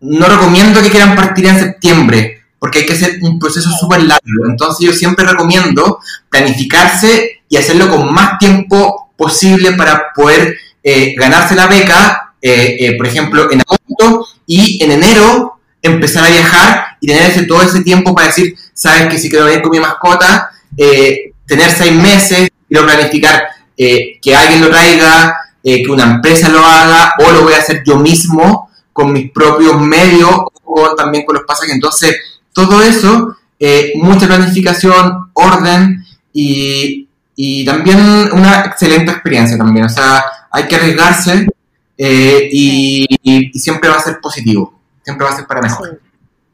no 0.00 0.26
recomiendo 0.26 0.82
que 0.82 0.90
quieran 0.90 1.16
partir 1.16 1.46
en 1.46 1.58
septiembre, 1.58 2.42
porque 2.58 2.80
hay 2.80 2.86
que 2.86 2.92
hacer 2.92 3.18
un 3.22 3.38
proceso 3.38 3.70
súper 3.70 4.02
largo. 4.02 4.46
Entonces 4.46 4.86
yo 4.86 4.92
siempre 4.92 5.24
recomiendo 5.24 6.00
planificarse 6.28 7.42
y 7.48 7.56
hacerlo 7.56 7.88
con 7.88 8.12
más 8.12 8.38
tiempo 8.38 9.01
posible 9.16 9.72
para 9.72 10.12
poder 10.14 10.56
eh, 10.82 11.14
ganarse 11.16 11.54
la 11.54 11.68
beca, 11.68 12.34
eh, 12.40 12.76
eh, 12.80 12.96
por 12.96 13.06
ejemplo, 13.06 13.50
en 13.52 13.60
agosto 13.60 14.26
y 14.46 14.82
en 14.82 14.90
enero 14.90 15.60
empezar 15.80 16.24
a 16.24 16.30
viajar 16.30 16.96
y 17.00 17.06
tener 17.06 17.30
ese, 17.30 17.44
todo 17.44 17.62
ese 17.62 17.82
tiempo 17.82 18.14
para 18.14 18.28
decir, 18.28 18.56
sabes 18.74 19.08
que 19.08 19.18
si 19.18 19.30
quiero 19.30 19.44
venir 19.44 19.62
con 19.62 19.70
mi 19.70 19.80
mascota, 19.80 20.50
tener 20.76 21.70
seis 21.70 21.92
meses, 21.92 22.48
quiero 22.68 22.84
planificar 22.84 23.48
que 23.76 24.36
alguien 24.36 24.60
lo 24.60 24.70
traiga, 24.70 25.36
que 25.62 25.86
una 25.88 26.04
empresa 26.04 26.48
lo 26.48 26.64
haga 26.64 27.14
o 27.18 27.32
lo 27.32 27.42
voy 27.42 27.54
a 27.54 27.58
hacer 27.58 27.82
yo 27.84 27.98
mismo 27.98 28.70
con 28.92 29.12
mis 29.12 29.32
propios 29.32 29.80
medios 29.80 30.30
o 30.64 30.94
también 30.94 31.24
con 31.24 31.34
los 31.34 31.44
pasajes. 31.44 31.74
Entonces, 31.74 32.16
todo 32.52 32.80
eso, 32.80 33.36
mucha 33.96 34.28
planificación, 34.28 35.30
orden 35.32 36.04
y, 36.32 37.01
y 37.34 37.64
también 37.64 37.98
una 38.32 38.60
excelente 38.66 39.12
experiencia 39.12 39.56
también. 39.56 39.86
O 39.86 39.88
sea, 39.88 40.24
hay 40.50 40.66
que 40.66 40.76
arriesgarse 40.76 41.46
eh, 41.96 42.48
y, 42.50 43.50
siempre 43.58 43.88
va 43.88 43.96
a 43.96 44.00
ser 44.00 44.20
positivo, 44.20 44.80
siempre 45.02 45.24
va 45.24 45.32
a 45.32 45.36
ser 45.36 45.46
para 45.46 45.62
mejor. 45.62 46.00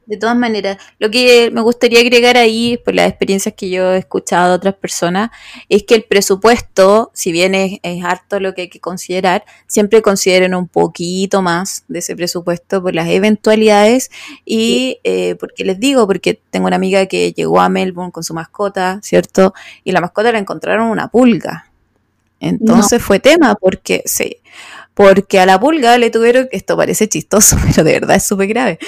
De 0.09 0.16
todas 0.16 0.36
maneras, 0.36 0.78
lo 0.98 1.11
que 1.11 1.50
me 1.50 1.61
gustaría 1.61 2.00
agregar 2.00 2.38
ahí, 2.38 2.78
por 2.82 2.94
las 2.94 3.11
experiencias 3.11 3.54
que 3.54 3.68
yo 3.68 3.92
he 3.92 3.98
escuchado 3.98 4.48
de 4.48 4.54
otras 4.54 4.74
personas, 4.74 5.28
es 5.68 5.82
que 5.82 5.94
el 5.96 6.04
presupuesto, 6.04 7.11
si 7.12 7.30
bien 7.30 7.54
es, 7.54 7.78
harto 8.02 8.40
lo 8.40 8.54
que 8.54 8.62
hay 8.62 8.68
que 8.70 8.80
considerar, 8.80 9.44
siempre 9.66 10.00
consideren 10.00 10.54
un 10.54 10.66
poquito 10.66 11.42
más 11.42 11.84
de 11.88 11.98
ese 11.98 12.16
presupuesto 12.16 12.82
por 12.82 12.94
las 12.94 13.06
eventualidades 13.09 14.11
y 14.46 14.98
eh, 15.04 15.34
porque 15.38 15.66
les 15.66 15.78
digo, 15.78 16.06
porque 16.06 16.40
tengo 16.48 16.68
una 16.68 16.76
amiga 16.76 17.04
que 17.04 17.34
llegó 17.34 17.61
a 17.61 17.68
Melbourne 17.68 18.11
con 18.11 18.24
su 18.24 18.32
mascota, 18.32 19.00
¿cierto? 19.02 19.52
Y 19.84 19.92
la 19.92 20.00
mascota 20.00 20.32
la 20.32 20.38
encontraron 20.38 20.88
una 20.88 21.09
pulga. 21.09 21.70
Entonces 22.40 23.02
fue 23.02 23.18
tema 23.18 23.56
porque 23.56 24.02
sí, 24.06 24.38
porque 24.99 25.38
a 25.38 25.46
la 25.46 25.61
pulga 25.61 25.96
le 25.96 26.11
tuvieron, 26.11 26.49
esto 26.51 26.76
parece 26.76 27.09
chistoso, 27.09 27.57
pero 27.68 27.84
de 27.84 27.92
verdad 27.92 28.16
es 28.16 28.24
súper 28.24 28.49
grave, 28.49 28.80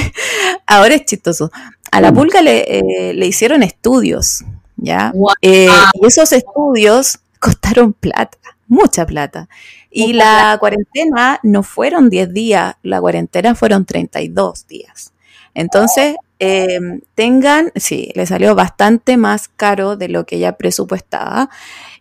ahora 0.66 0.96
es 0.96 1.06
chistoso, 1.06 1.50
a 1.90 2.02
la 2.02 2.12
mm. 2.12 2.14
pulga 2.14 2.42
le, 2.42 2.78
eh, 2.78 3.14
le 3.14 3.26
hicieron 3.26 3.62
estudios, 3.62 4.44
¿ya? 4.76 5.14
Eh, 5.40 5.66
y 5.94 6.06
esos 6.06 6.30
estudios 6.32 7.20
costaron 7.40 7.94
plata, 7.94 8.36
mucha 8.68 9.06
plata. 9.06 9.48
Y 9.90 10.12
la 10.12 10.58
cuarentena 10.60 11.40
no 11.42 11.62
fueron 11.62 12.10
10 12.10 12.34
días, 12.34 12.74
la 12.82 13.00
cuarentena 13.00 13.54
fueron 13.54 13.86
32 13.86 14.66
días. 14.66 15.14
Entonces, 15.54 16.16
em, 16.38 17.00
tengan, 17.14 17.72
sí, 17.76 18.12
le 18.14 18.26
salió 18.26 18.54
bastante 18.54 19.16
más 19.16 19.48
caro 19.48 19.96
de 19.96 20.10
lo 20.10 20.26
que 20.26 20.36
ella 20.36 20.58
presupuestaba. 20.58 21.48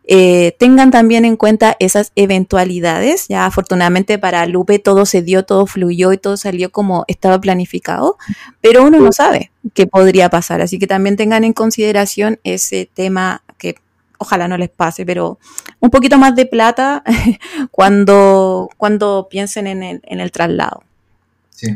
Eh, 0.07 0.55
tengan 0.59 0.91
también 0.91 1.25
en 1.25 1.35
cuenta 1.35 1.75
esas 1.79 2.11
eventualidades. 2.15 3.27
Ya 3.27 3.45
afortunadamente 3.45 4.19
para 4.19 4.45
Lupe 4.45 4.79
todo 4.79 5.05
se 5.05 5.21
dio, 5.21 5.45
todo 5.45 5.65
fluyó 5.65 6.13
y 6.13 6.17
todo 6.17 6.37
salió 6.37 6.71
como 6.71 7.05
estaba 7.07 7.39
planificado, 7.39 8.17
pero 8.61 8.83
uno 8.83 8.99
no 8.99 9.11
sabe 9.11 9.51
qué 9.73 9.87
podría 9.87 10.29
pasar. 10.29 10.61
Así 10.61 10.77
que 10.77 10.87
también 10.87 11.15
tengan 11.15 11.43
en 11.43 11.53
consideración 11.53 12.39
ese 12.43 12.89
tema 12.93 13.43
que 13.57 13.75
ojalá 14.19 14.47
no 14.47 14.57
les 14.57 14.69
pase, 14.69 15.05
pero 15.05 15.39
un 15.79 15.89
poquito 15.89 16.17
más 16.17 16.35
de 16.35 16.45
plata 16.45 17.03
cuando, 17.71 18.69
cuando 18.77 19.27
piensen 19.29 19.67
en 19.67 19.83
el, 19.83 20.01
en 20.03 20.19
el 20.19 20.31
traslado. 20.31 20.83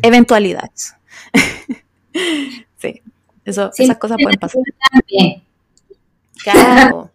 Eventualidades. 0.03 0.93
sí, 2.77 3.01
Eso, 3.45 3.71
esas 3.75 3.97
cosas 3.97 4.17
pueden 4.21 4.39
pasar. 4.39 4.61
Claro, 6.43 7.11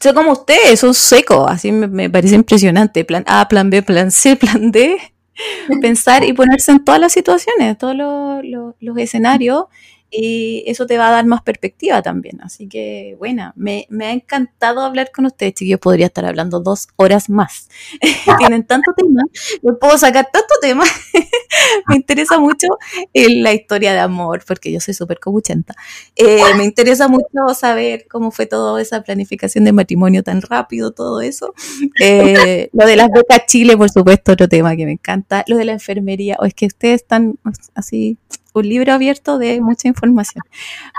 soy 0.00 0.12
como 0.14 0.32
ustedes, 0.32 0.80
son 0.80 0.94
secos, 0.94 1.50
así 1.50 1.72
me, 1.72 2.10
parece 2.10 2.34
impresionante. 2.34 3.04
Plan 3.04 3.24
A, 3.26 3.48
plan 3.48 3.70
B, 3.70 3.82
plan 3.82 4.10
C, 4.10 4.36
plan 4.36 4.70
D. 4.70 4.98
Pensar 5.80 6.24
y 6.24 6.32
ponerse 6.32 6.70
en 6.70 6.84
todas 6.84 7.00
las 7.00 7.12
situaciones, 7.12 7.76
todos 7.76 7.96
los 7.96 8.98
escenarios 8.98 9.64
y 10.16 10.62
eso 10.66 10.86
te 10.86 10.96
va 10.96 11.08
a 11.08 11.10
dar 11.10 11.26
más 11.26 11.42
perspectiva 11.42 12.00
también. 12.00 12.40
Así 12.40 12.68
que, 12.68 13.16
bueno, 13.18 13.52
me, 13.56 13.88
ha 14.00 14.12
encantado 14.12 14.82
hablar 14.82 15.10
con 15.12 15.26
ustedes, 15.26 15.54
chiquillos. 15.54 15.80
Podría 15.80 16.06
estar 16.06 16.24
hablando 16.24 16.60
dos 16.60 16.86
horas 16.94 17.28
más. 17.28 17.68
Tienen 18.38 18.64
tanto 18.64 18.92
tema, 18.96 19.22
no 19.62 19.76
puedo 19.76 19.98
sacar 19.98 20.28
tanto 20.32 20.54
tema. 20.60 20.84
me 21.88 21.96
interesa 21.96 22.38
mucho 22.38 22.68
eh, 23.12 23.40
la 23.40 23.52
historia 23.52 23.92
de 23.92 23.98
amor, 23.98 24.44
porque 24.46 24.70
yo 24.70 24.78
soy 24.78 24.94
súper 24.94 25.18
cobuchenta. 25.18 25.74
Eh, 26.14 26.42
me 26.56 26.64
interesa 26.64 27.08
mucho 27.08 27.26
saber 27.54 28.06
cómo 28.08 28.30
fue 28.30 28.46
toda 28.46 28.80
esa 28.80 29.02
planificación 29.02 29.64
de 29.64 29.72
matrimonio 29.72 30.22
tan 30.22 30.42
rápido, 30.42 30.92
todo 30.92 31.22
eso. 31.22 31.54
Eh, 32.00 32.68
lo 32.72 32.86
de 32.86 32.96
las 32.96 33.08
becas 33.10 33.46
Chile, 33.46 33.76
por 33.76 33.90
supuesto, 33.90 34.32
otro 34.32 34.48
tema 34.48 34.76
que 34.76 34.86
me 34.86 34.92
encanta. 34.92 35.44
Lo 35.48 35.56
de 35.56 35.64
la 35.64 35.72
enfermería, 35.72 36.36
o 36.38 36.44
es 36.44 36.54
que 36.54 36.66
ustedes 36.66 37.02
están 37.02 37.36
así 37.74 38.16
un 38.54 38.68
libro 38.68 38.92
abierto 38.92 39.36
de 39.38 39.60
mucha 39.60 39.88
información. 39.88 40.42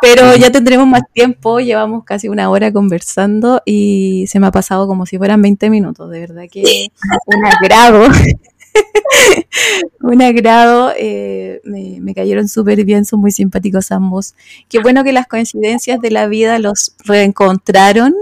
Pero 0.02 0.36
ya 0.36 0.52
tendremos 0.52 0.86
más 0.88 1.04
tiempo, 1.14 1.60
llevamos 1.60 2.04
casi 2.04 2.28
una 2.28 2.50
hora 2.50 2.72
conversando 2.72 3.62
y 3.66 4.26
se 4.28 4.40
me 4.40 4.48
ha 4.48 4.52
pasado 4.52 4.88
como 4.88 5.06
si 5.06 5.18
fueran 5.18 5.42
20 5.42 5.70
minutos, 5.70 6.12
de 6.12 6.20
verdad 6.20 6.44
que 6.52 6.90
un 7.26 7.46
agrado. 7.46 8.08
un 10.02 10.22
agrado, 10.22 10.92
eh, 10.98 11.62
me, 11.64 12.00
me, 12.02 12.14
cayeron 12.14 12.50
súper 12.50 12.84
bien, 12.84 13.06
son 13.06 13.22
muy 13.22 13.32
simpáticos 13.32 13.92
ambos. 13.92 14.36
Qué 14.68 14.80
bueno 14.80 15.06
que 15.06 15.14
las 15.14 15.28
coincidencias 15.28 16.02
de 16.02 16.12
la 16.12 16.28
vida 16.28 16.60
los 16.60 16.94
reencontraron 17.06 18.14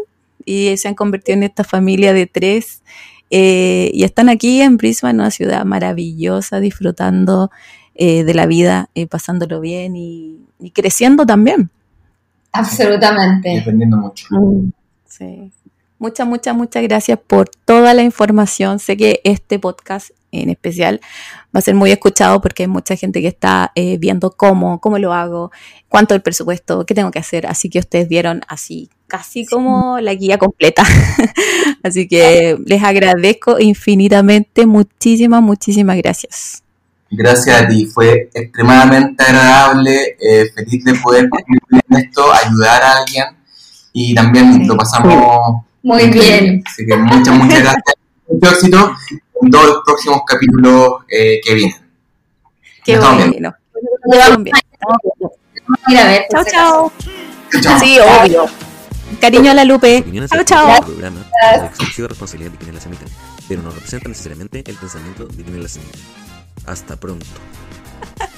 y 0.46 0.78
se 0.78 0.88
han 0.88 0.96
convertido 0.96 1.38
en 1.38 1.44
esta 1.44 1.64
familia 1.64 2.14
de 2.14 2.28
tres. 2.28 2.84
Eh, 3.36 3.90
y 3.96 4.04
están 4.04 4.30
aquí 4.30 4.62
en 4.62 4.78
Brisbane, 4.78 5.16
una 5.16 5.32
ciudad 5.32 5.66
maravillosa, 5.66 6.60
disfrutando 6.60 7.50
eh, 7.96 8.24
de 8.24 8.34
la 8.34 8.46
vida, 8.46 8.90
eh, 8.96 9.08
pasándolo 9.08 9.60
bien 9.60 9.96
y, 9.96 10.40
creciendo 10.74 11.26
también. 11.26 11.70
Absolutamente. 12.52 13.60
Aprendiendo 13.60 13.98
mucho. 13.98 14.28
Mm, 14.32 14.72
sí. 15.06 15.52
Muchas, 16.00 16.28
muchas, 16.28 16.56
muchas 16.56 16.84
gracias 16.84 17.20
por 17.20 17.50
toda 17.50 17.94
la 17.94 18.04
información. 18.04 18.80
Sé 18.80 18.98
que 18.98 19.22
este 19.24 19.60
podcast 19.60 20.10
en 20.32 20.50
especial 20.50 21.00
va 21.56 21.60
a 21.60 21.62
ser 21.62 21.76
muy 21.76 21.92
escuchado 21.92 22.42
porque 22.42 22.64
hay 22.64 22.68
mucha 22.68 22.96
gente 22.96 23.22
que 23.22 23.28
está 23.28 23.72
eh, 23.76 23.98
viendo 23.98 24.32
cómo, 24.32 24.82
cómo 24.82 24.98
lo 24.98 25.14
hago, 25.14 25.52
cuánto 25.88 26.16
el 26.16 26.22
presupuesto, 26.22 26.86
qué 26.86 26.96
tengo 26.96 27.12
que 27.12 27.20
hacer. 27.20 27.46
Así 27.48 27.70
que 27.70 27.80
ustedes 27.80 28.10
vieron 28.10 28.42
así, 28.48 28.90
casi 29.08 29.46
como 29.46 30.00
la 30.00 30.14
guía 30.14 30.38
completa. 30.38 30.84
así 31.84 32.08
que 32.08 32.58
les 32.66 32.84
agradezco 32.84 33.60
infinitamente. 33.60 34.66
Muchísimas, 34.66 35.42
muchísimas 35.42 35.98
gracias. 35.98 36.63
Gracias 37.16 37.62
a 37.62 37.68
ti, 37.68 37.86
fue 37.86 38.30
extremadamente 38.34 39.24
agradable, 39.24 40.18
eh, 40.20 40.52
feliz 40.56 40.84
de 40.84 40.96
poder 40.96 41.30
en 41.30 41.98
esto, 41.98 42.34
ayudar 42.34 42.82
a 42.82 42.98
alguien 42.98 43.26
y 43.94 44.16
también 44.16 44.68
lo 44.68 44.76
pasamos 44.76 45.64
muy 45.84 46.08
bien. 46.08 46.64
Así 46.66 46.86
que 46.88 46.96
muchas, 46.96 47.36
muchas 47.36 47.60
gracias. 47.60 47.96
Mucho 48.28 48.52
éxito 48.52 48.96
en 49.44 49.52
todos 49.52 49.68
los 49.68 49.78
próximos 49.86 50.22
capítulos 50.26 51.04
eh, 51.08 51.40
que 51.46 51.54
vienen. 51.54 51.76
Qué 52.84 52.98
bueno. 52.98 53.54
Chao, 56.32 56.44
chao. 56.50 56.92
Chao. 57.62 57.80
Sí, 57.80 58.00
obvio. 58.00 58.46
Cariño 59.22 59.52
a 59.52 59.54
la 59.54 59.66
Lupe. 59.66 60.04
Chao, 60.28 60.44
chao. 60.44 60.84
programa, 60.84 61.24
la 61.44 61.68
exclusiva 61.68 62.08
responsabilidad 62.08 62.52
de 62.52 62.58
quienes 62.58 62.76
las 62.76 62.86
emiten, 62.88 63.08
pero 63.48 63.62
no 63.62 63.70
representan 63.70 64.12
necesariamente 64.12 64.64
el 64.66 64.76
pensamiento 64.76 65.28
de 65.28 65.44
quienes 65.44 65.62
las 65.62 65.76
emiten. 65.76 66.23
Hasta 66.66 66.96
pronto. 66.96 67.26